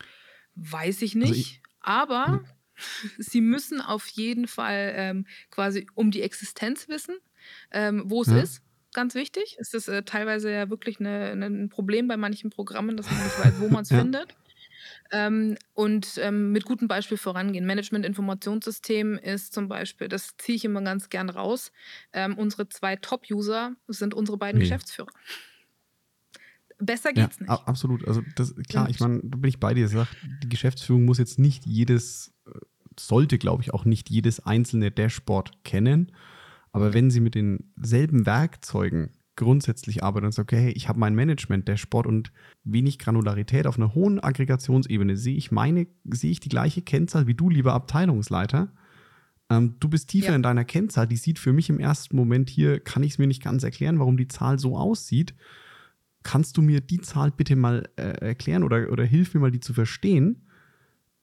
Weiß 0.55 1.03
ich 1.03 1.15
nicht. 1.15 1.29
Also 1.29 1.41
ich, 1.41 1.63
aber 1.81 2.27
hm. 2.27 2.45
sie 3.19 3.41
müssen 3.41 3.81
auf 3.81 4.07
jeden 4.09 4.47
Fall 4.47 4.93
ähm, 4.97 5.27
quasi 5.51 5.87
um 5.95 6.11
die 6.11 6.23
Existenz 6.23 6.89
wissen, 6.89 7.17
ähm, 7.71 8.05
wo 8.07 8.23
es 8.23 8.29
ja. 8.29 8.41
ist. 8.41 8.63
Ganz 8.95 9.15
wichtig. 9.15 9.57
Es 9.59 9.73
ist 9.73 9.89
äh, 9.89 10.03
teilweise 10.03 10.53
ja 10.53 10.69
wirklich 10.69 11.01
eine, 11.01 11.31
eine, 11.31 11.47
ein 11.47 11.69
Problem 11.71 12.09
bei 12.09 12.19
manchen 12.19 12.51
Programmen, 12.51 12.99
dass 12.99 13.11
man 13.11 13.23
nicht 13.23 13.39
weiß, 13.39 13.55
wo 13.59 13.69
man 13.69 13.83
es 13.85 13.91
ja. 13.91 14.01
findet. 14.01 14.37
Ähm, 15.11 15.57
und 15.75 16.19
ähm, 16.19 16.53
mit 16.53 16.65
gutem 16.65 16.89
Beispiel 16.89 17.17
vorangehen. 17.17 17.65
Management-Informationssystem 17.65 19.19
ist 19.19 19.53
zum 19.53 19.69
Beispiel, 19.69 20.09
das 20.09 20.37
ziehe 20.37 20.57
ich 20.57 20.65
immer 20.65 20.83
ganz 20.83 21.09
gern 21.09 21.31
raus. 21.31 21.73
Ähm, 22.13 22.37
unsere 22.37 22.69
zwei 22.69 22.97
Top-User 22.97 23.75
sind 23.89 24.15
unsere 24.15 24.37
beiden 24.37 24.59
nee. 24.59 24.65
Geschäftsführer. 24.65 25.11
Besser 26.85 27.13
geht's 27.13 27.39
ja, 27.39 27.53
nicht. 27.55 27.69
Absolut. 27.69 28.07
Also 28.07 28.23
das, 28.35 28.55
klar, 28.69 28.89
ich 28.91 28.99
meine, 28.99 29.21
da 29.23 29.37
bin 29.37 29.49
ich 29.49 29.61
bei 29.61 29.73
dir. 29.73 29.89
Sag, 29.89 30.09
die 30.43 30.49
Geschäftsführung 30.49 31.05
muss 31.05 31.19
jetzt 31.19 31.39
nicht 31.39 31.65
jedes, 31.65 32.35
äh, 32.47 32.51
sollte, 32.99 33.39
glaube 33.39 33.63
ich, 33.63 33.73
auch 33.73 33.85
nicht 33.85 34.11
jedes 34.11 34.41
einzelne 34.41 34.91
Dashboard 34.91 35.65
kennen. 35.65 36.13
Aber 36.73 36.93
wenn 36.93 37.11
sie 37.11 37.21
mit 37.21 37.35
denselben 37.35 38.27
Werkzeugen 38.27 39.11
grundsätzlich 39.37 40.03
arbeitet 40.03 40.27
und 40.27 40.33
sagt, 40.33 40.53
okay, 40.53 40.63
hey, 40.63 40.73
ich 40.73 40.89
habe 40.89 40.99
mein 40.99 41.15
Management-Dashboard 41.15 42.07
und 42.07 42.33
wenig 42.65 42.99
Granularität 42.99 43.67
auf 43.67 43.77
einer 43.77 43.95
hohen 43.95 44.23
Aggregationsebene, 44.23 45.17
sehe 45.17 45.37
ich 45.37 45.53
meine, 45.53 45.87
sehe 46.05 46.33
ich 46.33 46.41
die 46.41 46.49
gleiche 46.49 46.83
Kennzahl 46.83 47.27
wie 47.27 47.35
du, 47.35 47.49
lieber 47.49 47.75
Abteilungsleiter. 47.75 48.73
Ähm, 49.51 49.77
du 49.81 49.89
bist 49.89 50.09
tiefer 50.09 50.31
ja. 50.31 50.35
in 50.37 50.43
deiner 50.43 50.65
Kennzahl, 50.65 51.07
die 51.07 51.17
sieht 51.17 51.39
für 51.39 51.53
mich 51.53 51.71
im 51.71 51.79
ersten 51.79 52.17
Moment 52.17 52.51
hier, 52.51 52.81
kann 52.81 53.03
ich 53.03 53.13
es 53.13 53.19
mir 53.19 53.27
nicht 53.27 53.43
ganz 53.43 53.63
erklären, 53.63 53.99
warum 53.99 54.17
die 54.17 54.29
Zahl 54.29 54.59
so 54.59 54.77
aussieht 54.77 55.35
kannst 56.23 56.57
du 56.57 56.63
mir 56.63 56.81
die 56.81 57.01
Zahl 57.01 57.31
bitte 57.31 57.57
mal 57.57 57.89
äh, 57.97 58.27
erklären 58.27 58.63
oder, 58.63 58.91
oder 58.91 59.05
hilf 59.05 59.35
mir 59.35 59.41
mal, 59.41 59.51
die 59.51 59.61
zu 59.61 59.75
verstehen? 59.75 60.47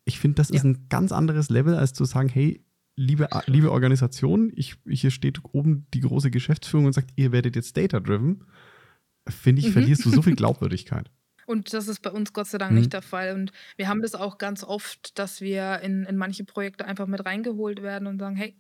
Ich 0.06 0.20
finde, 0.20 0.36
das 0.36 0.50
ja. 0.50 0.56
ist 0.56 0.64
ein 0.64 0.88
ganz 0.90 1.12
anderes 1.12 1.50
Level, 1.50 1.76
als 1.76 1.94
zu 1.94 2.06
sagen, 2.06 2.30
hey, 2.30 2.64
liebe, 2.96 3.30
liebe 3.46 3.72
Organisation, 3.72 4.52
ich, 4.56 4.76
hier 4.88 5.12
steht 5.12 5.40
oben 5.54 5.88
die 5.94 6.02
große 6.02 6.32
Geschäftsführung 6.32 6.88
und 6.88 6.94
sagt, 6.94 7.12
ihr 7.16 7.32
werdet 7.32 7.56
jetzt 7.56 7.78
data-driven. 7.78 8.44
Finde 9.28 9.62
ich, 9.62 9.68
mhm. 9.68 9.74
verlierst 9.74 10.06
du 10.06 10.10
so 10.10 10.22
viel 10.22 10.36
Glaubwürdigkeit. 10.38 11.10
Und 11.46 11.74
das 11.74 11.88
ist 11.88 12.02
bei 12.02 12.12
uns 12.12 12.34
Gott 12.34 12.48
sei 12.48 12.58
Dank 12.58 12.74
mhm. 12.74 12.80
nicht 12.80 12.94
der 12.94 13.02
Fall. 13.02 13.34
Und 13.34 13.52
wir 13.76 13.88
haben 13.88 14.02
das 14.02 14.16
auch 14.16 14.38
ganz 14.38 14.64
oft, 14.64 15.18
dass 15.18 15.42
wir 15.42 15.80
in, 15.80 16.04
in 16.04 16.18
manche 16.18 16.44
Projekte 16.44 16.86
einfach 16.86 17.08
mit 17.08 17.26
reingeholt 17.26 17.82
werden 17.82 18.08
und 18.08 18.20
sagen, 18.20 18.36
hey, 18.36 18.56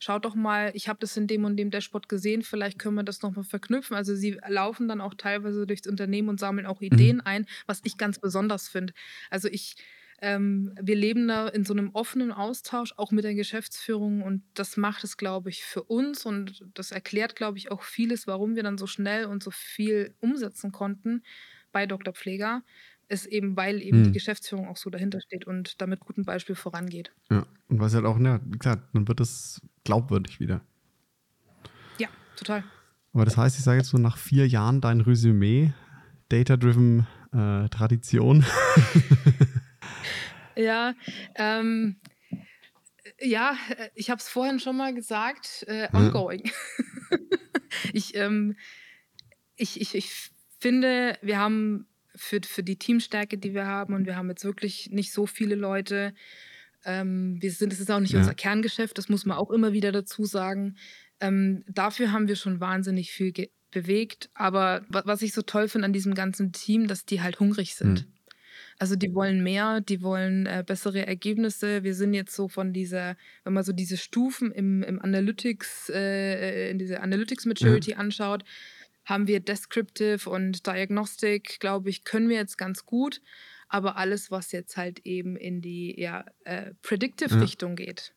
schaut 0.00 0.24
doch 0.24 0.34
mal, 0.34 0.72
ich 0.74 0.88
habe 0.88 0.98
das 0.98 1.16
in 1.16 1.26
dem 1.26 1.44
und 1.44 1.56
dem 1.56 1.70
Dashboard 1.70 2.08
gesehen, 2.08 2.42
vielleicht 2.42 2.78
können 2.78 2.96
wir 2.96 3.04
das 3.04 3.22
nochmal 3.22 3.44
verknüpfen. 3.44 3.96
Also 3.96 4.16
sie 4.16 4.40
laufen 4.48 4.88
dann 4.88 5.00
auch 5.00 5.14
teilweise 5.14 5.66
durchs 5.66 5.86
Unternehmen 5.86 6.30
und 6.30 6.40
sammeln 6.40 6.66
auch 6.66 6.80
Ideen 6.80 7.16
mhm. 7.16 7.22
ein, 7.26 7.46
was 7.66 7.80
ich 7.84 7.98
ganz 7.98 8.18
besonders 8.18 8.68
finde. 8.68 8.94
Also 9.28 9.48
ich, 9.48 9.76
ähm, 10.22 10.74
wir 10.80 10.96
leben 10.96 11.28
da 11.28 11.48
in 11.48 11.64
so 11.64 11.74
einem 11.74 11.90
offenen 11.90 12.32
Austausch, 12.32 12.94
auch 12.96 13.10
mit 13.10 13.24
der 13.24 13.34
Geschäftsführung 13.34 14.22
und 14.22 14.42
das 14.54 14.78
macht 14.78 15.04
es, 15.04 15.18
glaube 15.18 15.50
ich, 15.50 15.64
für 15.64 15.82
uns 15.82 16.24
und 16.24 16.64
das 16.74 16.92
erklärt, 16.92 17.36
glaube 17.36 17.58
ich, 17.58 17.70
auch 17.70 17.82
vieles, 17.82 18.26
warum 18.26 18.56
wir 18.56 18.62
dann 18.62 18.78
so 18.78 18.86
schnell 18.86 19.26
und 19.26 19.42
so 19.42 19.50
viel 19.50 20.14
umsetzen 20.20 20.72
konnten 20.72 21.22
bei 21.72 21.86
Dr. 21.86 22.14
Pfleger, 22.14 22.62
ist 23.10 23.26
eben, 23.26 23.56
weil 23.56 23.82
eben 23.82 23.98
hm. 23.98 24.04
die 24.04 24.12
Geschäftsführung 24.12 24.68
auch 24.68 24.76
so 24.76 24.88
dahinter 24.88 25.20
steht 25.20 25.46
und 25.46 25.80
damit 25.80 26.00
gutem 26.00 26.24
Beispiel 26.24 26.54
vorangeht. 26.54 27.12
Ja, 27.30 27.44
und 27.68 27.80
was 27.80 27.94
halt 27.94 28.04
auch, 28.04 28.18
ja, 28.20 28.40
wie 28.44 28.58
gesagt, 28.58 28.94
dann 28.94 29.08
wird 29.08 29.20
es 29.20 29.60
glaubwürdig 29.84 30.38
wieder. 30.38 30.60
Ja, 31.98 32.08
total. 32.36 32.62
Aber 33.12 33.24
das 33.24 33.36
heißt, 33.36 33.58
ich 33.58 33.64
sage 33.64 33.78
jetzt 33.78 33.90
so 33.90 33.98
nach 33.98 34.16
vier 34.16 34.46
Jahren 34.46 34.80
dein 34.80 35.00
Resümee, 35.00 35.72
Data-Driven 36.28 37.06
äh, 37.32 37.68
Tradition. 37.68 38.46
ja, 40.56 40.94
ähm, 41.34 41.96
ja, 43.20 43.56
ich 43.96 44.10
habe 44.10 44.20
es 44.20 44.28
vorhin 44.28 44.60
schon 44.60 44.76
mal 44.76 44.94
gesagt, 44.94 45.64
äh, 45.66 45.88
ongoing. 45.92 46.44
Ja. 46.44 47.18
ich, 47.92 48.14
ähm, 48.14 48.56
ich, 49.56 49.80
ich, 49.80 49.96
ich 49.96 50.30
finde, 50.60 51.18
wir 51.22 51.38
haben 51.38 51.88
für, 52.20 52.40
für 52.44 52.62
die 52.62 52.76
Teamstärke, 52.76 53.38
die 53.38 53.54
wir 53.54 53.66
haben. 53.66 53.94
Und 53.94 54.06
wir 54.06 54.16
haben 54.16 54.28
jetzt 54.28 54.44
wirklich 54.44 54.90
nicht 54.90 55.12
so 55.12 55.26
viele 55.26 55.54
Leute. 55.54 56.14
Ähm, 56.84 57.38
wir 57.40 57.50
sind, 57.50 57.72
es 57.72 57.80
ist 57.80 57.90
auch 57.90 58.00
nicht 58.00 58.12
ja. 58.12 58.20
unser 58.20 58.34
Kerngeschäft, 58.34 58.98
das 58.98 59.08
muss 59.08 59.26
man 59.26 59.36
auch 59.36 59.50
immer 59.50 59.72
wieder 59.72 59.92
dazu 59.92 60.24
sagen. 60.24 60.76
Ähm, 61.20 61.64
dafür 61.68 62.12
haben 62.12 62.28
wir 62.28 62.36
schon 62.36 62.60
wahnsinnig 62.60 63.10
viel 63.12 63.32
bewegt. 63.70 64.30
Aber 64.34 64.84
was 64.88 65.22
ich 65.22 65.32
so 65.32 65.42
toll 65.42 65.68
finde 65.68 65.86
an 65.86 65.92
diesem 65.92 66.14
ganzen 66.14 66.52
Team, 66.52 66.86
dass 66.86 67.04
die 67.04 67.22
halt 67.22 67.40
hungrig 67.40 67.74
sind. 67.74 68.06
Mhm. 68.06 68.12
Also 68.78 68.96
die 68.96 69.14
wollen 69.14 69.42
mehr, 69.42 69.82
die 69.82 70.00
wollen 70.00 70.46
äh, 70.46 70.64
bessere 70.66 71.06
Ergebnisse. 71.06 71.84
Wir 71.84 71.94
sind 71.94 72.14
jetzt 72.14 72.34
so 72.34 72.48
von 72.48 72.72
dieser, 72.72 73.16
wenn 73.44 73.52
man 73.52 73.62
so 73.62 73.72
diese 73.72 73.98
Stufen 73.98 74.50
im, 74.52 74.82
im 74.82 75.00
Analytics, 75.02 75.90
äh, 75.90 76.70
in 76.70 76.78
diese 76.78 77.02
Analytics 77.02 77.44
Maturity 77.44 77.90
ja. 77.90 77.98
anschaut, 77.98 78.42
haben 79.10 79.26
wir 79.26 79.40
Descriptive 79.40 80.30
und 80.30 80.66
Diagnostic, 80.66 81.60
glaube 81.60 81.90
ich, 81.90 82.04
können 82.04 82.28
wir 82.28 82.36
jetzt 82.36 82.56
ganz 82.56 82.86
gut. 82.86 83.20
Aber 83.68 83.96
alles, 83.96 84.30
was 84.30 84.52
jetzt 84.52 84.76
halt 84.76 85.00
eben 85.04 85.36
in 85.36 85.60
die 85.60 86.00
ja, 86.00 86.24
äh, 86.44 86.72
Predictive-Richtung 86.82 87.76
ja. 87.76 87.86
geht, 87.86 88.14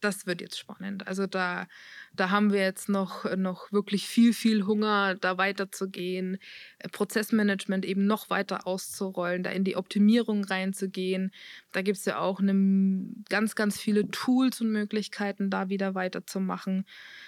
das 0.00 0.26
wird 0.26 0.40
jetzt 0.40 0.58
spannend. 0.58 1.06
Also 1.06 1.26
da, 1.26 1.66
da 2.14 2.30
haben 2.30 2.52
wir 2.52 2.60
jetzt 2.60 2.88
noch, 2.88 3.24
noch 3.36 3.70
wirklich 3.72 4.06
viel, 4.06 4.32
viel 4.32 4.64
Hunger, 4.66 5.14
da 5.14 5.38
weiterzugehen, 5.38 6.38
äh, 6.78 6.88
Prozessmanagement 6.88 7.84
eben 7.84 8.06
noch 8.06 8.30
weiter 8.30 8.66
auszurollen, 8.66 9.42
da 9.42 9.50
in 9.50 9.64
die 9.64 9.76
Optimierung 9.76 10.44
reinzugehen. 10.44 11.32
Da 11.72 11.82
gibt 11.82 11.98
es 11.98 12.04
ja 12.04 12.18
auch 12.18 12.40
eine, 12.40 13.04
ganz, 13.28 13.54
ganz 13.54 13.78
viele 13.78 14.10
Tools 14.10 14.60
und 14.60 14.72
Möglichkeiten, 14.72 15.50
da 15.50 15.68
wieder 15.68 15.94
weiterzumachen. 15.94 16.86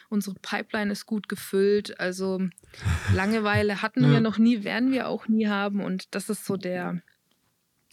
Unsere 0.09 0.37
Pipeline 0.41 0.93
ist 0.93 1.07
gut 1.07 1.29
gefüllt. 1.29 1.99
Also 2.01 2.41
Langeweile 3.15 3.83
hatten 3.83 4.05
ja. 4.05 4.11
wir 4.11 4.21
noch 4.21 4.39
nie, 4.39 4.65
werden 4.65 4.93
wir 4.93 5.09
auch 5.09 5.29
nie 5.29 5.47
haben. 5.47 5.81
Und 5.81 6.15
das 6.15 6.29
ist 6.29 6.45
so 6.45 6.57
der, 6.57 7.03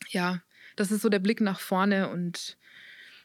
ja, 0.10 0.42
das 0.76 0.92
ist 0.92 1.02
so 1.02 1.10
der 1.10 1.20
Blick 1.20 1.42
nach 1.42 1.60
vorne 1.60 2.10
und 2.10 2.58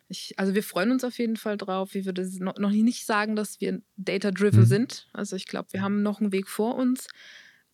ich, 0.09 0.39
also 0.39 0.55
wir 0.55 0.63
freuen 0.63 0.93
uns 0.93 1.05
auf 1.05 1.19
jeden 1.19 1.37
Fall 1.37 1.57
drauf. 1.57 1.95
Ich 1.95 2.05
würde 2.05 2.29
noch, 2.41 2.71
nicht 2.71 3.07
sagen, 3.07 3.37
dass 3.37 3.61
wir 3.61 3.81
data-driven 3.97 4.61
mhm. 4.61 4.67
sind. 4.67 5.09
Also 5.13 5.37
ich 5.37 5.47
glaube, 5.47 5.69
wir 5.73 5.83
haben 5.83 6.03
noch 6.03 6.21
einen 6.21 6.33
Weg 6.33 6.49
vor 6.49 6.77
uns. 6.77 7.09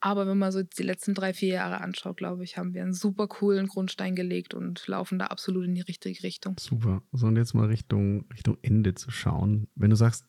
Aber 0.03 0.27
wenn 0.27 0.39
man 0.39 0.51
so 0.51 0.63
die 0.63 0.83
letzten 0.83 1.13
drei, 1.13 1.35
vier 1.35 1.55
Jahre 1.55 1.83
anschaut, 1.83 2.17
glaube 2.17 2.43
ich, 2.43 2.57
haben 2.57 2.73
wir 2.73 2.83
einen 2.83 2.95
super 2.95 3.29
coolen 3.29 3.67
Grundstein 3.67 4.15
gelegt 4.15 4.55
und 4.55 4.87
laufen 4.87 5.19
da 5.19 5.27
absolut 5.27 5.67
in 5.67 5.75
die 5.75 5.83
richtige 5.83 6.23
Richtung. 6.23 6.57
Super. 6.59 7.03
So, 7.13 7.27
und 7.27 7.37
jetzt 7.37 7.53
mal 7.53 7.67
Richtung, 7.67 8.25
Richtung 8.33 8.57
Ende 8.63 8.95
zu 8.95 9.11
schauen. 9.11 9.69
Wenn 9.75 9.91
du 9.91 9.97
sagst, 9.97 10.25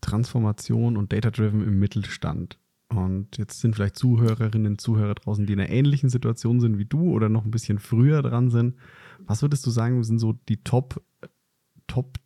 Transformation 0.00 0.96
und 0.96 1.12
Data-Driven 1.12 1.62
im 1.62 1.78
Mittelstand, 1.78 2.58
Und 2.88 3.38
jetzt 3.38 3.60
sind 3.60 3.74
vielleicht 3.74 3.96
Zuhörerinnen 3.96 4.72
und 4.72 4.80
Zuhörer 4.80 5.14
draußen, 5.14 5.46
die 5.46 5.52
in 5.52 5.60
einer 5.60 5.70
ähnlichen 5.70 6.08
Situation 6.08 6.60
sind 6.60 6.78
wie 6.78 6.84
du 6.84 7.10
oder 7.10 7.28
noch 7.28 7.44
ein 7.44 7.50
bisschen 7.50 7.78
früher 7.78 8.22
dran 8.22 8.50
sind. 8.50 8.76
Was 9.20 9.42
würdest 9.42 9.64
du 9.66 9.70
sagen, 9.70 10.02
sind 10.04 10.18
so 10.18 10.34
die 10.48 10.62
Top, 10.62 11.02
Top 11.86 12.18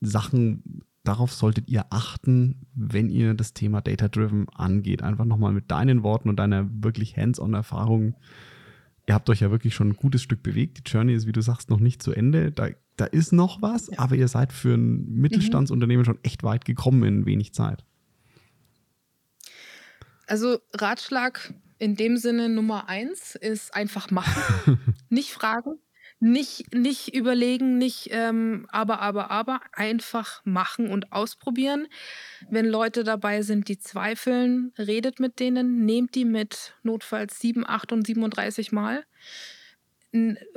Sachen, 0.00 0.82
darauf 1.04 1.32
solltet 1.32 1.68
ihr 1.68 1.86
achten, 1.90 2.66
wenn 2.74 3.10
ihr 3.10 3.34
das 3.34 3.52
Thema 3.52 3.80
Data 3.80 4.08
Driven 4.08 4.48
angeht? 4.50 5.02
Einfach 5.02 5.24
nochmal 5.24 5.52
mit 5.52 5.70
deinen 5.70 6.02
Worten 6.02 6.28
und 6.28 6.36
deiner 6.36 6.68
wirklich 6.82 7.16
Hands-on-Erfahrung. 7.16 8.16
Ihr 9.06 9.14
habt 9.14 9.28
euch 9.30 9.40
ja 9.40 9.50
wirklich 9.50 9.74
schon 9.74 9.90
ein 9.90 9.96
gutes 9.96 10.22
Stück 10.22 10.42
bewegt. 10.42 10.78
Die 10.78 10.90
Journey 10.90 11.14
ist, 11.14 11.26
wie 11.26 11.32
du 11.32 11.42
sagst, 11.42 11.70
noch 11.70 11.80
nicht 11.80 12.02
zu 12.02 12.12
Ende. 12.12 12.52
Da, 12.52 12.68
da 12.96 13.06
ist 13.06 13.32
noch 13.32 13.60
was, 13.60 13.88
ja. 13.88 13.98
aber 13.98 14.14
ihr 14.14 14.28
seid 14.28 14.52
für 14.52 14.74
ein 14.74 15.12
Mittelstandsunternehmen 15.14 16.02
mhm. 16.02 16.06
schon 16.06 16.18
echt 16.22 16.42
weit 16.42 16.64
gekommen 16.64 17.02
in 17.04 17.26
wenig 17.26 17.52
Zeit. 17.52 17.84
Also 20.26 20.60
Ratschlag 20.74 21.52
in 21.78 21.96
dem 21.96 22.18
Sinne 22.18 22.48
Nummer 22.48 22.88
eins 22.88 23.34
ist 23.34 23.74
einfach 23.74 24.10
machen, 24.10 24.78
nicht 25.08 25.32
fragen, 25.32 25.78
nicht, 26.20 26.74
nicht 26.74 27.14
überlegen, 27.14 27.78
nicht 27.78 28.08
ähm, 28.12 28.66
aber, 28.70 29.00
aber, 29.00 29.30
aber, 29.30 29.60
einfach 29.72 30.42
machen 30.44 30.88
und 30.88 31.12
ausprobieren. 31.12 31.88
Wenn 32.50 32.66
Leute 32.66 33.04
dabei 33.04 33.42
sind, 33.42 33.68
die 33.68 33.78
zweifeln, 33.78 34.72
redet 34.78 35.18
mit 35.18 35.40
denen, 35.40 35.84
nehmt 35.84 36.14
die 36.14 36.26
mit, 36.26 36.74
notfalls 36.82 37.40
7, 37.40 37.66
8 37.66 37.92
und 37.92 38.06
37 38.06 38.70
Mal 38.70 39.04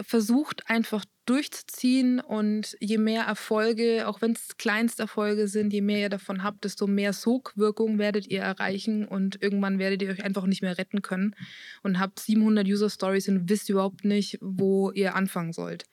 versucht 0.01 0.67
einfach 0.69 1.05
durchzuziehen 1.25 2.19
und 2.19 2.75
je 2.79 2.97
mehr 2.97 3.23
Erfolge, 3.23 4.07
auch 4.07 4.21
wenn 4.21 4.31
es 4.31 4.57
Kleinsterfolge 4.57 5.47
sind, 5.47 5.71
je 5.71 5.81
mehr 5.81 5.99
ihr 5.99 6.09
davon 6.09 6.43
habt, 6.43 6.63
desto 6.63 6.87
mehr 6.87 7.13
Sogwirkung 7.13 7.99
werdet 7.99 8.27
ihr 8.27 8.41
erreichen 8.41 9.07
und 9.07 9.41
irgendwann 9.41 9.79
werdet 9.79 10.01
ihr 10.01 10.09
euch 10.09 10.23
einfach 10.23 10.45
nicht 10.45 10.63
mehr 10.63 10.77
retten 10.77 11.01
können 11.01 11.35
und 11.83 11.99
habt 11.99 12.19
700 12.19 12.67
User 12.67 12.89
Stories 12.89 13.29
und 13.29 13.47
wisst 13.47 13.69
überhaupt 13.69 14.03
nicht, 14.05 14.37
wo 14.41 14.91
ihr 14.91 15.15
anfangen 15.15 15.53
sollt. 15.53 15.85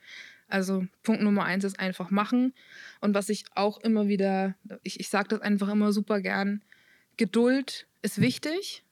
Also 0.49 0.87
Punkt 1.03 1.23
Nummer 1.23 1.45
eins 1.45 1.65
ist 1.65 1.79
einfach 1.79 2.11
machen 2.11 2.55
und 3.01 3.15
was 3.15 3.29
ich 3.29 3.45
auch 3.55 3.79
immer 3.79 4.09
wieder, 4.09 4.57
ich, 4.83 4.99
ich 4.99 5.11
sage 5.11 5.29
das 5.29 5.43
einfach 5.43 5.69
immer 5.69 5.93
super 5.93 6.21
gern, 6.21 6.63
Geduld 7.19 7.87
ist 8.03 8.21
wichtig, 8.21 8.85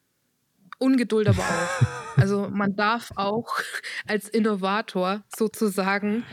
Ungeduld 0.78 1.28
aber 1.28 1.42
auch. 1.42 1.86
Also 2.16 2.48
man 2.50 2.74
darf 2.76 3.10
auch 3.16 3.48
als 4.06 4.28
Innovator 4.28 5.22
sozusagen 5.36 6.24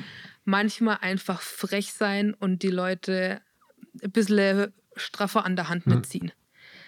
manchmal 0.43 0.99
einfach 1.01 1.41
frech 1.41 1.91
sein 1.93 2.33
und 2.33 2.63
die 2.63 2.69
Leute 2.69 3.41
ein 4.03 4.11
bisschen 4.11 4.73
straffer 4.95 5.45
an 5.45 5.55
der 5.55 5.69
Hand 5.69 5.87
mitziehen. 5.87 6.31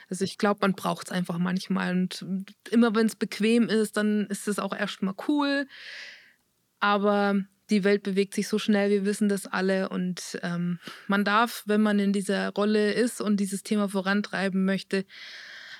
Also 0.09 0.23
ich 0.23 0.37
glaube, 0.37 0.59
man 0.61 0.73
braucht 0.73 1.07
es 1.07 1.11
einfach 1.11 1.37
manchmal. 1.37 1.91
Und 1.91 2.25
immer 2.69 2.95
wenn 2.95 3.07
es 3.07 3.15
bequem 3.15 3.67
ist, 3.67 3.97
dann 3.97 4.27
ist 4.27 4.47
es 4.47 4.59
auch 4.59 4.73
erstmal 4.73 5.15
cool. 5.27 5.67
Aber 6.79 7.35
die 7.69 7.83
Welt 7.83 8.03
bewegt 8.03 8.33
sich 8.33 8.47
so 8.47 8.59
schnell, 8.59 8.89
wir 8.89 9.05
wissen 9.05 9.27
das 9.27 9.47
alle. 9.47 9.89
Und 9.89 10.39
ähm, 10.43 10.79
man 11.07 11.25
darf, 11.25 11.63
wenn 11.65 11.81
man 11.81 11.99
in 11.99 12.13
dieser 12.13 12.49
Rolle 12.53 12.93
ist 12.93 13.19
und 13.19 13.37
dieses 13.37 13.63
Thema 13.63 13.89
vorantreiben 13.89 14.63
möchte, 14.63 15.05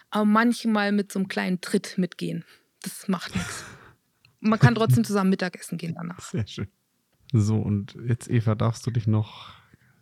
aber 0.09 0.25
manchmal 0.25 0.91
mit 0.91 1.11
so 1.11 1.19
einem 1.19 1.27
kleinen 1.27 1.61
Tritt 1.61 1.97
mitgehen. 1.97 2.45
Das 2.81 3.07
macht 3.07 3.35
nichts. 3.35 3.65
Man 4.39 4.59
kann 4.59 4.75
trotzdem 4.75 5.03
zusammen 5.03 5.29
Mittagessen 5.29 5.77
gehen 5.77 5.95
danach. 5.95 6.19
Sehr 6.19 6.47
schön. 6.47 6.67
So, 7.33 7.57
und 7.57 7.97
jetzt, 8.07 8.29
Eva, 8.29 8.55
darfst 8.55 8.85
du 8.87 8.91
dich 8.91 9.07
noch 9.07 9.53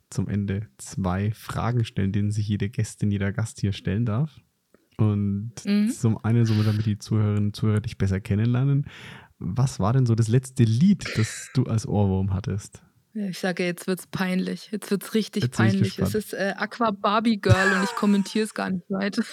zum 0.10 0.28
Ende 0.28 0.68
zwei 0.78 1.32
Fragen 1.32 1.84
stellen, 1.86 2.12
denen 2.12 2.32
sich 2.32 2.48
jede 2.48 2.70
Gästin, 2.70 3.12
jeder 3.12 3.32
Gast 3.32 3.60
hier 3.60 3.74
stellen 3.74 4.06
darf. 4.06 4.40
Und 4.98 5.54
mhm. 5.66 5.90
zum 5.90 6.24
einen, 6.24 6.46
so 6.46 6.62
damit 6.64 6.86
die 6.86 6.98
Zuhörerinnen 6.98 7.48
und 7.48 7.56
Zuhörer 7.56 7.82
dich 7.82 7.98
besser 7.98 8.20
kennenlernen. 8.20 8.88
Was 9.40 9.80
war 9.80 9.92
denn 9.94 10.06
so 10.06 10.16
das 10.16 10.28
letzte 10.28 10.64
Lied, 10.64 11.06
das 11.18 11.50
du 11.54 11.64
als 11.64 11.88
Ohrwurm 11.88 12.34
hattest? 12.34 12.82
Ich 13.14 13.40
sage, 13.40 13.66
jetzt 13.66 13.88
wird 13.88 14.00
es 14.00 14.08
peinlich. 14.08 14.70
Jetzt 14.72 14.92
wird 14.92 15.04
es 15.04 15.14
richtig 15.14 15.44
jetzt 15.44 15.58
peinlich. 15.58 16.00
Es 16.00 16.16
ist 16.16 16.34
äh, 16.34 16.54
Aqua 16.58 16.92
Barbie 16.92 17.40
Girl 17.40 17.74
und 17.78 17.84
ich 17.84 17.96
kommentiere 17.96 18.46
es 18.46 18.54
gar 18.54 18.70
nicht 18.70 18.90
weiter. 18.90 19.24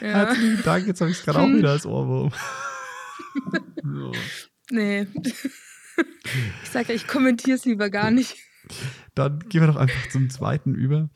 Ja. 0.00 0.08
Herzlichen 0.08 0.62
Dank, 0.64 0.86
jetzt 0.86 1.00
habe 1.00 1.10
ich 1.10 1.18
es 1.18 1.24
gerade 1.24 1.38
auch 1.38 1.48
wieder 1.48 1.70
als 1.70 1.86
Ohrwurm. 1.86 2.32
so. 3.82 4.12
Nee. 4.70 5.06
Ich 6.62 6.70
sage 6.70 6.88
ja, 6.88 6.94
ich 6.94 7.06
kommentiere 7.06 7.56
es 7.56 7.66
lieber 7.66 7.90
gar 7.90 8.10
nicht. 8.10 8.36
Dann 9.14 9.40
gehen 9.40 9.60
wir 9.60 9.66
doch 9.66 9.76
einfach 9.76 10.08
zum 10.08 10.30
zweiten 10.30 10.74
über. 10.74 11.10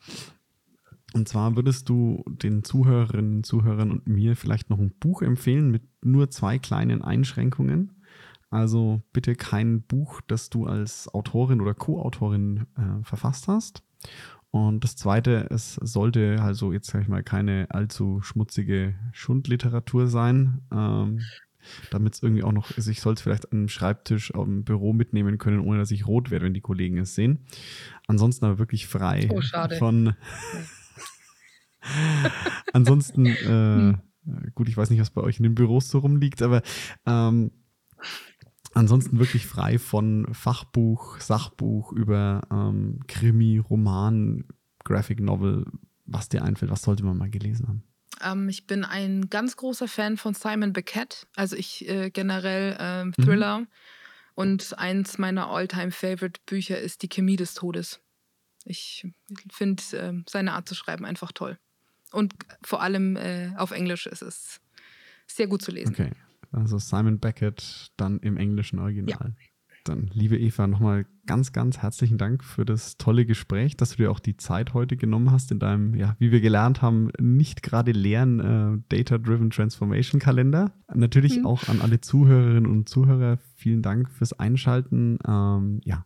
Und 1.13 1.27
zwar 1.27 1.55
würdest 1.55 1.89
du 1.89 2.23
den 2.27 2.63
Zuhörerinnen, 2.63 3.43
Zuhörern 3.43 3.91
und 3.91 4.07
mir 4.07 4.35
vielleicht 4.35 4.69
noch 4.69 4.77
ein 4.77 4.93
Buch 4.99 5.23
empfehlen 5.23 5.71
mit 5.71 5.83
nur 6.03 6.29
zwei 6.29 6.59
kleinen 6.59 7.01
Einschränkungen. 7.01 8.03
Also 8.49 9.01
bitte 9.13 9.35
kein 9.35 9.81
Buch, 9.81 10.21
das 10.27 10.49
du 10.49 10.65
als 10.65 11.07
Autorin 11.13 11.59
oder 11.61 11.73
Co-Autorin 11.73 12.67
äh, 12.77 13.03
verfasst 13.03 13.47
hast. 13.47 13.83
Und 14.51 14.83
das 14.83 14.95
Zweite, 14.95 15.47
es 15.49 15.75
sollte 15.75 16.41
also 16.41 16.71
jetzt 16.73 16.87
sag 16.89 17.01
ich 17.01 17.07
mal 17.07 17.23
keine 17.23 17.67
allzu 17.69 18.21
schmutzige 18.21 18.95
Schundliteratur 19.11 20.07
sein. 20.07 20.61
Ähm, 20.71 21.21
damit 21.91 22.15
es 22.15 22.23
irgendwie 22.23 22.43
auch 22.43 22.51
noch, 22.51 22.75
also 22.75 22.91
ich 22.91 23.01
soll 23.01 23.13
es 23.13 23.21
vielleicht 23.21 23.51
an 23.51 23.59
einem 23.59 23.69
Schreibtisch 23.69 24.33
auf 24.33 24.45
dem 24.45 24.63
Büro 24.63 24.93
mitnehmen 24.93 25.37
können, 25.37 25.59
ohne 25.59 25.79
dass 25.79 25.91
ich 25.91 26.07
rot 26.07 26.31
werde, 26.31 26.45
wenn 26.45 26.53
die 26.53 26.61
Kollegen 26.61 26.97
es 26.97 27.15
sehen. 27.15 27.45
Ansonsten 28.07 28.45
aber 28.45 28.57
wirklich 28.59 28.87
frei 28.87 29.29
oh, 29.31 29.41
von. 29.77 30.15
Ansonsten, 32.73 33.25
äh, 33.25 33.45
hm. 33.45 34.01
gut, 34.55 34.67
ich 34.67 34.77
weiß 34.77 34.89
nicht, 34.89 34.99
was 34.99 35.09
bei 35.09 35.21
euch 35.21 35.37
in 35.37 35.43
den 35.43 35.55
Büros 35.55 35.89
so 35.89 35.99
rumliegt, 35.99 36.41
aber 36.41 36.61
ähm, 37.05 37.51
ansonsten 38.77 39.19
wirklich 39.19 39.45
frei 39.45 39.79
von 39.79 40.33
Fachbuch, 40.33 41.19
Sachbuch 41.19 41.91
über 41.91 42.41
ähm, 42.51 42.99
Krimi, 43.07 43.57
Roman, 43.57 44.45
Graphic 44.83 45.19
Novel, 45.19 45.65
was 46.05 46.29
dir 46.29 46.43
einfällt, 46.43 46.71
was 46.71 46.83
sollte 46.83 47.03
man 47.03 47.17
mal 47.17 47.29
gelesen 47.29 47.67
haben? 47.67 47.83
Ähm, 48.21 48.49
ich 48.49 48.67
bin 48.67 48.85
ein 48.85 49.29
ganz 49.29 49.57
großer 49.57 49.87
Fan 49.87 50.17
von 50.17 50.33
Simon 50.33 50.73
Beckett, 50.73 51.27
also 51.35 51.55
ich 51.55 51.87
äh, 51.89 52.09
generell 52.09 52.77
ähm, 52.79 53.13
Thriller. 53.13 53.59
Mhm. 53.59 53.67
Und 54.35 54.77
eins 54.77 55.17
meiner 55.17 55.49
All-Time-Favorite-Bücher 55.49 56.79
ist 56.79 57.01
Die 57.01 57.09
Chemie 57.09 57.37
des 57.37 57.55
Todes. 57.55 57.99
Ich 58.65 59.07
finde 59.51 59.81
äh, 59.93 60.13
seine 60.29 60.53
Art 60.53 60.69
zu 60.69 60.75
schreiben 60.75 61.05
einfach 61.05 61.31
toll. 61.31 61.57
Und 62.11 62.35
vor 62.61 62.83
allem 62.83 63.15
äh, 63.15 63.51
auf 63.57 63.71
Englisch 63.71 64.05
ist 64.05 64.21
es 64.21 64.61
sehr 65.25 65.47
gut 65.47 65.63
zu 65.63 65.71
lesen. 65.71 65.93
Okay. 65.93 66.11
Also 66.51 66.77
Simon 66.77 67.19
Beckett 67.19 67.91
dann 67.97 68.19
im 68.19 68.37
englischen 68.37 68.79
Original. 68.79 69.35
Ja. 69.39 69.45
Dann, 69.83 70.09
liebe 70.13 70.37
Eva, 70.37 70.67
nochmal 70.67 71.05
ganz, 71.25 71.53
ganz 71.53 71.77
herzlichen 71.77 72.17
Dank 72.17 72.43
für 72.43 72.65
das 72.65 72.97
tolle 72.97 73.25
Gespräch, 73.25 73.77
dass 73.77 73.91
du 73.91 73.97
dir 73.97 74.11
auch 74.11 74.19
die 74.19 74.35
Zeit 74.35 74.73
heute 74.73 74.97
genommen 74.97 75.31
hast 75.31 75.51
in 75.51 75.59
deinem, 75.59 75.95
ja, 75.95 76.15
wie 76.19 76.31
wir 76.31 76.41
gelernt 76.41 76.81
haben, 76.81 77.09
nicht 77.19 77.63
gerade 77.63 77.91
leeren 77.91 78.39
äh, 78.39 78.95
Data-Driven 78.95 79.49
Transformation 79.49 80.19
Kalender. 80.19 80.73
Natürlich 80.93 81.39
mhm. 81.39 81.45
auch 81.45 81.69
an 81.69 81.81
alle 81.81 82.01
Zuhörerinnen 82.01 82.65
und 82.65 82.89
Zuhörer 82.89 83.37
vielen 83.55 83.81
Dank 83.81 84.09
fürs 84.09 84.33
Einschalten. 84.33 85.19
Ähm, 85.25 85.79
ja, 85.85 86.05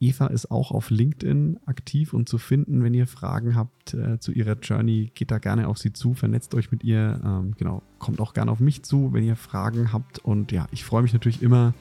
Eva 0.00 0.28
ist 0.28 0.50
auch 0.50 0.70
auf 0.70 0.90
LinkedIn 0.90 1.60
aktiv 1.66 2.14
und 2.14 2.28
zu 2.28 2.38
finden. 2.38 2.82
Wenn 2.82 2.94
ihr 2.94 3.06
Fragen 3.06 3.54
habt 3.54 3.92
äh, 3.92 4.18
zu 4.18 4.32
ihrer 4.32 4.54
Journey, 4.54 5.12
geht 5.14 5.30
da 5.30 5.38
gerne 5.38 5.68
auf 5.68 5.78
sie 5.78 5.92
zu, 5.92 6.14
vernetzt 6.14 6.54
euch 6.54 6.72
mit 6.72 6.82
ihr. 6.82 7.20
Ähm, 7.22 7.54
genau, 7.58 7.82
kommt 7.98 8.20
auch 8.20 8.32
gerne 8.32 8.50
auf 8.50 8.60
mich 8.60 8.82
zu, 8.82 9.12
wenn 9.12 9.24
ihr 9.24 9.36
Fragen 9.36 9.92
habt. 9.92 10.18
Und 10.18 10.52
ja, 10.52 10.66
ich 10.72 10.84
freue 10.84 11.02
mich 11.02 11.12
natürlich 11.12 11.42
immer 11.42 11.74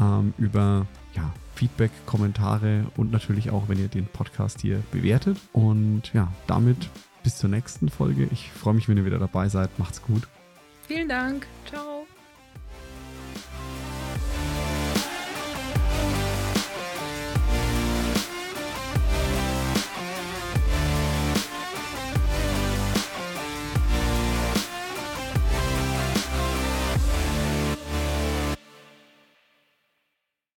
ähm, 0.00 0.34
über 0.38 0.86
ja, 1.14 1.32
Feedback, 1.54 1.92
Kommentare 2.04 2.86
und 2.96 3.12
natürlich 3.12 3.50
auch, 3.50 3.68
wenn 3.68 3.78
ihr 3.78 3.88
den 3.88 4.06
Podcast 4.06 4.60
hier 4.60 4.82
bewertet. 4.90 5.38
Und 5.52 6.12
ja, 6.12 6.32
damit 6.48 6.90
bis 7.22 7.38
zur 7.38 7.48
nächsten 7.50 7.88
Folge. 7.88 8.28
Ich 8.32 8.50
freue 8.50 8.74
mich, 8.74 8.88
wenn 8.88 8.96
ihr 8.96 9.04
wieder 9.04 9.20
dabei 9.20 9.48
seid. 9.48 9.78
Macht's 9.78 10.02
gut. 10.02 10.26
Vielen 10.88 11.08
Dank. 11.08 11.46
Ciao. 11.66 11.91